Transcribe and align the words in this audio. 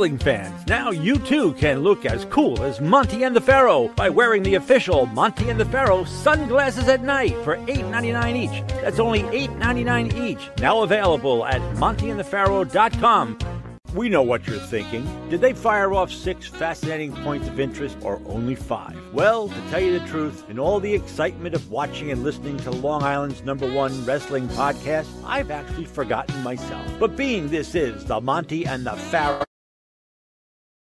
Wrestling 0.00 0.18
fans, 0.18 0.66
now 0.66 0.90
you 0.90 1.18
too 1.18 1.52
can 1.52 1.80
look 1.80 2.06
as 2.06 2.24
cool 2.30 2.62
as 2.62 2.80
Monty 2.80 3.24
and 3.24 3.36
the 3.36 3.40
Pharaoh 3.42 3.88
by 3.88 4.08
wearing 4.08 4.42
the 4.42 4.54
official 4.54 5.04
Monty 5.04 5.50
and 5.50 5.60
the 5.60 5.66
Pharaoh 5.66 6.04
sunglasses 6.04 6.88
at 6.88 7.02
night 7.02 7.36
for 7.44 7.58
$8.99 7.58 8.34
each. 8.34 8.66
That's 8.80 8.98
only 8.98 9.24
$8.99 9.24 10.14
each. 10.14 10.48
Now 10.58 10.84
available 10.84 11.44
at 11.44 11.60
montyandthepharaoh.com. 11.76 13.38
We 13.92 14.08
know 14.08 14.22
what 14.22 14.46
you're 14.46 14.58
thinking. 14.58 15.04
Did 15.28 15.42
they 15.42 15.52
fire 15.52 15.92
off 15.92 16.10
six 16.10 16.46
fascinating 16.46 17.12
points 17.16 17.46
of 17.48 17.60
interest 17.60 17.98
or 18.00 18.22
only 18.24 18.54
five? 18.54 18.96
Well, 19.12 19.48
to 19.48 19.60
tell 19.68 19.80
you 19.80 19.98
the 19.98 20.06
truth, 20.06 20.48
in 20.48 20.58
all 20.58 20.80
the 20.80 20.94
excitement 20.94 21.54
of 21.54 21.70
watching 21.70 22.10
and 22.10 22.22
listening 22.22 22.56
to 22.60 22.70
Long 22.70 23.02
Island's 23.02 23.42
number 23.42 23.70
one 23.70 24.06
wrestling 24.06 24.48
podcast, 24.48 25.08
I've 25.26 25.50
actually 25.50 25.84
forgotten 25.84 26.42
myself. 26.42 26.86
But 26.98 27.16
being 27.18 27.48
this 27.48 27.74
is 27.74 28.06
the 28.06 28.22
Monty 28.22 28.64
and 28.64 28.86
the 28.86 28.92
Pharaoh 28.92 29.44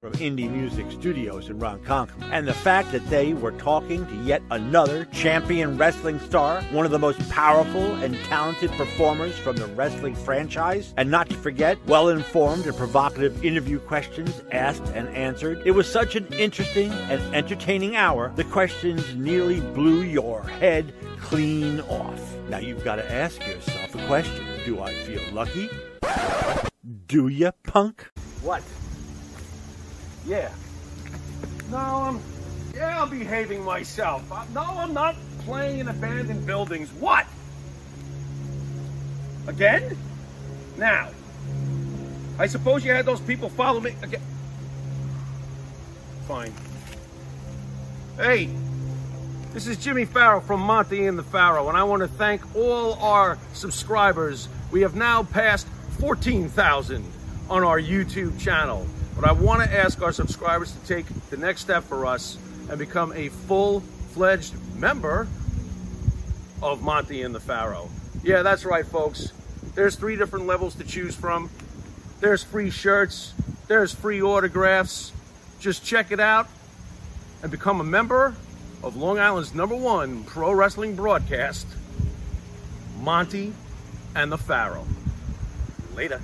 from 0.03 0.11
Indie 0.15 0.51
Music 0.51 0.85
Studios 0.91 1.49
in 1.49 1.57
Ronkonkoma. 1.59 2.29
And 2.29 2.45
the 2.45 2.53
fact 2.53 2.91
that 2.91 3.09
they 3.09 3.33
were 3.33 3.53
talking 3.53 4.05
to 4.05 4.15
yet 4.23 4.41
another 4.51 5.05
champion 5.13 5.77
wrestling 5.77 6.19
star, 6.19 6.61
one 6.73 6.83
of 6.85 6.91
the 6.91 6.99
most 6.99 7.17
powerful 7.29 7.95
and 8.03 8.13
talented 8.25 8.69
performers 8.71 9.37
from 9.37 9.55
the 9.55 9.65
wrestling 9.67 10.13
franchise, 10.13 10.93
and 10.97 11.09
not 11.09 11.29
to 11.29 11.37
forget, 11.37 11.77
well 11.87 12.09
informed 12.09 12.65
and 12.65 12.75
provocative 12.75 13.45
interview 13.45 13.79
questions 13.79 14.43
asked 14.51 14.83
and 14.93 15.07
answered. 15.07 15.61
It 15.63 15.71
was 15.71 15.89
such 15.89 16.17
an 16.17 16.27
interesting 16.33 16.91
and 17.09 17.21
entertaining 17.33 17.95
hour, 17.95 18.33
the 18.35 18.43
questions 18.43 19.15
nearly 19.15 19.61
blew 19.61 20.01
your 20.01 20.43
head 20.43 20.93
clean 21.21 21.79
off. 21.79 22.19
Now 22.49 22.57
you've 22.57 22.83
got 22.83 22.97
to 22.97 23.09
ask 23.09 23.39
yourself 23.47 23.95
a 23.95 24.05
question 24.07 24.45
Do 24.65 24.81
I 24.81 24.93
feel 24.93 25.21
lucky? 25.31 25.69
Do 27.07 27.29
ya, 27.29 27.51
punk? 27.63 28.11
What? 28.41 28.61
Yeah. 30.25 30.51
No, 31.69 31.77
I'm. 31.77 32.19
Yeah, 32.75 33.01
I'm 33.01 33.09
behaving 33.09 33.63
myself. 33.63 34.29
Uh, 34.31 34.43
no, 34.53 34.61
I'm 34.61 34.93
not 34.93 35.15
playing 35.39 35.79
in 35.79 35.87
abandoned 35.87 36.45
buildings. 36.45 36.91
What? 36.93 37.27
Again? 39.47 39.97
Now. 40.77 41.09
I 42.39 42.47
suppose 42.47 42.83
you 42.83 42.91
had 42.91 43.05
those 43.05 43.21
people 43.21 43.49
follow 43.49 43.79
me 43.79 43.95
again. 44.01 44.21
Fine. 46.27 46.53
Hey, 48.17 48.49
this 49.53 49.67
is 49.67 49.77
Jimmy 49.77 50.05
Farrow 50.05 50.41
from 50.41 50.61
Monty 50.61 51.05
and 51.05 51.17
the 51.17 51.23
Pharaoh, 51.23 51.69
and 51.69 51.77
I 51.77 51.83
want 51.83 52.01
to 52.01 52.07
thank 52.07 52.55
all 52.55 52.93
our 52.95 53.37
subscribers. 53.53 54.47
We 54.71 54.81
have 54.81 54.95
now 54.95 55.23
passed 55.23 55.67
14,000 55.99 57.05
on 57.49 57.63
our 57.63 57.79
YouTube 57.79 58.39
channel. 58.39 58.87
But 59.15 59.25
I 59.25 59.31
want 59.31 59.63
to 59.63 59.73
ask 59.73 60.01
our 60.01 60.11
subscribers 60.11 60.71
to 60.71 60.87
take 60.87 61.05
the 61.29 61.37
next 61.37 61.61
step 61.61 61.83
for 61.83 62.05
us 62.05 62.37
and 62.69 62.79
become 62.79 63.13
a 63.13 63.29
full-fledged 63.29 64.53
member 64.75 65.27
of 66.61 66.81
Monty 66.81 67.21
and 67.21 67.35
the 67.35 67.39
Pharaoh. 67.39 67.89
Yeah, 68.23 68.41
that's 68.41 68.65
right, 68.65 68.85
folks. 68.85 69.31
There's 69.75 69.95
three 69.95 70.15
different 70.15 70.47
levels 70.47 70.75
to 70.75 70.83
choose 70.83 71.15
from. 71.15 71.49
There's 72.19 72.43
free 72.43 72.69
shirts. 72.69 73.33
There's 73.67 73.93
free 73.93 74.21
autographs. 74.21 75.11
Just 75.59 75.83
check 75.83 76.11
it 76.11 76.19
out 76.19 76.47
and 77.41 77.51
become 77.51 77.81
a 77.81 77.83
member 77.83 78.35
of 78.81 78.95
Long 78.95 79.19
Island's 79.19 79.53
number 79.53 79.75
one 79.75 80.23
pro 80.23 80.51
wrestling 80.51 80.95
broadcast, 80.95 81.67
Monty 83.01 83.53
and 84.15 84.31
the 84.31 84.37
Pharaoh. 84.37 84.85
Later. 85.95 86.21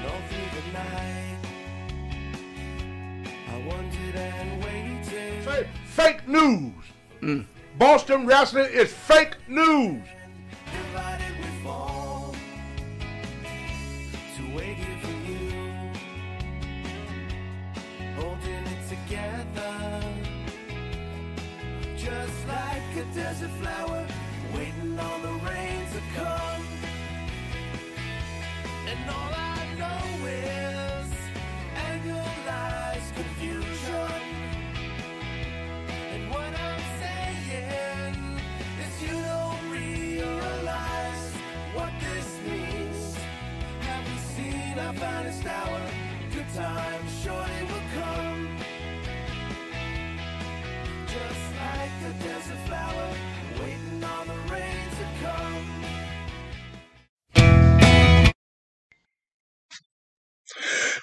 And 0.00 0.08
all 0.08 0.20
through 0.28 0.50
the 0.56 0.66
night, 0.72 1.36
I 3.48 3.56
wondered 3.66 4.14
and 4.16 4.64
waited. 4.64 5.44
Say, 5.44 5.68
fake 5.84 6.26
news. 6.26 6.72
Mm. 7.20 7.44
Boston 7.76 8.26
wrestling 8.26 8.70
is 8.72 8.90
fake 8.90 9.36
news. 9.46 10.02
Divided 10.72 11.36
we 11.36 11.62
fall 11.62 12.34
to 14.36 14.56
wait 14.56 14.76
here 14.76 14.98
for 15.02 15.16
you, 15.28 15.50
holding 18.16 18.64
it 18.72 18.88
together, 18.88 20.02
just 21.98 22.48
like 22.48 22.96
a 22.96 23.04
desert 23.14 23.50
flower, 23.60 24.06
waiting 24.54 24.98
on 24.98 25.22
the 25.22 25.39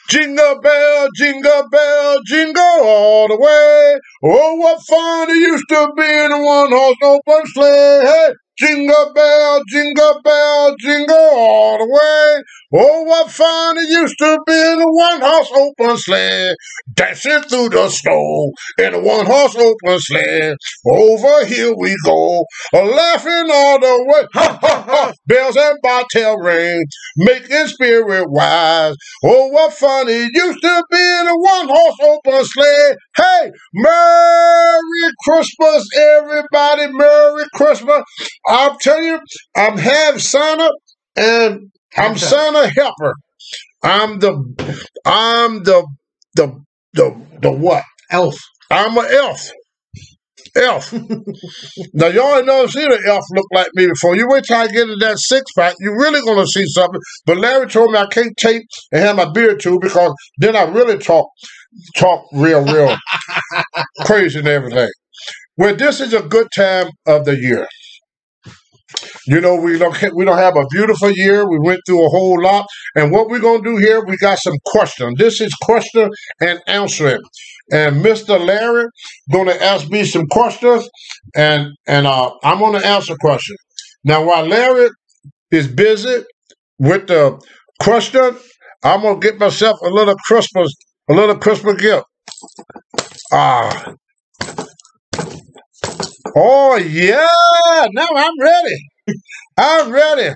Jingle 0.10 0.62
bell, 0.62 1.08
jingle 1.16 1.70
bell, 1.72 2.18
jingle 2.28 2.64
all 2.64 3.28
the 3.30 3.38
way. 3.38 4.00
Oh, 4.24 4.56
what 4.58 4.82
fun 4.88 5.32
it 5.32 5.36
used 5.38 5.70
to 5.70 5.94
be 5.98 6.04
in 6.04 6.32
a 6.32 6.44
one 6.46 6.72
horse 6.72 6.98
open 7.04 7.48
sleigh. 7.48 8.02
Hey, 8.06 8.30
jingle 8.58 9.14
bell, 9.14 9.62
jingle 9.70 10.22
bell, 10.24 10.76
jingle 10.80 11.16
all 11.16 11.78
the 11.78 11.86
way. 11.86 12.44
Oh, 12.76 13.04
what 13.04 13.32
fun 13.32 13.78
it 13.78 13.90
used 13.90 14.18
to 14.20 14.40
be 14.46 14.54
in 14.54 14.82
a 14.82 14.86
one 14.88 15.22
horse 15.22 15.52
open 15.56 15.98
sleigh. 15.98 16.54
Dancing 16.94 17.42
through 17.44 17.70
the 17.70 17.90
snow 17.90 18.52
in 18.80 18.94
a 18.94 19.00
one 19.00 19.26
horse 19.26 19.56
open 19.56 20.00
sleigh. 20.00 20.56
Over 20.86 21.46
here 21.46 21.74
we 21.78 21.96
go, 22.06 22.46
laughing 22.74 23.48
all 23.52 23.80
the 23.80 24.06
way. 24.08 24.28
Ha 24.34 24.60
ha 24.62 24.86
ha! 24.88 25.14
Bells 25.28 25.56
and 25.56 25.78
bobtail 25.84 26.38
ring, 26.38 26.84
making 27.18 27.68
spirit 27.68 28.30
wise. 28.30 28.96
Oh, 29.24 29.48
what 29.48 29.74
fun 29.74 30.08
it 30.10 30.32
used 30.34 30.62
to 30.62 30.84
be 30.92 30.98
in 30.98 31.28
a 31.28 31.38
one 31.38 31.68
horse 31.70 31.98
open 32.04 32.46
sleigh. 32.46 32.96
Hey, 33.16 33.52
Merry 33.74 35.14
Christmas, 35.24 35.88
everybody! 35.98 36.92
Merry 36.92 37.46
Christmas! 37.54 38.04
I'm 38.48 38.78
telling 38.80 39.04
you, 39.04 39.20
I'm 39.56 39.78
half 39.78 40.20
Santa 40.20 40.72
and 41.16 41.72
I'm 41.98 42.18
Santa 42.18 42.70
helper. 42.70 43.14
I'm 43.84 44.20
the, 44.20 44.78
I'm 45.06 45.64
the, 45.64 45.88
the, 46.36 46.62
the, 46.94 47.22
the 47.42 47.52
what? 47.52 47.84
Elf. 48.12 48.38
I'm 48.72 48.98
an 48.98 49.06
elf. 49.10 49.50
Elf. 50.56 50.94
now 51.94 52.08
y'all 52.08 52.38
ain't 52.38 52.46
never 52.46 52.68
seen 52.68 52.92
an 52.92 53.00
elf 53.06 53.24
look 53.32 53.46
like 53.54 53.68
me 53.74 53.88
before. 53.88 54.16
You 54.16 54.28
wait 54.28 54.46
till 54.46 54.58
I 54.58 54.68
get 54.68 54.90
in 54.90 54.98
that 55.00 55.20
six 55.20 55.44
pack, 55.58 55.76
you're 55.80 55.98
really 55.98 56.22
gonna 56.22 56.48
see 56.48 56.66
something. 56.68 57.00
But 57.26 57.38
Larry 57.38 57.68
told 57.68 57.92
me 57.92 58.00
I 58.00 58.08
can't 58.08 58.36
tape 58.38 58.64
and 58.92 59.02
have 59.02 59.16
my 59.16 59.30
beard 59.32 59.60
too 59.60 59.80
because 59.82 60.14
then 60.38 60.56
I 60.56 60.64
really 60.64 60.98
talk 60.98 61.28
talk 61.96 62.26
real, 62.34 62.64
real 62.66 62.96
crazy 64.02 64.40
and 64.40 64.48
everything. 64.48 64.90
Well, 65.58 65.76
this 65.76 66.02
is 66.02 66.14
a 66.14 66.22
good 66.22 66.48
time 66.56 66.90
of 67.06 67.26
the 67.26 67.36
year. 67.36 67.68
You 69.28 69.42
know, 69.42 69.56
we 69.56 69.78
don't 69.78 69.96
we 70.16 70.26
don't 70.26 70.38
have 70.38 70.56
a 70.56 70.66
beautiful 70.72 71.12
year. 71.12 71.48
We 71.50 71.60
went 71.60 71.82
through 71.86 72.06
a 72.06 72.10
whole 72.10 72.42
lot, 72.42 72.66
and 72.96 73.12
what 73.12 73.30
we're 73.30 73.40
gonna 73.40 73.64
do 73.64 73.78
here, 73.78 74.04
we 74.06 74.18
got 74.18 74.40
some 74.40 74.56
questions. 74.66 75.18
This 75.18 75.42
is 75.42 75.54
question 75.62 76.10
and 76.42 76.62
answering, 76.68 77.20
and 77.72 78.04
Mr. 78.04 78.40
Larry 78.44 78.86
gonna 79.32 79.54
ask 79.54 79.90
me 79.90 80.06
some 80.06 80.26
questions, 80.28 80.88
and 81.36 81.70
and 81.88 82.08
uh, 82.08 82.32
I'm 82.44 82.60
gonna 82.60 82.86
answer 82.86 83.16
questions. 83.20 83.58
Now, 84.04 84.26
while 84.26 84.46
Larry 84.46 84.90
is 85.52 85.68
busy 85.68 86.24
with 86.80 87.08
the 87.08 87.42
question, 87.82 88.38
I'm 88.84 89.02
gonna 89.02 89.20
get 89.20 89.40
myself 89.40 89.80
a 89.82 89.90
little 89.90 90.16
Christmas, 90.28 90.72
a 91.10 91.14
little 91.14 91.38
Christmas 91.38 91.82
gift. 91.82 92.06
Ah. 93.32 93.94
Oh 96.36 96.76
yeah, 96.78 97.28
now 97.92 98.08
I'm 98.16 98.40
ready. 98.42 98.78
I'm 99.58 99.92
ready. 99.92 100.36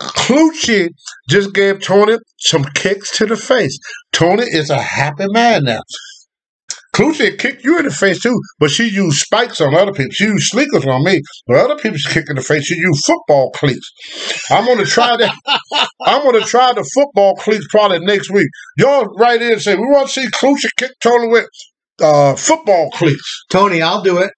Clucci 0.00 0.88
just 1.28 1.54
gave 1.54 1.82
Tony 1.82 2.18
some 2.38 2.64
kicks 2.64 3.16
to 3.18 3.26
the 3.26 3.36
face. 3.36 3.78
Tony 4.12 4.44
is 4.44 4.70
a 4.70 4.80
happy 4.80 5.26
man 5.28 5.64
now. 5.64 5.80
Clucci 6.94 7.36
kicked 7.38 7.64
you 7.64 7.78
in 7.78 7.86
the 7.86 7.90
face 7.90 8.20
too, 8.22 8.38
but 8.60 8.70
she 8.70 8.88
used 8.88 9.18
spikes 9.18 9.60
on 9.60 9.74
other 9.74 9.92
people. 9.92 10.12
She 10.12 10.24
used 10.24 10.46
sneakers 10.46 10.86
on 10.86 11.04
me, 11.04 11.20
but 11.46 11.56
other 11.56 11.76
people's 11.76 12.04
kick 12.04 12.26
in 12.30 12.36
the 12.36 12.42
face. 12.42 12.66
She 12.66 12.76
used 12.76 13.04
football 13.04 13.50
cleats. 13.52 13.90
I'm 14.50 14.66
gonna 14.66 14.84
try 14.84 15.16
that. 15.16 15.34
I'm 16.02 16.22
gonna 16.24 16.44
try 16.44 16.72
the 16.72 16.88
football 16.94 17.34
cleats 17.36 17.66
probably 17.70 17.98
next 18.00 18.30
week. 18.30 18.48
Y'all 18.78 19.06
write 19.18 19.42
in 19.42 19.52
and 19.52 19.62
say 19.62 19.74
we 19.74 19.82
want 19.82 20.08
to 20.08 20.20
see 20.20 20.28
Clucci 20.28 20.68
kick 20.76 20.92
Tony 21.02 21.28
with 21.28 21.46
uh, 22.00 22.36
football 22.36 22.90
cleats. 22.92 23.44
Tony, 23.50 23.82
I'll 23.82 24.02
do 24.02 24.18
it. 24.18 24.30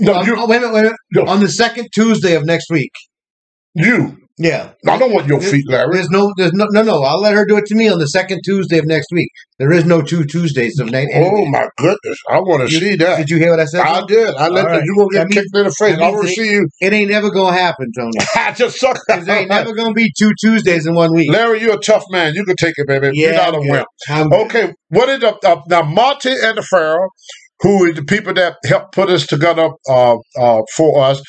No, 0.00 0.14
Um, 0.14 0.26
you, 0.26 0.34
oh, 0.36 0.46
wait 0.46 0.56
a 0.58 0.60
minute, 0.60 0.72
wait 0.74 0.80
a 0.80 0.82
minute. 0.84 0.96
No. 1.12 1.24
On 1.26 1.40
the 1.40 1.48
second 1.48 1.88
Tuesday 1.94 2.34
of 2.34 2.44
next 2.44 2.66
week. 2.70 2.90
you. 3.74 4.18
Yeah. 4.38 4.70
I 4.88 4.98
don't 4.98 5.12
want 5.12 5.26
your 5.28 5.40
feet, 5.42 5.64
Larry. 5.68 5.92
There's 5.92 6.08
no, 6.08 6.32
there's 6.38 6.54
no, 6.54 6.64
no, 6.70 6.82
no. 6.82 7.02
I'll 7.02 7.20
let 7.20 7.34
her 7.34 7.44
do 7.44 7.58
it 7.58 7.66
to 7.66 7.74
me 7.76 7.88
on 7.90 7.98
the 7.98 8.06
second 8.06 8.40
Tuesday 8.44 8.78
of 8.78 8.86
next 8.86 9.08
week. 9.12 9.28
There 9.58 9.70
is 9.70 9.84
no 9.84 10.00
two 10.00 10.24
Tuesdays 10.24 10.78
of 10.80 10.90
next. 10.90 11.12
Oh 11.14 11.44
my 11.46 11.68
goodness! 11.76 12.18
I 12.28 12.38
want 12.40 12.68
to 12.68 12.74
see 12.74 12.96
that. 12.96 13.18
Did 13.18 13.28
you 13.30 13.36
hear 13.36 13.50
what 13.50 13.60
I 13.60 13.66
said? 13.66 13.82
I 13.82 14.02
did. 14.06 14.34
I 14.34 14.48
let 14.48 14.64
right. 14.64 14.82
You 14.82 14.94
gonna 14.96 15.08
get 15.12 15.18
That 15.18 15.28
means- 15.28 15.34
kicked 15.34 15.56
in 15.56 15.64
the 15.64 15.70
face. 15.70 15.94
I 15.96 16.00
means 16.00 16.14
want 16.16 16.28
to 16.28 16.32
see 16.34 16.50
you. 16.50 16.66
It 16.80 16.92
ain't 16.94 17.10
never 17.10 17.30
gonna 17.30 17.54
happen, 17.56 17.92
Tony. 17.96 18.10
I 18.34 18.52
just 18.52 18.80
suck. 18.80 18.98
there 19.06 19.38
ain't 19.38 19.50
never 19.50 19.74
gonna 19.74 19.92
be 19.92 20.10
two 20.18 20.32
Tuesdays 20.40 20.86
in 20.86 20.94
one 20.94 21.14
week. 21.14 21.30
Larry, 21.30 21.60
you're 21.60 21.74
a 21.74 21.78
tough 21.78 22.04
man. 22.10 22.32
You 22.34 22.44
can 22.44 22.56
take 22.56 22.74
it, 22.78 22.86
baby. 22.88 23.10
Yeah, 23.12 23.26
you're 23.28 23.36
not 23.36 23.54
a 23.54 23.58
I'm 23.58 23.68
wimp. 23.68 23.86
Good. 24.08 24.46
Okay, 24.46 24.74
what 24.88 25.08
is 25.10 25.22
up? 25.22 25.38
Uh, 25.44 25.56
now, 25.68 25.82
Monty 25.82 26.30
and 26.42 26.56
the 26.58 26.62
Pharaoh, 26.62 27.10
who 27.62 27.86
is 27.86 27.96
the 27.96 28.04
people 28.04 28.34
that 28.34 28.56
helped 28.64 28.94
put 28.94 29.08
us 29.08 29.26
together 29.26 29.70
uh, 29.88 30.16
uh, 30.38 30.62
for 30.76 31.02
us, 31.02 31.22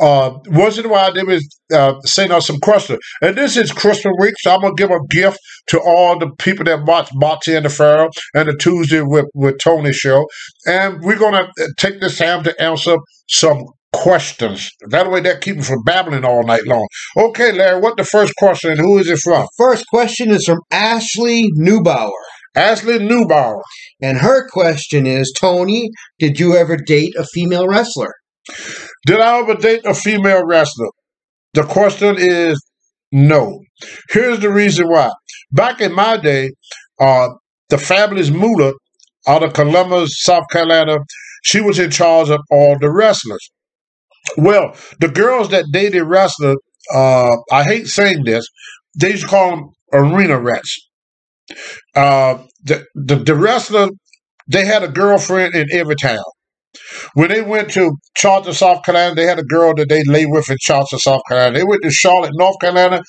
uh, 0.00 0.32
once 0.46 0.78
in 0.78 0.86
a 0.86 0.88
while 0.88 1.12
they 1.12 1.22
was 1.22 1.46
uh, 1.74 2.00
send 2.00 2.32
us 2.32 2.46
some 2.46 2.58
questions. 2.60 2.98
And 3.20 3.36
this 3.36 3.56
is 3.56 3.70
Christmas 3.70 4.14
week, 4.18 4.34
so 4.40 4.52
I'm 4.54 4.62
gonna 4.62 4.74
give 4.74 4.90
a 4.90 5.06
gift 5.10 5.38
to 5.68 5.80
all 5.80 6.18
the 6.18 6.30
people 6.38 6.64
that 6.64 6.84
watch 6.84 7.10
Monty 7.14 7.54
and 7.54 7.66
the 7.66 7.70
Pharaoh 7.70 8.08
and 8.34 8.48
the 8.48 8.56
Tuesday 8.56 9.02
with 9.02 9.26
with 9.34 9.58
Tony 9.58 9.92
show, 9.92 10.26
and 10.66 11.02
we're 11.02 11.18
gonna 11.18 11.50
uh, 11.60 11.66
take 11.76 12.00
this 12.00 12.18
time 12.18 12.42
to 12.44 12.62
answer 12.62 12.96
some 13.28 13.62
questions. 13.92 14.70
That 14.88 15.10
way, 15.10 15.20
that 15.20 15.40
keep 15.40 15.56
me 15.56 15.62
from 15.62 15.82
babbling 15.84 16.24
all 16.24 16.44
night 16.44 16.66
long. 16.66 16.86
Okay, 17.16 17.52
Larry, 17.52 17.80
what 17.80 17.96
the 17.96 18.04
first 18.04 18.34
question? 18.36 18.70
and 18.70 18.80
Who 18.80 18.98
is 18.98 19.08
it 19.08 19.18
from? 19.18 19.46
First 19.58 19.86
question 19.88 20.30
is 20.30 20.44
from 20.46 20.60
Ashley 20.70 21.50
Neubauer. 21.58 22.10
Ashley 22.54 22.98
Neubauer. 22.98 23.62
And 24.02 24.18
her 24.18 24.48
question 24.48 25.06
is 25.06 25.32
Tony, 25.38 25.90
did 26.18 26.40
you 26.40 26.56
ever 26.56 26.76
date 26.76 27.14
a 27.16 27.24
female 27.24 27.66
wrestler? 27.68 28.12
Did 29.06 29.20
I 29.20 29.38
ever 29.38 29.54
date 29.54 29.84
a 29.84 29.94
female 29.94 30.44
wrestler? 30.44 30.88
The 31.54 31.64
question 31.64 32.16
is 32.18 32.60
no. 33.12 33.60
Here's 34.10 34.40
the 34.40 34.50
reason 34.50 34.88
why. 34.88 35.10
Back 35.52 35.80
in 35.80 35.92
my 35.94 36.16
day, 36.16 36.50
uh, 37.00 37.28
the 37.68 37.78
fabulous 37.78 38.30
Moolah 38.30 38.72
out 39.26 39.42
of 39.42 39.52
Columbus, 39.52 40.22
South 40.22 40.44
Carolina, 40.50 40.98
she 41.42 41.60
was 41.60 41.78
in 41.78 41.90
charge 41.90 42.30
of 42.30 42.40
all 42.50 42.76
the 42.80 42.90
wrestlers. 42.90 43.50
Well, 44.36 44.76
the 45.00 45.08
girls 45.08 45.50
that 45.50 45.64
dated 45.72 46.02
wrestlers, 46.02 46.56
uh, 46.94 47.36
I 47.50 47.64
hate 47.64 47.86
saying 47.86 48.24
this, 48.24 48.44
they 48.98 49.12
used 49.12 49.22
to 49.22 49.28
call 49.28 49.50
them 49.50 49.70
arena 49.92 50.38
rats. 50.38 50.78
Uh, 51.94 52.38
the, 52.64 52.86
the, 52.94 53.16
the 53.16 53.34
wrestler, 53.34 53.88
they 54.48 54.64
had 54.66 54.82
a 54.82 54.88
girlfriend 54.88 55.54
in 55.54 55.68
every 55.72 55.96
town. 55.96 56.24
When 57.14 57.28
they 57.30 57.42
went 57.42 57.70
to 57.72 57.92
Charleston, 58.16 58.54
South 58.54 58.84
Carolina, 58.84 59.14
they 59.14 59.26
had 59.26 59.38
a 59.38 59.44
girl 59.44 59.74
that 59.76 59.88
they 59.90 60.04
lay 60.04 60.26
with 60.26 60.50
in 60.50 60.56
Charleston, 60.60 60.98
South 61.00 61.22
Carolina. 61.28 61.58
They 61.58 61.64
went 61.64 61.82
to 61.84 61.90
Charlotte, 61.90 62.32
North 62.34 62.56
Carolina. 62.60 63.02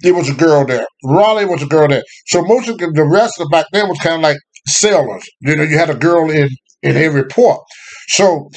There 0.00 0.14
was 0.14 0.28
a 0.30 0.34
girl 0.34 0.66
there. 0.66 0.86
Raleigh 1.04 1.46
was 1.46 1.62
a 1.62 1.66
girl 1.66 1.88
there. 1.88 2.04
So 2.28 2.42
most 2.44 2.68
of 2.68 2.78
the, 2.78 2.90
the 2.94 3.04
wrestler 3.04 3.46
back 3.50 3.66
then 3.72 3.88
was 3.88 3.98
kind 4.00 4.16
of 4.16 4.22
like 4.22 4.38
sailors. 4.68 5.24
You 5.40 5.56
know, 5.56 5.64
you 5.64 5.78
had 5.78 5.90
a 5.90 5.94
girl 5.96 6.30
in 6.30 6.48
in 6.82 6.96
every 6.96 7.24
port. 7.26 7.60
So 8.08 8.50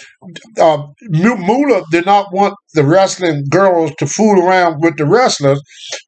uh, 0.59 0.83
Mu- 1.03 1.37
Moolah 1.37 1.83
did 1.91 2.05
not 2.05 2.33
want 2.33 2.55
the 2.75 2.85
wrestling 2.85 3.45
girls 3.49 3.91
to 3.99 4.07
fool 4.07 4.41
around 4.45 4.81
with 4.81 4.97
the 4.97 5.05
wrestlers 5.07 5.61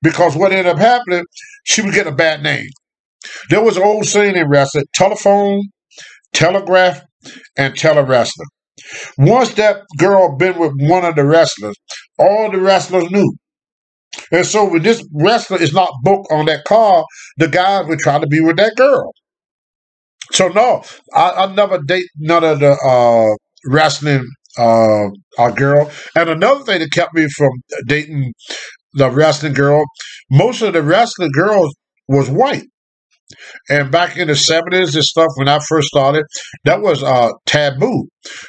because 0.03 0.36
what 0.36 0.51
ended 0.51 0.67
up 0.67 0.79
happening, 0.79 1.25
she 1.65 1.81
would 1.81 1.93
get 1.96 2.08
a 2.08 2.12
bad 2.13 2.43
name. 2.43 2.67
There 3.50 3.63
was 3.63 3.78
an 3.78 3.84
old 3.84 4.06
saying 4.06 4.36
in 4.36 4.48
wrestling: 4.50 4.86
telephone, 4.94 5.63
telegraph, 6.34 7.01
and 7.58 7.74
telewrestler. 7.75 8.46
Once 9.18 9.54
that 9.56 9.82
girl 9.98 10.36
been 10.38 10.58
with 10.58 10.74
one 10.80 11.06
of 11.06 11.16
the 11.16 11.25
wrestlers, 11.25 11.75
all 12.18 12.51
the 12.51 12.60
wrestlers 12.60 13.10
knew. 13.12 13.34
And 14.32 14.46
so 14.46 14.66
when 14.70 14.84
this 14.84 15.06
wrestler 15.13 15.62
is 15.62 15.74
not 15.74 15.90
booked 16.04 16.32
on 16.32 16.46
that 16.48 16.66
car, 16.66 17.06
the 17.38 17.48
guys 17.48 17.88
would 17.88 18.00
try 18.00 18.20
to 18.20 18.28
be 18.28 18.42
with 18.42 18.58
that 18.58 18.75
girl. 18.75 19.12
So 20.32 20.48
no, 20.50 20.84
I, 21.13 21.32
I 21.32 21.54
never 21.54 21.80
date 21.80 22.06
none 22.18 22.44
of 22.44 22.60
the 22.60 22.72
uh, 22.72 23.36
wrestling 23.72 24.25
uh, 24.58 25.08
uh, 25.38 25.51
girl. 25.51 25.92
And 26.16 26.30
another 26.30 26.63
thing 26.63 26.80
that 26.80 26.92
kept 26.92 27.13
me 27.13 27.28
from 27.38 27.51
dating 27.88 28.34
the 28.94 29.10
wrestling 29.10 29.54
girl, 29.54 29.84
most 30.30 30.62
of 30.62 30.74
the 30.74 30.84
wrestling 30.84 31.32
girls 31.34 31.74
was 32.08 32.30
white. 32.30 32.63
And 33.70 33.92
back 33.92 34.18
in 34.18 34.28
the 34.28 34.36
seventies 34.36 34.96
and 34.96 35.04
stuff, 35.04 35.30
when 35.36 35.48
I 35.48 35.60
first 35.60 35.88
started, 35.88 36.26
that 36.66 36.82
was 36.82 37.04
uh, 37.04 37.30
taboo. 37.46 38.08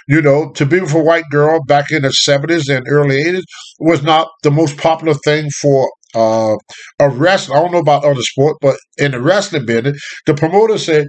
You 0.08 0.22
know, 0.22 0.50
to 0.52 0.66
be 0.66 0.80
with 0.80 0.94
a 0.94 1.02
white 1.02 1.24
girl 1.30 1.60
back 1.66 1.90
in 1.90 2.02
the 2.02 2.12
seventies 2.12 2.68
and 2.68 2.86
early 2.88 3.20
eighties 3.20 3.44
was 3.80 4.02
not 4.02 4.28
the 4.42 4.50
most 4.50 4.76
popular 4.76 5.14
thing 5.24 5.50
for 5.60 5.90
uh, 6.14 6.56
a 6.98 7.08
wrestler. 7.08 7.56
I 7.56 7.60
don't 7.60 7.72
know 7.72 7.78
about 7.78 8.04
other 8.04 8.22
sport, 8.22 8.56
but 8.60 8.76
in 8.98 9.12
the 9.12 9.20
wrestling 9.20 9.66
business, 9.66 9.98
the 10.26 10.34
promoter 10.34 10.78
said, 10.78 11.06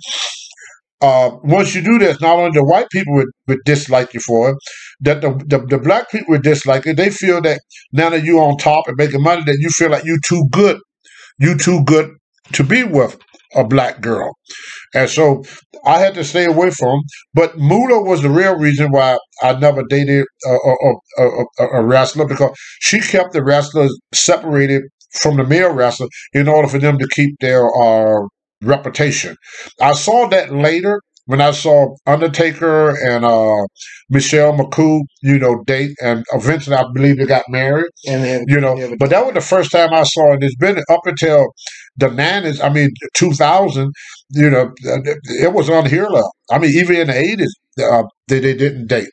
uh, 1.01 1.32
once 1.44 1.75
you 1.75 1.82
do 1.82 2.00
this, 2.00 2.22
not 2.22 2.38
only 2.39 2.51
the 2.51 2.63
white 2.63 2.88
people 2.89 3.13
would, 3.15 3.27
would 3.48 3.60
dislike 3.65 4.13
you 4.13 4.22
for 4.22 4.51
it, 4.51 4.56
that 5.01 5.22
the, 5.22 5.32
the 5.48 5.65
the 5.68 5.77
black 5.77 6.10
people 6.10 6.32
would 6.32 6.44
dislike 6.44 6.88
it. 6.88 6.96
They 6.96 7.10
feel 7.10 7.42
that 7.42 7.60
now 7.92 8.10
that 8.12 8.24
you're 8.24 8.42
on 8.42 8.58
top 8.58 8.88
and 8.88 8.96
making 8.98 9.22
money, 9.22 9.44
that 9.46 9.58
you 9.60 9.70
feel 9.70 9.89
like 9.89 10.06
you're 10.06 10.18
too 10.25 10.48
good, 10.51 10.77
You're 11.39 11.58
too 11.58 11.84
good 11.84 12.12
to 12.53 12.63
be 12.63 12.84
with 12.84 13.18
a 13.55 13.63
black 13.63 14.01
girl. 14.01 14.31
And 14.93 15.10
so 15.10 15.43
I 15.86 16.00
had 16.00 16.13
to 16.15 16.24
stay 16.24 16.45
away 16.45 16.72
from. 16.72 17.01
But 17.33 17.57
Moolah 17.57 18.03
was 18.03 18.22
the 18.22 18.29
real 18.29 18.55
reason 18.55 18.91
why 18.91 19.17
I 19.41 19.53
never 19.53 19.83
dated 19.83 20.25
a, 20.45 20.50
a, 20.50 20.93
a, 21.19 21.24
a, 21.60 21.67
a 21.79 21.86
wrestler 21.86 22.25
because 22.25 22.51
she 22.81 23.00
kept 23.00 23.33
the 23.33 23.43
wrestlers 23.43 23.98
separated 24.13 24.83
from 25.13 25.38
the 25.38 25.43
male 25.43 25.74
wrestler 25.74 26.07
in 26.33 26.48
order 26.48 26.67
for 26.67 26.79
them 26.79 26.98
to 26.98 27.07
keep 27.07 27.36
their 27.39 27.65
uh, 27.81 28.22
reputation. 28.62 29.36
I 29.81 29.93
saw 29.93 30.27
that 30.29 30.53
later 30.53 31.01
when 31.25 31.39
I 31.42 31.51
saw 31.51 31.96
Undertaker 32.06 32.89
and 33.08 33.24
uh, 33.25 33.65
Michelle 34.10 34.53
McCool, 34.58 35.01
you 35.22 35.39
know, 35.39 35.63
date, 35.65 35.92
and 36.01 36.24
eventually 36.34 36.75
I 36.75 36.84
believe 36.94 37.18
they 37.18 37.25
got 37.25 37.46
married. 37.50 37.88
And 38.08 38.24
then, 38.24 38.46
You 38.48 38.60
know, 38.60 38.77
yeah, 38.77 38.96
but- 39.00 39.10
that 39.10 39.25
was 39.25 39.34
the 39.34 39.42
first 39.42 39.72
time 39.72 39.94
I 39.94 40.03
saw 40.03 40.34
it. 40.34 40.44
It's 40.44 40.56
been 40.58 40.77
up 40.89 41.01
until 41.06 41.46
the 41.98 42.10
nineties. 42.10 42.60
I 42.62 42.70
mean, 42.70 42.89
two 43.13 43.32
thousand. 43.34 43.92
You 44.32 44.50
know, 44.50 44.72
it 44.84 45.53
was 45.53 45.70
unheard 45.70 46.12
of. 46.12 46.25
I 46.51 46.58
mean, 46.60 46.72
even 46.77 46.96
in 46.98 47.08
the 47.08 47.15
eighties, 47.18 47.53
uh, 47.82 48.03
they 48.27 48.39
they 48.39 48.56
didn't 48.56 48.88
date. 48.88 49.10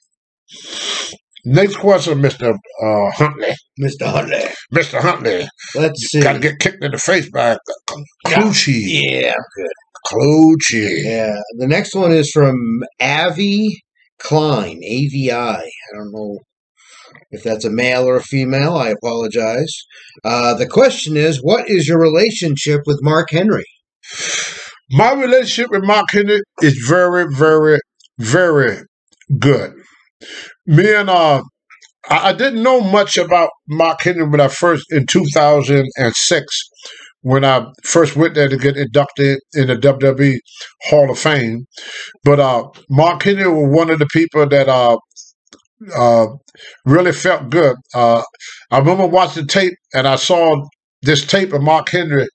Next 1.45 1.77
question, 1.77 2.21
Mister 2.21 2.51
uh, 2.51 3.11
Huntley. 3.13 3.55
Mr. 3.81 4.07
Huntley. 4.07 4.43
Mister 4.73 5.01
Huntley, 5.01 5.49
Let's 5.75 6.01
see. 6.11 6.21
got 6.21 6.35
to 6.35 6.39
get 6.39 6.59
kicked 6.59 6.85
in 6.85 6.91
the 6.93 6.99
face 6.99 7.31
by 7.31 7.51
a 7.53 7.57
Clucci. 8.27 8.81
Yeah, 8.85 9.35
Clucci. 10.07 10.89
yeah. 11.05 11.37
The 11.59 11.67
next 11.67 11.95
one 11.95 12.13
is 12.13 12.31
from 12.31 12.57
Avi 13.01 13.83
Klein, 14.19 14.81
AVI. 14.83 15.31
I 15.33 15.61
don't 15.95 16.13
know 16.13 16.39
if 17.31 17.43
that's 17.43 17.65
a 17.65 17.71
male 17.71 18.05
or 18.05 18.17
a 18.17 18.23
female. 18.23 18.77
I 18.77 18.89
apologize. 18.91 19.73
Uh, 20.25 20.55
the 20.55 20.67
question 20.67 21.17
is, 21.17 21.39
what 21.39 21.69
is 21.69 21.89
your 21.89 22.01
relationship 22.01 22.81
with 22.87 22.99
Mark 23.03 23.31
Henry? 23.31 23.65
My 24.91 25.13
relationship 25.13 25.71
with 25.71 25.85
Mark 25.85 26.07
Henry 26.11 26.41
is 26.63 26.85
very, 26.87 27.27
very, 27.33 27.79
very 28.19 28.83
good. 29.39 29.73
Me 30.67 30.95
and 30.95 31.09
uh, 31.09 31.43
I, 32.09 32.31
I 32.31 32.33
didn't 32.33 32.63
know 32.63 32.81
much 32.81 33.17
about 33.17 33.51
Mark 33.69 34.03
Henry 34.03 34.29
when 34.29 34.41
I 34.41 34.49
first 34.49 34.85
in 34.91 35.07
2006 35.07 36.71
when 37.23 37.45
I 37.45 37.67
first 37.85 38.17
went 38.17 38.35
there 38.35 38.49
to 38.49 38.57
get 38.57 38.77
inducted 38.77 39.41
in 39.53 39.69
the 39.69 39.77
WWE 39.77 40.39
Hall 40.85 41.11
of 41.11 41.19
Fame. 41.19 41.67
But 42.25 42.41
uh, 42.41 42.69
Mark 42.89 43.23
Henry 43.23 43.49
was 43.49 43.75
one 43.75 43.91
of 43.91 43.99
the 43.99 44.09
people 44.13 44.47
that 44.49 44.69
uh, 44.69 44.97
uh, 45.95 46.27
really 46.85 47.13
felt 47.13 47.51
good. 47.51 47.77
Uh, 47.95 48.23
I 48.71 48.79
remember 48.79 49.07
watching 49.07 49.47
tape 49.47 49.75
and 49.95 50.07
I 50.07 50.17
saw 50.17 50.65
this 51.03 51.27
tape 51.27 51.53
of 51.53 51.63
Mark 51.63 51.89
Henry 51.89 52.27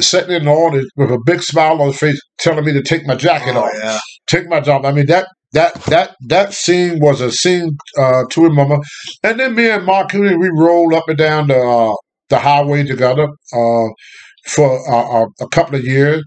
sitting 0.00 0.34
in 0.34 0.44
the 0.44 0.50
audience 0.50 0.90
with 0.96 1.10
a 1.10 1.20
big 1.24 1.42
smile 1.42 1.80
on 1.80 1.88
his 1.88 1.98
face, 1.98 2.20
telling 2.38 2.64
me 2.64 2.72
to 2.72 2.82
take 2.82 3.06
my 3.06 3.14
jacket 3.14 3.56
off, 3.56 3.70
yeah. 3.74 3.98
take 4.26 4.48
my 4.48 4.60
job. 4.60 4.84
I 4.84 4.92
mean 4.92 5.06
that 5.06 5.28
that 5.52 5.74
that 5.84 6.16
that 6.28 6.52
scene 6.52 6.98
was 7.00 7.20
a 7.20 7.30
scene 7.30 7.76
uh, 7.98 8.24
to 8.30 8.42
remember. 8.42 8.78
And 9.22 9.38
then 9.38 9.54
me 9.54 9.70
and 9.70 9.86
Mark 9.86 10.10
Henry, 10.10 10.36
we 10.36 10.50
rolled 10.56 10.94
up 10.94 11.08
and 11.08 11.16
down 11.16 11.46
the 11.46 11.58
uh, 11.58 11.94
the 12.28 12.38
highway 12.38 12.84
together 12.84 13.28
uh, 13.52 13.88
for 14.46 14.92
uh, 14.92 15.22
uh, 15.22 15.26
a 15.40 15.48
couple 15.48 15.76
of 15.76 15.84
years. 15.84 16.22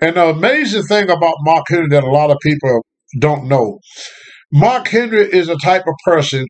And 0.00 0.16
the 0.16 0.30
amazing 0.30 0.84
thing 0.84 1.10
about 1.10 1.34
Mark 1.40 1.64
Henry 1.68 1.88
that 1.90 2.04
a 2.04 2.10
lot 2.10 2.30
of 2.30 2.38
people 2.42 2.84
don't 3.18 3.48
know, 3.48 3.78
Mark 4.52 4.88
Henry 4.88 5.22
is 5.32 5.48
a 5.48 5.56
type 5.58 5.84
of 5.86 5.94
person 6.04 6.46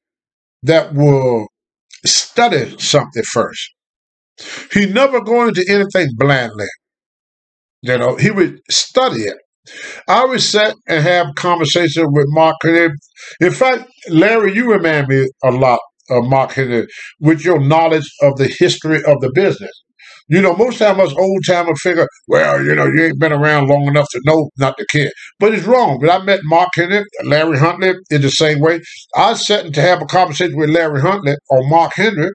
that 0.63 0.95
will 0.95 1.47
study 2.05 2.77
something 2.79 3.23
first. 3.23 3.71
He 4.73 4.87
never 4.87 5.21
go 5.21 5.47
into 5.47 5.65
anything 5.69 6.09
blindly. 6.17 6.67
You 7.83 7.99
know, 7.99 8.17
he 8.17 8.31
would 8.31 8.61
study 8.71 9.23
it. 9.23 9.37
I 10.09 10.25
would 10.25 10.41
sit 10.41 10.75
and 10.89 11.03
have 11.03 11.35
conversation 11.35 12.07
with 12.09 12.27
Mark 12.29 12.57
Henry. 12.63 12.91
In 13.41 13.53
fact, 13.53 13.91
Larry, 14.09 14.55
you 14.55 14.73
remind 14.73 15.09
me 15.09 15.27
a 15.45 15.51
lot 15.51 15.81
of 16.11 16.27
Mark 16.27 16.53
Henry 16.53 16.87
with 17.21 17.45
your 17.45 17.61
knowledge 17.61 18.09
of 18.23 18.37
the 18.37 18.55
history 18.59 19.03
of 19.05 19.21
the 19.21 19.31
business. 19.35 19.73
You 20.29 20.41
know, 20.41 20.55
most 20.55 20.79
time 20.79 21.01
us 21.01 21.13
old 21.19 21.45
timer 21.45 21.75
figure, 21.75 22.07
well, 22.29 22.65
you 22.65 22.73
know, 22.75 22.87
you 22.87 23.07
ain't 23.07 23.19
been 23.19 23.33
around 23.33 23.69
long 23.69 23.87
enough 23.89 24.07
to 24.13 24.21
know 24.25 24.49
not 24.59 24.77
to 24.79 24.87
care. 24.87 25.11
But 25.41 25.55
it's 25.55 25.67
wrong. 25.67 25.99
But 26.01 26.11
I 26.11 26.25
met 26.25 26.39
Mark 26.45 26.69
Henry, 26.77 27.03
Larry 27.25 27.59
Huntley 27.59 27.95
in 28.11 28.23
the 28.23 28.31
same 28.31 28.61
way. 28.61 28.81
I 29.17 29.31
was 29.31 29.45
sitting 29.45 29.73
to 29.73 29.81
have 29.81 30.01
a 30.01 30.07
conversation 30.07 30.57
with 30.57 30.71
Larry 30.71 31.01
Huntley 31.01 31.35
or 31.49 31.69
Mark 31.69 31.93
Henry 31.97 32.31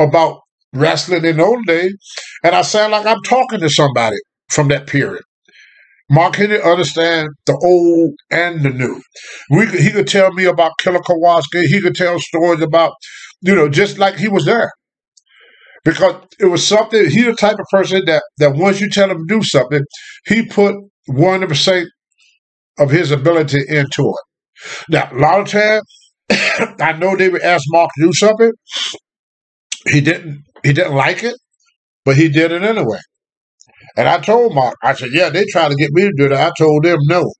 about 0.00 0.40
wrestling 0.72 1.26
in 1.26 1.36
the 1.36 1.44
old 1.44 1.66
days, 1.66 1.94
and 2.42 2.54
I 2.54 2.62
sound 2.62 2.92
like 2.92 3.04
I'm 3.06 3.22
talking 3.22 3.60
to 3.60 3.68
somebody 3.68 4.16
from 4.48 4.68
that 4.68 4.86
period. 4.86 5.22
Mark 6.10 6.36
Henry 6.36 6.60
understand 6.62 7.28
the 7.46 7.58
old 7.64 8.14
and 8.30 8.62
the 8.62 8.70
new. 8.70 9.00
We 9.50 9.66
could, 9.66 9.80
he 9.80 9.90
could 9.90 10.06
tell 10.06 10.32
me 10.32 10.44
about 10.44 10.72
Killer 10.78 11.00
Kowalski. 11.00 11.66
He 11.66 11.80
could 11.80 11.94
tell 11.94 12.18
stories 12.18 12.60
about, 12.60 12.92
you 13.40 13.54
know, 13.54 13.68
just 13.68 13.98
like 13.98 14.16
he 14.16 14.28
was 14.28 14.44
there. 14.44 14.70
Because 15.84 16.16
it 16.40 16.46
was 16.46 16.66
something, 16.66 17.10
he's 17.10 17.26
the 17.26 17.34
type 17.34 17.58
of 17.58 17.66
person 17.70 18.02
that, 18.06 18.22
that 18.38 18.54
once 18.54 18.80
you 18.80 18.88
tell 18.88 19.10
him 19.10 19.18
to 19.18 19.34
do 19.38 19.42
something, 19.42 19.82
he 20.26 20.46
put 20.46 20.74
100% 21.10 21.86
of 22.78 22.90
his 22.90 23.10
ability 23.10 23.60
into 23.68 24.14
it. 24.14 24.88
Now, 24.88 25.08
a 25.12 25.18
lot 25.18 25.40
of 25.40 25.48
times, 25.48 25.82
I 26.80 26.92
know 26.92 27.16
they 27.16 27.28
would 27.28 27.42
ask 27.42 27.64
Mark 27.68 27.90
to 27.98 28.06
do 28.06 28.12
something. 28.14 28.52
He 29.86 30.00
didn't, 30.00 30.42
he 30.62 30.72
didn't 30.72 30.94
like 30.94 31.22
it, 31.22 31.34
but 32.04 32.16
he 32.16 32.28
did 32.28 32.52
it 32.52 32.62
anyway. 32.62 32.98
And 33.96 34.08
I 34.08 34.18
told 34.18 34.54
Mark, 34.54 34.74
I 34.82 34.94
said, 34.94 35.10
yeah, 35.12 35.30
they 35.30 35.44
tried 35.52 35.70
to 35.70 35.76
get 35.76 35.90
me 35.92 36.02
to 36.02 36.12
do 36.16 36.28
that. 36.30 36.48
I 36.48 36.52
told 36.58 36.84
them 36.84 36.98
no. 37.04 37.32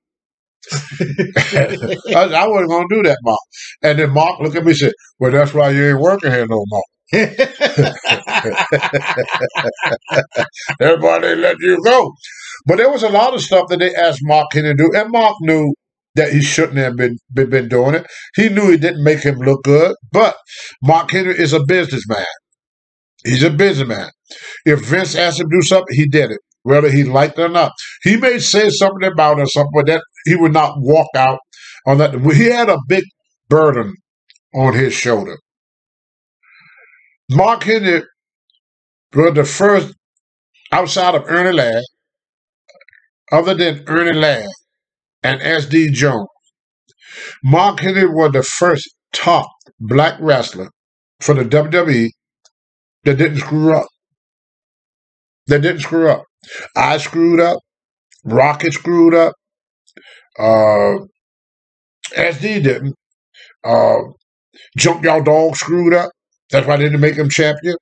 I, 0.71 2.23
I 2.33 2.47
wasn't 2.47 2.69
going 2.69 2.87
to 2.89 2.95
do 2.95 3.03
that, 3.03 3.17
Mark. 3.23 3.39
And 3.83 3.99
then 3.99 4.11
Mark 4.11 4.39
looked 4.39 4.55
at 4.55 4.63
me 4.63 4.71
and 4.71 4.77
said, 4.77 4.93
well, 5.19 5.31
that's 5.31 5.53
why 5.53 5.71
you 5.71 5.89
ain't 5.89 5.99
working 6.01 6.31
here 6.31 6.47
no 6.47 6.63
more. 6.67 6.83
Everybody 10.81 11.35
let 11.35 11.57
you 11.59 11.81
go. 11.83 12.13
But 12.65 12.77
there 12.77 12.89
was 12.89 13.03
a 13.03 13.09
lot 13.09 13.33
of 13.33 13.41
stuff 13.41 13.67
that 13.69 13.79
they 13.79 13.93
asked 13.95 14.21
Mark 14.23 14.47
Henry 14.53 14.75
to 14.75 14.77
do, 14.77 14.91
and 14.95 15.11
Mark 15.11 15.35
knew 15.41 15.73
that 16.15 16.33
he 16.33 16.41
shouldn't 16.41 16.77
have 16.77 16.95
been, 16.95 17.17
been, 17.33 17.49
been 17.49 17.69
doing 17.69 17.95
it. 17.95 18.07
He 18.35 18.49
knew 18.49 18.71
it 18.71 18.81
didn't 18.81 19.03
make 19.03 19.19
him 19.21 19.37
look 19.37 19.63
good, 19.63 19.95
but 20.11 20.35
Mark 20.81 21.11
Henry 21.11 21.37
is 21.37 21.53
a 21.53 21.63
businessman. 21.63 22.25
He's 23.25 23.43
a 23.43 23.49
businessman. 23.49 24.09
If 24.65 24.81
Vince 24.81 25.15
asked 25.15 25.39
him 25.39 25.49
to 25.49 25.57
do 25.57 25.61
something, 25.63 25.95
he 25.95 26.07
did 26.07 26.31
it, 26.31 26.39
whether 26.63 26.91
he 26.91 27.03
liked 27.03 27.39
it 27.39 27.43
or 27.43 27.49
not. 27.49 27.71
He 28.03 28.17
may 28.17 28.37
say 28.37 28.69
something 28.69 29.07
about 29.07 29.39
it 29.39 29.43
or 29.43 29.47
something, 29.47 29.71
but 29.73 29.87
that 29.87 30.03
he 30.25 30.35
would 30.35 30.53
not 30.53 30.75
walk 30.77 31.07
out 31.15 31.39
on 31.87 31.97
that. 31.97 32.19
He 32.33 32.45
had 32.45 32.69
a 32.69 32.77
big 32.87 33.03
burden 33.49 33.95
on 34.53 34.73
his 34.73 34.93
shoulder. 34.93 35.37
Mark 37.31 37.63
Henry 37.63 38.03
was 39.13 39.33
the 39.33 39.43
first 39.43 39.93
outside 40.71 41.15
of 41.15 41.23
Ernie 41.27 41.51
Ladd, 41.51 41.83
other 43.31 43.55
than 43.55 43.83
Ernie 43.87 44.17
Ladd 44.17 44.47
and 45.23 45.41
S.D. 45.41 45.89
Jones. 45.91 46.27
Mark 47.43 47.79
Henry 47.79 48.07
was 48.07 48.33
the 48.33 48.43
first 48.43 48.87
top 49.13 49.47
black 49.79 50.19
wrestler 50.19 50.69
for 51.21 51.33
the 51.33 51.43
WWE 51.43 52.09
that 53.05 53.17
didn't 53.17 53.39
screw 53.39 53.75
up. 53.77 53.87
That 55.47 55.61
didn't 55.61 55.81
screw 55.81 56.09
up. 56.09 56.23
I 56.75 56.97
screwed 56.97 57.39
up. 57.39 57.59
Rocket 58.25 58.73
screwed 58.73 59.15
up. 59.15 59.33
Uh, 60.39 61.05
SD 62.15 62.63
didn't. 62.63 62.95
Uh, 63.63 63.99
Junkyard 64.77 65.25
Dog 65.25 65.55
screwed 65.55 65.93
up. 65.93 66.11
That's 66.51 66.67
why 66.67 66.77
they 66.77 66.85
didn't 66.85 67.01
make 67.01 67.15
him 67.15 67.29
champion. 67.29 67.75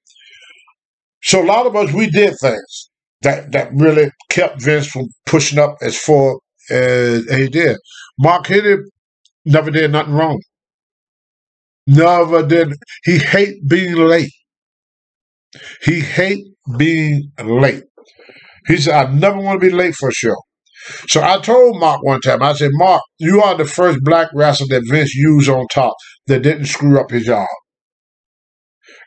So 1.24 1.44
a 1.44 1.46
lot 1.46 1.66
of 1.68 1.76
us, 1.76 1.94
we 1.94 2.10
did 2.10 2.36
things 2.42 2.90
that, 3.22 3.52
that 3.54 3.72
really 3.74 4.12
kept 4.30 4.62
Vince 4.62 4.88
from 4.88 5.08
pushing 5.26 5.60
up 5.60 5.76
as 5.82 5.98
far 5.98 6.40
as 6.70 7.26
he 7.26 7.48
did. 7.50 7.78
Mark 8.20 8.48
Henry 8.48 8.78
never 9.46 9.72
did 9.72 9.92
nothing 9.92 10.14
wrong. 10.14 10.42
Never 11.88 12.46
did. 12.46 12.74
He 13.04 13.18
hate 13.20 13.68
being 13.68 13.96
late. 13.96 14.32
He 15.84 16.00
hate 16.00 16.46
being 16.78 17.32
late. 17.44 17.84
He 18.68 18.78
said, 18.78 18.94
I 19.08 19.12
never 19.12 19.40
want 19.40 19.62
to 19.62 19.68
be 19.68 19.74
late 19.74 19.96
for 19.96 20.10
a 20.10 20.14
show. 20.14 20.36
So 21.08 21.22
I 21.22 21.40
told 21.40 21.80
Mark 21.80 22.04
one 22.04 22.22
time, 22.22 22.42
I 22.44 22.54
said, 22.54 22.72
Mark, 22.74 23.02
you 23.20 23.42
are 23.42 23.56
the 23.56 23.66
first 23.66 24.00
black 24.04 24.30
wrestler 24.34 24.68
that 24.70 24.84
Vince 24.90 25.16
used 25.16 25.50
on 25.50 25.66
top 25.74 25.94
that 26.28 26.44
didn't 26.44 26.66
screw 26.66 27.00
up 27.00 27.12
his 27.12 27.26
job. 27.26 27.48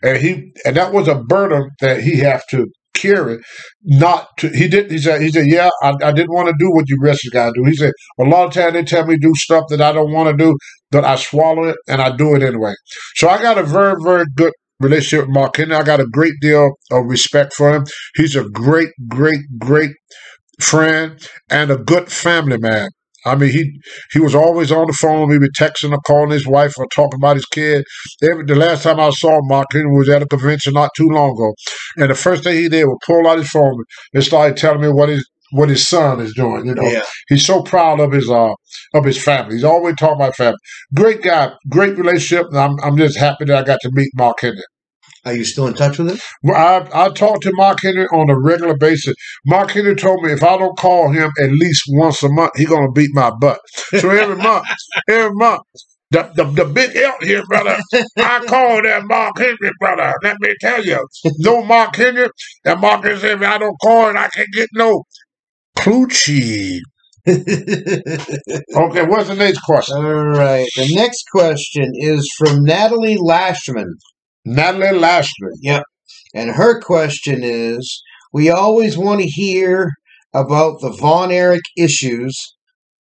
And 0.02 0.18
he 0.18 0.52
and 0.64 0.76
that 0.76 0.92
was 0.92 1.08
a 1.08 1.16
burden 1.16 1.70
that 1.80 2.00
he 2.00 2.18
have 2.18 2.46
to 2.50 2.66
carry. 2.94 3.38
Not 3.82 4.28
to 4.38 4.48
he 4.48 4.68
did 4.68 4.90
he 4.90 4.98
said 4.98 5.20
he 5.20 5.30
said, 5.30 5.46
Yeah, 5.46 5.70
I, 5.82 5.94
I 6.02 6.12
didn't 6.12 6.32
want 6.32 6.48
to 6.48 6.54
do 6.58 6.70
what 6.70 6.88
you 6.88 6.96
wrestlers 7.00 7.30
gotta 7.32 7.52
do. 7.54 7.64
He 7.64 7.74
said, 7.74 7.92
a 8.20 8.24
lot 8.24 8.46
of 8.46 8.52
times 8.52 8.74
they 8.74 8.84
tell 8.84 9.06
me 9.06 9.16
do 9.16 9.32
stuff 9.34 9.64
that 9.70 9.80
I 9.80 9.92
don't 9.92 10.12
want 10.12 10.30
to 10.30 10.44
do, 10.44 10.56
but 10.90 11.04
I 11.04 11.16
swallow 11.16 11.64
it 11.64 11.76
and 11.88 12.00
I 12.00 12.14
do 12.16 12.34
it 12.34 12.42
anyway. 12.42 12.74
So 13.16 13.28
I 13.28 13.40
got 13.40 13.58
a 13.58 13.62
very, 13.62 13.94
very 14.02 14.24
good 14.34 14.52
relationship 14.80 15.26
with 15.26 15.34
Mark 15.34 15.56
Henry. 15.56 15.76
I 15.76 15.82
got 15.82 16.00
a 16.00 16.06
great 16.06 16.34
deal 16.40 16.72
of 16.90 17.06
respect 17.06 17.52
for 17.52 17.74
him. 17.74 17.84
He's 18.16 18.36
a 18.36 18.48
great, 18.48 18.90
great, 19.08 19.40
great 19.58 19.92
friend, 20.60 21.20
and 21.50 21.70
a 21.70 21.76
good 21.76 22.10
family 22.10 22.58
man. 22.58 22.88
I 23.24 23.34
mean, 23.34 23.50
he 23.50 23.80
he 24.12 24.20
was 24.20 24.36
always 24.36 24.70
on 24.70 24.86
the 24.86 24.92
phone. 24.92 25.32
He 25.32 25.38
was 25.38 25.50
texting 25.58 25.92
or 25.92 26.00
calling 26.06 26.30
his 26.30 26.46
wife 26.46 26.74
or 26.78 26.86
talking 26.94 27.18
about 27.18 27.36
his 27.36 27.46
kid. 27.46 27.84
Every, 28.22 28.44
the 28.44 28.54
last 28.54 28.84
time 28.84 29.00
I 29.00 29.10
saw 29.10 29.40
Mark 29.42 29.66
Henry 29.72 29.90
was 29.90 30.08
at 30.08 30.22
a 30.22 30.26
convention 30.26 30.74
not 30.74 30.90
too 30.96 31.08
long 31.08 31.32
ago, 31.32 31.52
and 31.96 32.10
the 32.10 32.14
first 32.14 32.44
thing 32.44 32.54
he 32.54 32.68
did 32.68 32.84
was 32.84 32.98
pull 33.04 33.26
out 33.26 33.38
his 33.38 33.50
phone 33.50 33.82
and 34.14 34.22
started 34.22 34.56
telling 34.56 34.80
me 34.80 34.88
what 34.88 35.08
his 35.08 35.28
what 35.52 35.68
his 35.68 35.86
son 35.88 36.20
is 36.20 36.34
doing. 36.34 36.66
You 36.66 36.74
know, 36.74 36.82
Yeah. 36.88 37.02
he's 37.28 37.46
so 37.46 37.62
proud 37.62 38.00
of 38.00 38.12
his 38.12 38.28
uh 38.30 38.52
of 38.94 39.04
his 39.04 39.22
family. 39.22 39.54
He's 39.56 39.64
always 39.64 39.94
talking 39.96 40.16
about 40.16 40.36
family. 40.36 40.58
Great 40.94 41.22
guy, 41.22 41.52
great 41.70 41.96
relationship. 41.96 42.46
And 42.50 42.58
I'm 42.58 42.76
I'm 42.82 42.96
just 42.96 43.18
happy 43.18 43.44
that 43.46 43.56
I 43.58 43.62
got 43.62 43.80
to 43.82 43.90
meet 43.92 44.10
Mark 44.14 44.40
Henry. 44.40 44.62
Are 45.24 45.34
you 45.34 45.44
still 45.44 45.66
in 45.66 45.74
touch 45.74 45.98
with 45.98 46.10
him? 46.10 46.18
Well, 46.44 46.56
I 46.94 47.06
I 47.06 47.08
talk 47.10 47.40
to 47.42 47.52
Mark 47.54 47.78
Henry 47.82 48.06
on 48.08 48.30
a 48.30 48.38
regular 48.38 48.76
basis. 48.76 49.14
Mark 49.44 49.70
Henry 49.72 49.96
told 49.96 50.22
me 50.22 50.32
if 50.32 50.42
I 50.44 50.56
don't 50.56 50.78
call 50.78 51.10
him 51.10 51.30
at 51.40 51.50
least 51.50 51.82
once 51.88 52.22
a 52.22 52.28
month, 52.28 52.52
he's 52.56 52.68
gonna 52.68 52.92
beat 52.92 53.10
my 53.12 53.30
butt. 53.40 53.58
So 54.00 54.10
every 54.10 54.36
month, 54.42 54.66
every 55.08 55.34
month. 55.34 55.62
The, 56.12 56.30
the, 56.36 56.44
the 56.44 56.64
big 56.66 56.94
L 56.94 57.16
here, 57.20 57.42
brother. 57.48 57.76
I 58.16 58.40
call 58.46 58.80
that 58.80 59.02
Mark 59.06 59.36
Henry, 59.38 59.72
brother. 59.80 60.14
Let 60.22 60.36
me 60.40 60.54
tell 60.60 60.84
you. 60.84 61.04
No 61.38 61.64
Mark 61.64 61.96
Henry. 61.96 62.28
And 62.64 62.80
Mark 62.80 63.02
Henry 63.02 63.18
said, 63.18 63.42
if 63.42 63.48
I 63.48 63.58
don't 63.58 63.76
call 63.82 64.10
it, 64.10 64.16
I 64.16 64.28
can't 64.28 64.46
get 64.54 64.68
no 64.72 65.02
Clucci. 65.76 66.80
Okay, 67.26 69.04
what's 69.04 69.28
the 69.28 69.34
next 69.36 69.60
question? 69.62 69.96
All 69.96 70.28
right. 70.28 70.68
The 70.76 70.92
next 70.94 71.24
question 71.32 71.90
is 71.94 72.28
from 72.38 72.62
Natalie 72.62 73.16
Lashman. 73.16 73.88
Natalie 74.44 74.96
Lashman. 74.98 75.50
Yep. 75.60 75.82
And 76.34 76.50
her 76.50 76.80
question 76.80 77.42
is 77.42 78.00
We 78.32 78.50
always 78.50 78.96
want 78.96 79.22
to 79.22 79.26
hear 79.26 79.90
about 80.32 80.80
the 80.80 80.90
Von 80.90 81.32
Erich 81.32 81.64
issues, 81.76 82.38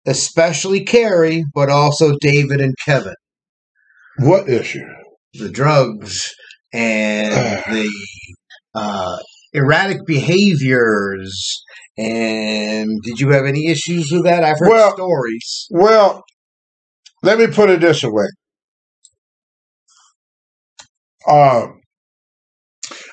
especially 0.06 0.84
Kerry, 0.84 1.44
but 1.54 1.68
also 1.68 2.14
David 2.20 2.62
and 2.62 2.74
Kevin. 2.84 3.14
What 4.18 4.48
issue? 4.48 4.86
The 5.34 5.50
drugs 5.50 6.32
and 6.72 7.34
the 7.74 7.90
uh, 8.74 9.16
erratic 9.54 10.04
behaviors. 10.06 11.62
And 11.96 12.90
did 13.02 13.20
you 13.20 13.30
have 13.30 13.44
any 13.46 13.68
issues 13.68 14.10
with 14.10 14.24
that? 14.24 14.42
I've 14.44 14.58
heard 14.58 14.68
Well- 14.68 14.94
stories. 14.94 15.66
Well, 15.70 16.22
let 17.22 17.38
me 17.38 17.46
put 17.46 17.70
it 17.70 17.80
this 17.80 18.02
way. 18.02 18.26
Um, 21.26 21.80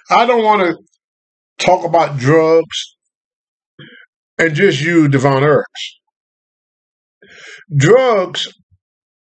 I 0.10 0.25
don't 0.25 0.43
want 0.43 0.62
to 0.63 0.77
talk 1.65 1.86
about 1.86 2.17
drugs 2.17 2.95
and 4.38 4.53
just 4.53 4.81
you, 4.81 5.07
the 5.07 5.17
Von 5.17 5.43
Erich's. 5.43 6.00
Drugs 7.77 8.48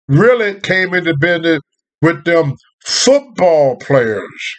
really 0.09 0.61
came 0.61 0.93
into 0.93 1.17
business 1.19 1.61
with 2.03 2.25
them 2.25 2.57
football 2.85 3.77
players. 3.77 4.55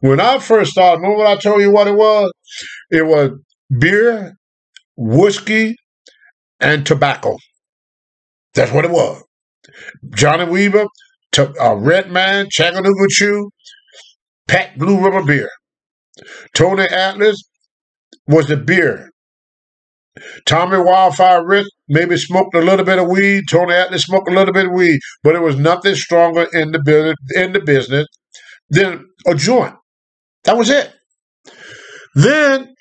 When 0.00 0.20
I 0.20 0.38
first 0.38 0.72
started, 0.72 1.00
remember 1.00 1.18
what 1.18 1.38
I 1.38 1.40
told 1.40 1.60
you 1.60 1.70
what 1.70 1.88
it 1.88 1.94
was? 1.94 2.32
It 2.90 3.06
was 3.06 3.30
beer, 3.78 4.34
whiskey, 4.96 5.76
and 6.60 6.86
tobacco. 6.86 7.36
That's 8.54 8.72
what 8.72 8.84
it 8.84 8.90
was. 8.90 9.22
Johnny 10.14 10.44
Weaver, 10.50 10.86
to, 11.32 11.52
uh, 11.60 11.74
Red 11.74 12.10
Man, 12.10 12.48
Chattanooga 12.50 13.06
Chew, 13.10 13.50
Pabst 14.48 14.78
Blue 14.78 15.02
Ribbon 15.02 15.26
Beer. 15.26 15.48
Tony 16.54 16.84
Atlas 16.84 17.42
was 18.26 18.46
the 18.48 18.56
beer. 18.56 19.10
Tommy 20.44 20.76
Wildfire 20.76 21.46
Rich 21.46 21.66
maybe 21.88 22.16
smoked 22.18 22.54
a 22.54 22.60
little 22.60 22.84
bit 22.84 22.98
of 22.98 23.08
weed. 23.08 23.44
Tony 23.50 23.72
Atlas 23.72 24.02
smoked 24.02 24.30
a 24.30 24.34
little 24.34 24.52
bit 24.52 24.66
of 24.66 24.72
weed, 24.72 25.00
but 25.22 25.34
it 25.34 25.40
was 25.40 25.56
nothing 25.56 25.94
stronger 25.94 26.46
in 26.52 26.72
the 26.72 27.16
in 27.34 27.52
the 27.52 27.60
business 27.60 28.06
than 28.68 29.06
a 29.26 29.34
joint. 29.34 29.74
That 30.44 30.56
was 30.56 30.70
it. 30.70 30.92
Then 32.14 32.74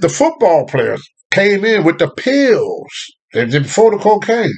the 0.00 0.08
football 0.08 0.66
players 0.66 1.02
came 1.30 1.64
in 1.64 1.84
with 1.84 1.98
the 1.98 2.10
pills 2.10 2.88
and 3.34 3.50
then 3.50 3.62
before 3.62 3.90
the 3.90 3.98
cocaine, 3.98 4.52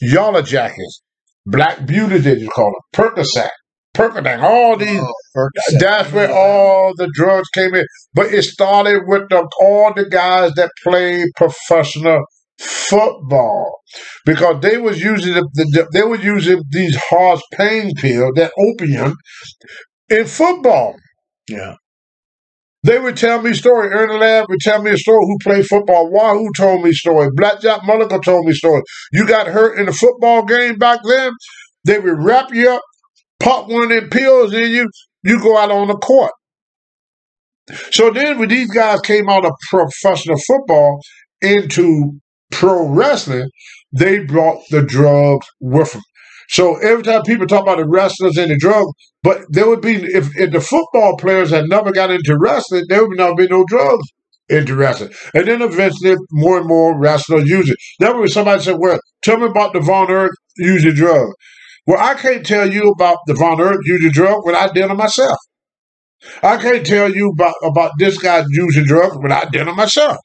Yalla 0.00 0.42
Jackets, 0.42 1.02
Black 1.44 1.86
Beauty, 1.86 2.20
did 2.20 2.40
you 2.40 2.48
call 2.48 2.72
it, 2.72 2.96
Percocet, 2.96 3.50
Percodan, 3.94 4.42
all 4.42 4.74
oh, 4.74 4.76
these. 4.76 5.00
Oh, 5.00 5.12
Percocet. 5.36 5.80
That's 5.80 6.12
where 6.12 6.32
all 6.32 6.92
the 6.96 7.10
drugs 7.14 7.48
came 7.54 7.74
in. 7.74 7.84
But 8.14 8.32
it 8.32 8.42
started 8.42 9.02
with 9.06 9.28
the, 9.28 9.46
all 9.60 9.92
the 9.94 10.08
guys 10.08 10.52
that 10.56 10.70
played 10.82 11.26
professional 11.36 12.24
football 12.58 13.80
because 14.24 14.60
they 14.62 14.78
was 14.78 15.02
using 15.02 15.34
the, 15.34 15.46
the, 15.54 15.86
they 15.92 16.02
were 16.02 16.16
using 16.16 16.62
these 16.70 16.98
horse 17.10 17.42
pain 17.52 17.92
pills, 17.96 18.32
that 18.36 18.52
opium, 18.58 19.14
in 20.08 20.26
football. 20.26 20.94
Yeah. 21.48 21.74
They 22.82 22.98
would 23.00 23.16
tell 23.16 23.42
me 23.42 23.52
story. 23.52 23.88
Ernie 23.88 24.16
Ladd 24.16 24.46
would 24.48 24.60
tell 24.60 24.80
me 24.80 24.92
a 24.92 24.96
story 24.96 25.24
who 25.24 25.36
played 25.42 25.66
football. 25.66 26.08
Wahoo 26.08 26.50
told 26.56 26.84
me 26.84 26.92
story. 26.92 27.28
Blackjack 27.34 27.80
Mulligan 27.84 28.20
told 28.20 28.46
me 28.46 28.52
story. 28.52 28.82
You 29.12 29.26
got 29.26 29.48
hurt 29.48 29.78
in 29.78 29.88
a 29.88 29.92
football 29.92 30.44
game 30.44 30.78
back 30.78 31.00
then, 31.04 31.32
they 31.84 31.98
would 31.98 32.22
wrap 32.22 32.52
you 32.52 32.70
up, 32.70 32.82
pop 33.40 33.68
one 33.68 33.84
of 33.84 33.88
them 33.88 34.08
pills 34.10 34.52
in 34.52 34.70
you, 34.70 34.88
you 35.24 35.40
go 35.40 35.58
out 35.58 35.72
on 35.72 35.88
the 35.88 35.96
court. 35.96 36.32
So 37.90 38.10
then 38.10 38.38
when 38.38 38.48
these 38.48 38.70
guys 38.70 39.00
came 39.00 39.28
out 39.28 39.44
of 39.44 39.52
professional 39.68 40.38
football 40.38 41.00
into 41.42 42.20
pro 42.52 42.86
wrestling, 42.86 43.48
they 43.92 44.20
brought 44.20 44.62
the 44.70 44.82
drugs 44.82 45.46
with 45.60 45.92
them. 45.92 46.02
So 46.48 46.76
every 46.76 47.02
time 47.02 47.22
people 47.22 47.46
talk 47.46 47.62
about 47.62 47.78
the 47.78 47.88
wrestlers 47.88 48.36
and 48.36 48.50
the 48.50 48.56
drugs, 48.56 48.92
but 49.22 49.42
there 49.48 49.68
would 49.68 49.80
be 49.80 49.96
if, 49.96 50.36
if 50.36 50.52
the 50.52 50.60
football 50.60 51.16
players 51.16 51.50
had 51.50 51.64
never 51.68 51.92
got 51.92 52.10
into 52.10 52.38
wrestling, 52.38 52.84
there 52.88 53.06
would 53.06 53.18
not 53.18 53.36
be 53.36 53.48
no 53.48 53.64
drugs 53.68 54.06
into 54.48 54.76
wrestling. 54.76 55.12
And 55.34 55.48
then 55.48 55.62
eventually 55.62 56.16
more 56.30 56.58
and 56.58 56.68
more 56.68 56.98
wrestlers 56.98 57.48
use 57.48 57.68
it. 57.68 57.76
Then 57.98 58.18
when 58.18 58.28
somebody 58.28 58.62
said, 58.62 58.76
Well, 58.78 59.00
tell 59.22 59.38
me 59.38 59.46
about 59.46 59.72
the 59.72 59.80
Von 59.80 60.10
Erich 60.10 60.32
using 60.56 60.94
drugs. 60.94 61.34
Well, 61.86 61.98
I 62.00 62.14
can't 62.14 62.44
tell 62.44 62.70
you 62.70 62.90
about 62.90 63.18
the 63.26 63.34
Von 63.34 63.60
Erich 63.60 63.80
using 63.84 64.10
drugs 64.10 64.44
when 64.44 64.54
I 64.54 64.68
did 64.72 64.90
it 64.90 64.94
myself. 64.94 65.38
I 66.42 66.56
can't 66.56 66.86
tell 66.86 67.14
you 67.14 67.30
about, 67.30 67.54
about 67.62 67.92
this 67.98 68.18
guy 68.18 68.44
using 68.48 68.84
drugs 68.84 69.16
when 69.18 69.32
I 69.32 69.44
did 69.52 69.68
it 69.68 69.74
myself. 69.74 70.16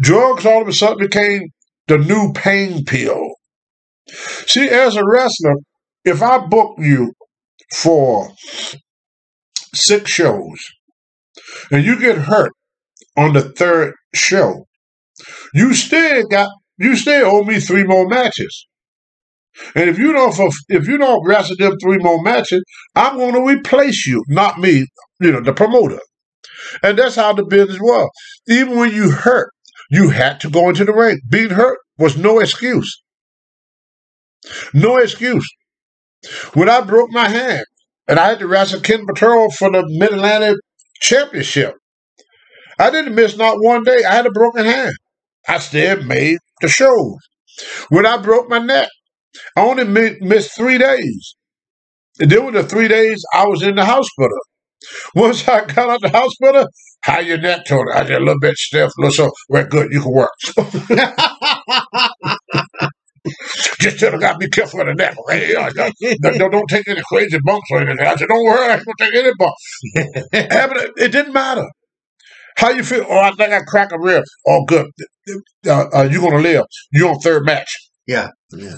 Drugs 0.00 0.46
all 0.46 0.62
of 0.62 0.68
a 0.68 0.72
sudden 0.72 0.98
became 0.98 1.48
the 1.88 1.98
new 1.98 2.32
pain 2.32 2.84
pill. 2.84 3.31
See, 4.08 4.68
as 4.68 4.96
a 4.96 5.04
wrestler, 5.04 5.54
if 6.04 6.22
I 6.22 6.38
book 6.46 6.76
you 6.78 7.12
for 7.72 8.30
six 9.74 10.10
shows 10.10 10.58
and 11.70 11.84
you 11.84 11.98
get 11.98 12.18
hurt 12.18 12.52
on 13.16 13.32
the 13.32 13.42
third 13.42 13.94
show, 14.14 14.66
you 15.54 15.74
still 15.74 16.26
got 16.26 16.48
you 16.78 16.96
still 16.96 17.26
owe 17.26 17.44
me 17.44 17.60
three 17.60 17.84
more 17.84 18.08
matches. 18.08 18.66
And 19.74 19.88
if 19.88 19.98
you 19.98 20.12
don't 20.12 20.34
if 20.68 20.88
you 20.88 20.98
don't 20.98 21.26
wrestle 21.26 21.56
them 21.56 21.76
three 21.80 21.98
more 21.98 22.22
matches, 22.22 22.62
I'm 22.94 23.16
going 23.16 23.34
to 23.34 23.46
replace 23.46 24.06
you, 24.06 24.24
not 24.28 24.58
me, 24.58 24.86
you 25.20 25.32
know, 25.32 25.40
the 25.40 25.52
promoter. 25.52 26.00
And 26.82 26.98
that's 26.98 27.16
how 27.16 27.32
the 27.34 27.44
business 27.44 27.78
was. 27.80 28.08
Even 28.48 28.78
when 28.78 28.92
you 28.92 29.10
hurt, 29.10 29.50
you 29.90 30.08
had 30.10 30.40
to 30.40 30.50
go 30.50 30.68
into 30.68 30.84
the 30.84 30.92
ring. 30.94 31.20
Being 31.28 31.50
hurt 31.50 31.78
was 31.98 32.16
no 32.16 32.38
excuse. 32.38 33.02
No 34.74 34.98
excuse. 34.98 35.48
When 36.54 36.68
I 36.68 36.80
broke 36.82 37.10
my 37.10 37.28
hand 37.28 37.64
and 38.08 38.18
I 38.18 38.28
had 38.30 38.38
to 38.40 38.46
wrestle 38.48 38.80
Ken 38.80 39.06
Patera 39.06 39.48
for 39.50 39.70
the 39.70 39.84
Mid 39.88 40.12
Atlantic 40.12 40.56
Championship, 41.00 41.74
I 42.78 42.90
didn't 42.90 43.14
miss 43.14 43.36
not 43.36 43.56
one 43.60 43.84
day. 43.84 44.04
I 44.04 44.14
had 44.14 44.26
a 44.26 44.30
broken 44.32 44.64
hand. 44.64 44.94
I 45.48 45.58
still 45.58 46.02
made 46.04 46.38
the 46.60 46.68
shows. 46.68 47.16
When 47.90 48.06
I 48.06 48.16
broke 48.18 48.48
my 48.48 48.58
neck, 48.58 48.88
I 49.56 49.60
only 49.62 49.84
mi- 49.84 50.18
missed 50.20 50.56
three 50.56 50.78
days. 50.78 51.34
And 52.20 52.30
then 52.30 52.44
with 52.46 52.54
the 52.54 52.64
three 52.64 52.88
days, 52.88 53.22
I 53.34 53.46
was 53.46 53.62
in 53.62 53.76
the 53.76 53.84
hospital. 53.84 54.38
Once 55.16 55.48
I 55.48 55.66
got 55.66 55.90
out 55.90 56.02
the 56.02 56.10
hospital, 56.10 56.66
how 57.02 57.20
your 57.20 57.38
neck, 57.38 57.62
Tony? 57.68 57.92
I 57.94 58.02
said, 58.06 58.12
a 58.12 58.20
little 58.20 58.40
bit 58.40 58.56
stiff, 58.56 58.92
a 58.98 59.02
little 59.02 59.14
so. 59.14 59.32
Well, 59.48 59.66
good, 59.66 59.92
you 59.92 60.02
can 60.02 60.12
work. 60.12 60.30
Just 63.80 64.00
tell 64.00 64.10
the 64.10 64.18
guy, 64.18 64.36
be 64.36 64.48
careful 64.48 64.80
of 64.80 64.86
the 64.86 64.94
neck. 64.94 65.16
Okay? 65.18 65.52
Yeah, 65.52 65.70
don't, 65.70 66.38
don't, 66.38 66.50
don't 66.50 66.68
take 66.68 66.88
any 66.88 67.02
crazy 67.08 67.38
bumps 67.44 67.66
or 67.70 67.80
anything. 67.80 68.06
I 68.06 68.16
said, 68.16 68.28
don't 68.28 68.44
worry, 68.44 68.68
I 68.68 68.74
ain't 68.74 68.82
to 68.82 68.94
take 68.98 69.14
any 69.14 69.32
bumps. 69.38 69.80
Yeah, 70.32 70.66
but 70.66 70.76
it, 70.76 70.90
it 70.96 71.12
didn't 71.12 71.32
matter. 71.32 71.66
How 72.56 72.70
you 72.70 72.82
feel? 72.84 73.06
Oh, 73.08 73.18
I 73.18 73.30
think 73.32 73.52
I 73.52 73.60
cracked 73.60 73.92
a 73.92 73.98
rib. 73.98 74.24
Oh, 74.46 74.64
good. 74.66 74.86
Uh, 75.66 75.86
uh, 75.94 76.08
you're 76.10 76.20
going 76.20 76.34
to 76.34 76.40
live. 76.40 76.64
You're 76.92 77.10
on 77.10 77.18
third 77.20 77.46
match. 77.46 77.74
Yeah. 78.06 78.28
Yeah. 78.50 78.76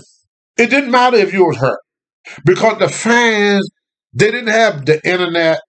It 0.57 0.70
didn't 0.70 0.90
matter 0.90 1.16
if 1.16 1.33
you 1.33 1.46
was 1.46 1.57
hurt 1.57 1.80
because 2.44 2.78
the 2.78 2.88
fans, 2.88 3.68
they 4.12 4.30
didn't 4.30 4.52
have 4.52 4.87
the 4.87 5.00
internet 5.09 5.61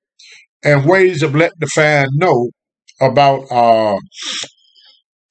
and 0.64 0.86
ways 0.86 1.24
of 1.24 1.36
letting 1.36 1.60
the 1.60 1.68
fan 1.68 2.08
know 2.16 2.50
about 3.02 3.46
uh, 3.52 3.98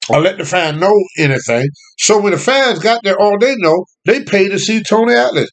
or 0.09 0.21
let 0.21 0.37
the 0.37 0.45
fan 0.45 0.79
know 0.79 0.93
anything. 1.17 1.67
So 1.97 2.19
when 2.21 2.33
the 2.33 2.37
fans 2.39 2.79
got 2.79 3.01
there, 3.03 3.19
all 3.19 3.37
they 3.39 3.55
know, 3.57 3.85
they 4.05 4.23
pay 4.23 4.49
to 4.49 4.59
see 4.59 4.83
Tony 4.83 5.13
Atlas. 5.13 5.49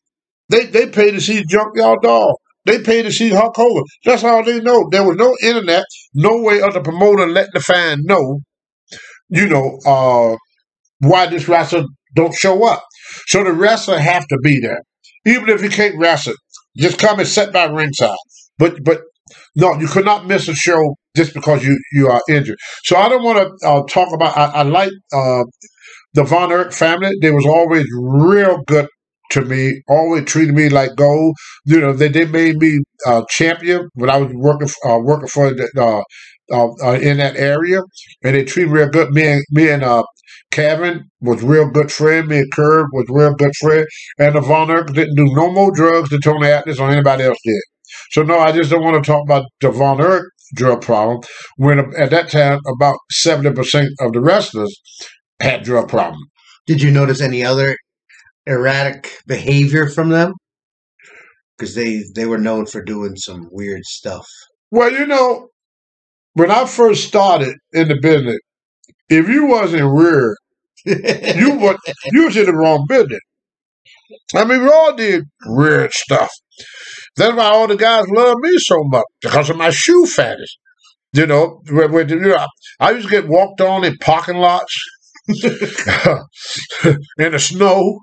They 0.48 0.66
they 0.66 0.88
pay 0.88 1.10
to 1.10 1.20
see 1.20 1.44
Junkyard 1.44 2.00
Dog. 2.02 2.34
They 2.64 2.80
pay 2.80 3.02
to 3.02 3.10
see 3.10 3.30
Hulk 3.30 3.56
Hogan. 3.56 3.84
That's 4.04 4.24
all 4.24 4.44
they 4.44 4.60
know. 4.60 4.88
There 4.90 5.04
was 5.06 5.16
no 5.16 5.34
internet, 5.42 5.84
no 6.14 6.40
way 6.42 6.60
of 6.60 6.74
the 6.74 6.80
promoter 6.80 7.26
letting 7.26 7.50
the 7.54 7.60
fan 7.60 8.00
know, 8.04 8.40
you 9.28 9.48
know, 9.48 9.78
uh, 9.86 10.36
why 11.00 11.26
this 11.26 11.48
wrestler 11.48 11.84
don't 12.14 12.34
show 12.34 12.64
up. 12.66 12.84
So 13.26 13.44
the 13.44 13.52
wrestler 13.52 13.98
have 13.98 14.26
to 14.28 14.38
be 14.42 14.60
there, 14.60 14.82
even 15.26 15.48
if 15.48 15.62
he 15.62 15.68
can't 15.68 15.98
wrestle. 15.98 16.34
Just 16.76 16.98
come 16.98 17.18
and 17.18 17.28
sit 17.28 17.52
by 17.52 17.64
ringside. 17.66 18.16
But 18.58 18.84
but 18.84 19.02
no, 19.56 19.78
you 19.78 19.86
could 19.88 20.04
not 20.04 20.26
miss 20.26 20.48
a 20.48 20.54
show 20.54 20.94
just 21.16 21.34
because 21.34 21.64
you 21.64 21.78
you 21.92 22.08
are 22.08 22.20
injured. 22.28 22.58
So 22.84 22.96
I 22.96 23.08
don't 23.08 23.22
want 23.22 23.38
to 23.38 23.68
uh, 23.68 23.82
talk 23.88 24.12
about. 24.12 24.36
I, 24.36 24.60
I 24.60 24.62
like 24.62 24.92
uh, 25.12 25.44
the 26.14 26.24
Von 26.24 26.52
Erich 26.52 26.72
family. 26.72 27.10
They 27.20 27.30
was 27.30 27.46
always 27.46 27.86
real 28.00 28.58
good 28.66 28.88
to 29.30 29.42
me. 29.42 29.82
Always 29.88 30.24
treated 30.24 30.54
me 30.54 30.68
like 30.68 30.96
gold. 30.96 31.36
You 31.66 31.80
know, 31.80 31.92
they 31.92 32.08
they 32.08 32.26
made 32.26 32.56
me 32.56 32.80
uh, 33.06 33.22
champion 33.28 33.88
when 33.94 34.10
I 34.10 34.18
was 34.18 34.32
working 34.34 34.68
uh, 34.86 34.98
working 34.98 35.28
for 35.28 35.52
the. 35.52 35.68
Uh, 35.78 36.02
uh, 36.52 36.68
uh, 36.84 36.98
in 37.00 37.16
that 37.16 37.36
area, 37.36 37.80
and 38.24 38.34
they 38.34 38.44
treated 38.44 38.70
me 38.70 38.80
real 38.80 38.88
good. 38.90 39.10
Me 39.12 39.26
and 39.26 39.44
me 39.52 39.70
and 39.70 39.82
Kevin 40.50 41.04
was 41.20 41.42
real 41.42 41.70
good 41.70 41.90
friend. 41.90 42.28
Me 42.28 42.38
and 42.40 42.52
Curb 42.52 42.88
was 42.92 43.06
real 43.08 43.34
good 43.34 43.52
friend. 43.60 43.86
And 44.18 44.34
the 44.34 44.40
Von 44.40 44.70
Erich 44.70 44.88
didn't 44.92 45.16
do 45.16 45.24
no 45.34 45.50
more 45.50 45.72
drugs 45.72 46.10
than 46.10 46.20
Tony 46.20 46.48
Atlas 46.48 46.78
or 46.78 46.90
anybody 46.90 47.24
else 47.24 47.38
did. 47.44 47.62
So 48.12 48.22
no, 48.22 48.38
I 48.38 48.52
just 48.52 48.70
don't 48.70 48.84
want 48.84 49.02
to 49.02 49.10
talk 49.10 49.24
about 49.24 49.46
the 49.60 49.70
Von 49.70 50.00
Erich 50.00 50.24
drug 50.54 50.82
problem 50.82 51.20
when 51.56 51.78
at 51.96 52.10
that 52.10 52.28
time 52.30 52.58
about 52.66 52.96
70% 53.12 53.86
of 54.00 54.12
the 54.12 54.20
wrestlers 54.20 54.80
had 55.40 55.62
drug 55.62 55.88
problem. 55.88 56.20
Did 56.66 56.82
you 56.82 56.90
notice 56.90 57.22
any 57.22 57.42
other 57.42 57.76
erratic 58.46 59.18
behavior 59.26 59.88
from 59.88 60.10
them? 60.10 60.34
Because 61.56 61.74
they 61.74 62.02
they 62.14 62.26
were 62.26 62.38
known 62.38 62.66
for 62.66 62.82
doing 62.82 63.16
some 63.16 63.48
weird 63.50 63.84
stuff. 63.84 64.26
Well, 64.70 64.92
you 64.92 65.06
know, 65.06 65.48
when 66.34 66.50
I 66.50 66.66
first 66.66 67.04
started 67.06 67.54
in 67.72 67.88
the 67.88 67.98
business, 68.00 68.38
if 69.08 69.28
you 69.28 69.46
wasn't 69.46 69.94
weird, 69.94 70.36
you 70.84 71.54
was 71.58 71.76
you 72.12 72.24
was 72.24 72.36
in 72.36 72.46
the 72.46 72.54
wrong 72.54 72.86
business. 72.88 73.20
I 74.34 74.44
mean, 74.44 74.62
we 74.62 74.68
all 74.68 74.94
did 74.94 75.24
weird 75.46 75.92
stuff. 75.92 76.30
That's 77.16 77.36
why 77.36 77.44
all 77.44 77.66
the 77.66 77.76
guys 77.76 78.04
love 78.08 78.36
me 78.40 78.52
so 78.58 78.82
much 78.84 79.04
because 79.20 79.50
of 79.50 79.56
my 79.56 79.70
shoe 79.70 80.06
fetish. 80.06 80.58
You 81.14 81.26
know, 81.26 81.60
where, 81.70 81.88
where, 81.88 82.08
you 82.08 82.18
know, 82.18 82.46
I 82.80 82.92
used 82.92 83.06
to 83.06 83.10
get 83.10 83.28
walked 83.28 83.60
on 83.60 83.84
in 83.84 83.96
parking 83.98 84.36
lots 84.36 84.74
in 85.28 85.42
the 87.18 87.38
snow. 87.38 87.98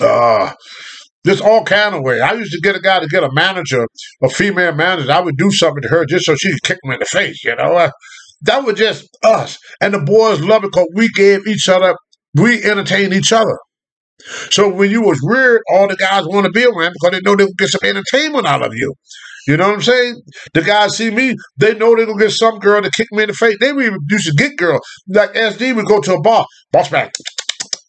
Uh, 0.00 0.52
just 1.26 1.42
all 1.42 1.64
kind 1.64 1.94
of 1.94 2.02
way. 2.02 2.20
I 2.20 2.32
used 2.32 2.52
to 2.52 2.60
get 2.60 2.76
a 2.76 2.80
guy 2.80 3.00
to 3.00 3.06
get 3.06 3.24
a 3.24 3.30
manager, 3.32 3.86
a 4.22 4.28
female 4.30 4.74
manager. 4.74 5.12
I 5.12 5.20
would 5.20 5.36
do 5.36 5.50
something 5.50 5.82
to 5.82 5.88
her 5.88 6.06
just 6.06 6.24
so 6.24 6.34
she 6.36 6.50
could 6.52 6.62
kick 6.62 6.78
me 6.84 6.94
in 6.94 7.00
the 7.00 7.06
face. 7.06 7.44
You 7.44 7.56
know, 7.56 7.76
uh, 7.76 7.90
that 8.42 8.64
was 8.64 8.78
just 8.78 9.08
us, 9.22 9.58
and 9.80 9.92
the 9.92 10.00
boys 10.00 10.40
loved 10.40 10.64
it 10.64 10.72
because 10.72 10.88
we 10.94 11.08
gave 11.10 11.46
each 11.46 11.68
other, 11.68 11.94
we 12.34 12.62
entertained 12.62 13.12
each 13.12 13.32
other. 13.32 13.58
So 14.50 14.68
when 14.68 14.90
you 14.90 15.02
was 15.02 15.18
weird, 15.22 15.62
all 15.72 15.88
the 15.88 15.96
guys 15.96 16.24
want 16.26 16.46
to 16.46 16.52
be 16.52 16.64
around 16.64 16.94
because 16.94 17.12
they 17.12 17.20
know 17.24 17.36
they 17.36 17.44
will 17.44 17.54
get 17.58 17.68
some 17.70 17.88
entertainment 17.88 18.46
out 18.46 18.64
of 18.64 18.72
you. 18.74 18.94
You 19.46 19.56
know 19.56 19.68
what 19.68 19.76
I'm 19.76 19.82
saying? 19.82 20.16
The 20.54 20.62
guys 20.62 20.96
see 20.96 21.10
me, 21.10 21.34
they 21.56 21.74
know 21.74 21.96
they're 21.96 22.06
gonna 22.06 22.18
get 22.18 22.32
some 22.32 22.58
girl 22.58 22.82
to 22.82 22.90
kick 22.90 23.08
me 23.12 23.22
in 23.22 23.28
the 23.28 23.34
face. 23.34 23.56
They 23.58 23.70
even 23.70 23.98
used 24.08 24.26
to 24.26 24.32
get 24.32 24.56
girl. 24.56 24.80
Like 25.08 25.32
SD 25.32 25.74
would 25.74 25.86
go 25.86 26.00
to 26.00 26.14
a 26.14 26.20
bar. 26.20 26.44
Boss 26.72 26.90
man, 26.92 27.10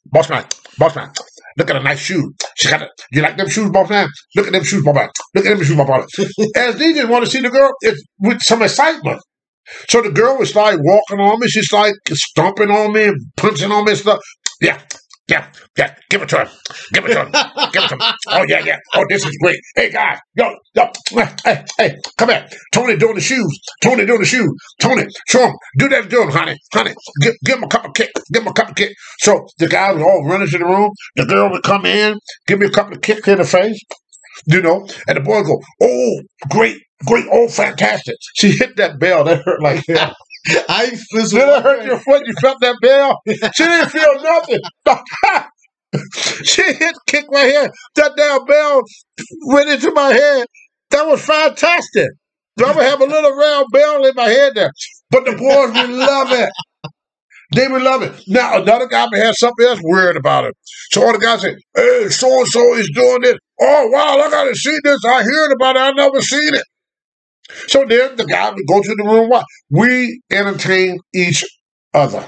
boss 0.05 0.29
man, 0.29 0.45
boss 0.77 0.95
man. 0.95 1.11
Look 1.57 1.69
at 1.69 1.75
a 1.75 1.83
nice 1.83 1.99
shoe. 1.99 2.33
She 2.55 2.69
got 2.69 2.81
it. 2.81 2.89
You 3.11 3.21
like 3.21 3.37
them 3.37 3.49
shoes, 3.49 3.69
boss 3.69 3.89
man? 3.89 4.07
Look 4.35 4.47
at 4.47 4.53
them 4.53 4.63
shoes, 4.63 4.83
boss 4.83 4.95
man. 4.95 5.09
Look 5.35 5.45
at 5.45 5.57
them 5.57 5.65
shoes, 5.65 5.75
boss 5.75 5.89
man. 5.89 6.27
SD 6.55 6.79
didn't 6.79 7.09
want 7.09 7.25
to 7.25 7.29
see 7.29 7.41
the 7.41 7.49
girl 7.49 7.71
with 8.19 8.41
some 8.41 8.61
excitement. 8.61 9.21
So 9.89 10.01
the 10.01 10.09
girl 10.11 10.37
was 10.37 10.55
like 10.55 10.77
walking 10.81 11.19
on 11.19 11.39
me. 11.39 11.47
She's 11.47 11.71
like 11.71 11.93
stomping 12.11 12.71
on 12.71 12.93
me 12.93 13.03
and 13.05 13.17
punching 13.37 13.71
on 13.71 13.85
me 13.85 13.91
and 13.91 13.99
stuff. 13.99 14.19
Yeah, 14.61 14.79
yeah, 15.31 15.47
yeah. 15.77 15.95
Give 16.09 16.21
it 16.21 16.29
to 16.29 16.39
him. 16.41 16.47
Give 16.91 17.05
it 17.05 17.13
to 17.13 17.25
him. 17.25 17.31
Give 17.71 17.83
it 17.83 17.87
to 17.87 17.95
him. 17.95 18.01
Oh, 18.27 18.45
yeah, 18.47 18.59
yeah. 18.65 18.77
Oh, 18.93 19.03
this 19.09 19.25
is 19.25 19.37
great. 19.41 19.59
Hey, 19.75 19.89
guys. 19.89 20.19
Yo, 20.35 20.53
yo. 20.75 20.87
Hey, 21.45 21.63
hey, 21.77 21.95
come 22.17 22.29
here. 22.29 22.47
Tony 22.73 22.97
doing 22.97 23.15
the 23.15 23.21
shoes. 23.21 23.59
Tony 23.81 24.05
doing 24.05 24.19
the 24.19 24.25
shoes. 24.25 24.51
Tony, 24.81 25.03
show 25.27 25.45
him. 25.45 25.53
Do 25.77 25.89
that 25.89 26.09
to 26.09 26.21
him, 26.23 26.29
honey. 26.29 26.57
Honey, 26.73 26.93
give, 27.21 27.33
give 27.45 27.57
him 27.57 27.63
a 27.63 27.67
couple 27.67 27.91
kick. 27.91 28.11
Give 28.33 28.43
him 28.43 28.49
a 28.49 28.53
couple 28.53 28.73
kick. 28.73 28.93
So 29.19 29.45
the 29.57 29.67
guys 29.67 29.95
would 29.95 30.03
all 30.03 30.25
run 30.27 30.41
into 30.41 30.57
the 30.57 30.65
room. 30.65 30.91
The 31.15 31.25
girl 31.25 31.49
would 31.51 31.63
come 31.63 31.85
in, 31.85 32.17
give 32.47 32.59
me 32.59 32.67
a 32.67 32.71
couple 32.71 32.93
of 32.93 33.01
kicks 33.01 33.27
in 33.27 33.37
the 33.37 33.45
face. 33.45 33.79
You 34.47 34.61
know, 34.61 34.87
and 35.07 35.17
the 35.17 35.21
boy 35.21 35.43
go, 35.43 35.59
oh, 35.83 36.21
great, 36.49 36.77
great, 37.05 37.25
oh, 37.31 37.47
fantastic. 37.47 38.15
She 38.35 38.51
hit 38.51 38.75
that 38.77 38.99
bell. 38.99 39.23
That 39.25 39.43
hurt 39.45 39.61
like 39.61 39.83
hell. 39.87 40.15
I 40.69 40.91
was 41.13 41.31
Did 41.31 41.47
it 41.47 41.63
hurt 41.63 41.85
your 41.85 41.99
foot? 41.99 42.23
You 42.25 42.33
felt 42.41 42.59
that 42.61 42.75
bell? 42.81 43.19
She 43.55 43.63
didn't 43.63 43.89
feel 43.89 44.21
nothing. 44.21 44.59
she 46.43 46.61
hit 46.63 46.95
kick 47.07 47.25
right 47.31 47.51
here. 47.51 47.69
That 47.95 48.13
damn 48.17 48.45
bell 48.45 48.81
went 49.47 49.69
into 49.69 49.91
my 49.91 50.13
head. 50.13 50.47
That 50.91 51.05
was 51.07 51.23
fantastic. 51.23 52.09
I'm 52.59 52.73
gonna 52.73 52.83
have 52.83 53.01
a 53.01 53.05
little 53.05 53.35
round 53.35 53.67
bell 53.71 54.05
in 54.05 54.15
my 54.15 54.27
head 54.27 54.53
there. 54.55 54.71
But 55.09 55.25
the 55.25 55.31
boys 55.33 55.73
would 55.73 55.89
love 55.95 56.31
it. 56.31 56.49
They 57.53 57.67
would 57.67 57.81
love 57.81 58.01
it. 58.01 58.13
Now 58.27 58.61
another 58.61 58.87
guy 58.87 59.07
may 59.11 59.19
have 59.19 59.35
something 59.37 59.65
else 59.65 59.79
weird 59.83 60.15
about 60.17 60.45
it. 60.45 60.53
So 60.91 61.03
all 61.05 61.13
the 61.13 61.19
guys 61.19 61.41
say, 61.41 61.55
"Hey, 61.75 62.07
so 62.09 62.39
and 62.39 62.47
so 62.47 62.75
is 62.75 62.89
doing 62.93 63.21
this. 63.21 63.35
Oh 63.61 63.87
wow, 63.91 64.19
I 64.19 64.29
gotta 64.29 64.55
see 64.55 64.77
this. 64.83 64.99
I 65.05 65.23
heard 65.23 65.51
about 65.53 65.75
it. 65.75 65.79
I 65.79 65.91
never 65.91 66.21
seen 66.21 66.55
it." 66.55 66.63
So 67.67 67.85
then 67.87 68.15
the 68.15 68.25
guy 68.25 68.49
would 68.49 68.67
go 68.67 68.81
to 68.81 68.95
the 68.95 69.03
room. 69.03 69.29
Why? 69.29 69.43
We 69.69 70.21
entertain 70.31 70.99
each 71.13 71.43
other. 71.93 72.27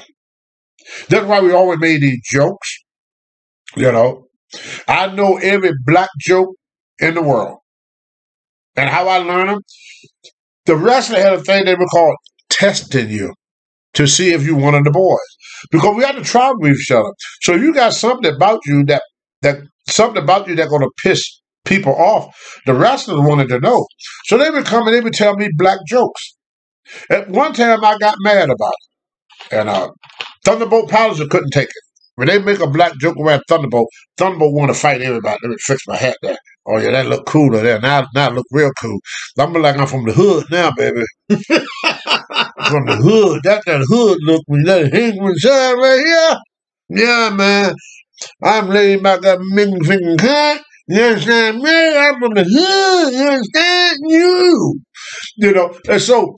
That's 1.09 1.25
why 1.25 1.41
we 1.41 1.51
always 1.51 1.79
made 1.79 2.01
these 2.01 2.21
jokes. 2.31 2.79
You 3.75 3.91
know, 3.91 4.27
I 4.87 5.07
know 5.07 5.37
every 5.37 5.71
black 5.85 6.09
joke 6.19 6.55
in 6.99 7.15
the 7.15 7.21
world. 7.23 7.59
And 8.75 8.89
how 8.89 9.07
I 9.07 9.17
learned 9.17 9.49
them? 9.49 9.61
The 10.65 10.75
wrestler 10.75 11.19
had 11.19 11.33
a 11.33 11.41
thing 11.41 11.65
they 11.65 11.75
would 11.75 11.89
call 11.89 12.15
testing 12.49 13.09
you 13.09 13.33
to 13.95 14.07
see 14.07 14.33
if 14.33 14.45
you 14.45 14.55
one 14.55 14.75
of 14.75 14.83
the 14.83 14.91
boys. 14.91 15.19
Because 15.71 15.95
we 15.95 16.03
had 16.03 16.15
to 16.15 16.23
travel 16.23 16.57
with 16.59 16.73
each 16.79 16.91
other. 16.91 17.11
So 17.41 17.55
you 17.55 17.73
got 17.73 17.93
something 17.93 18.33
about 18.33 18.61
you 18.65 18.85
that 18.85 19.03
that 19.41 19.57
something 19.89 20.21
about 20.21 20.47
you 20.47 20.55
that's 20.55 20.69
gonna 20.69 20.87
piss 21.03 21.41
people 21.65 21.95
off, 21.95 22.33
the 22.65 22.73
wrestlers 22.73 23.19
wanted 23.19 23.49
to 23.49 23.59
know. 23.59 23.85
So 24.25 24.37
they 24.37 24.49
would 24.49 24.65
come 24.65 24.87
and 24.87 24.95
they 24.95 25.01
would 25.01 25.13
tell 25.13 25.35
me 25.35 25.49
black 25.57 25.79
jokes. 25.87 26.21
At 27.09 27.29
one 27.29 27.53
time 27.53 27.83
I 27.83 27.97
got 27.97 28.15
mad 28.19 28.49
about 28.49 28.73
it. 28.73 29.55
And 29.57 29.69
uh 29.69 29.89
Thunderbolt 30.45 30.89
Patterson 30.89 31.29
couldn't 31.29 31.51
take 31.51 31.69
it. 31.69 31.83
When 32.15 32.27
they 32.27 32.39
make 32.39 32.59
a 32.59 32.67
black 32.67 32.93
joke 32.99 33.17
around 33.17 33.41
Thunderbolt, 33.47 33.89
Thunderbolt 34.17 34.53
want 34.53 34.69
to 34.69 34.79
fight 34.79 35.01
everybody. 35.01 35.37
Let 35.41 35.49
me 35.49 35.55
fix 35.59 35.81
my 35.87 35.95
hat 35.95 36.17
there. 36.21 36.37
Oh 36.67 36.77
yeah, 36.77 36.91
that 36.91 37.07
look 37.07 37.25
cooler 37.25 37.61
there. 37.61 37.79
Now, 37.79 38.05
now 38.13 38.29
look 38.29 38.45
real 38.51 38.71
cool. 38.79 38.99
I'm 39.39 39.53
like 39.53 39.77
I'm 39.77 39.87
from 39.87 40.05
the 40.05 40.13
hood 40.13 40.45
now, 40.51 40.71
baby. 40.71 41.01
from 41.29 42.85
the 42.85 42.99
hood. 43.01 43.41
That 43.43 43.63
that 43.65 43.85
hood 43.89 44.19
look 44.21 44.43
when 44.47 44.63
that 44.63 44.91
Hingman 44.91 45.35
side 45.35 45.73
right 45.73 46.03
here. 46.05 47.05
Yeah, 47.05 47.29
man. 47.31 47.73
I'm 48.43 48.69
laying 48.69 49.03
back 49.03 49.21
that 49.21 49.39
ming 49.41 49.83
finger 49.83 50.15
cut. 50.17 50.61
You 50.87 51.01
understand 51.01 51.59
me? 51.61 51.97
I'm 51.97 52.19
from 52.19 52.33
the 52.35 52.43
hood. 52.43 53.13
You 53.13 53.27
understand 53.27 53.99
you? 54.07 54.79
You 55.37 55.53
know, 55.53 55.75
and 55.89 56.01
so 56.01 56.35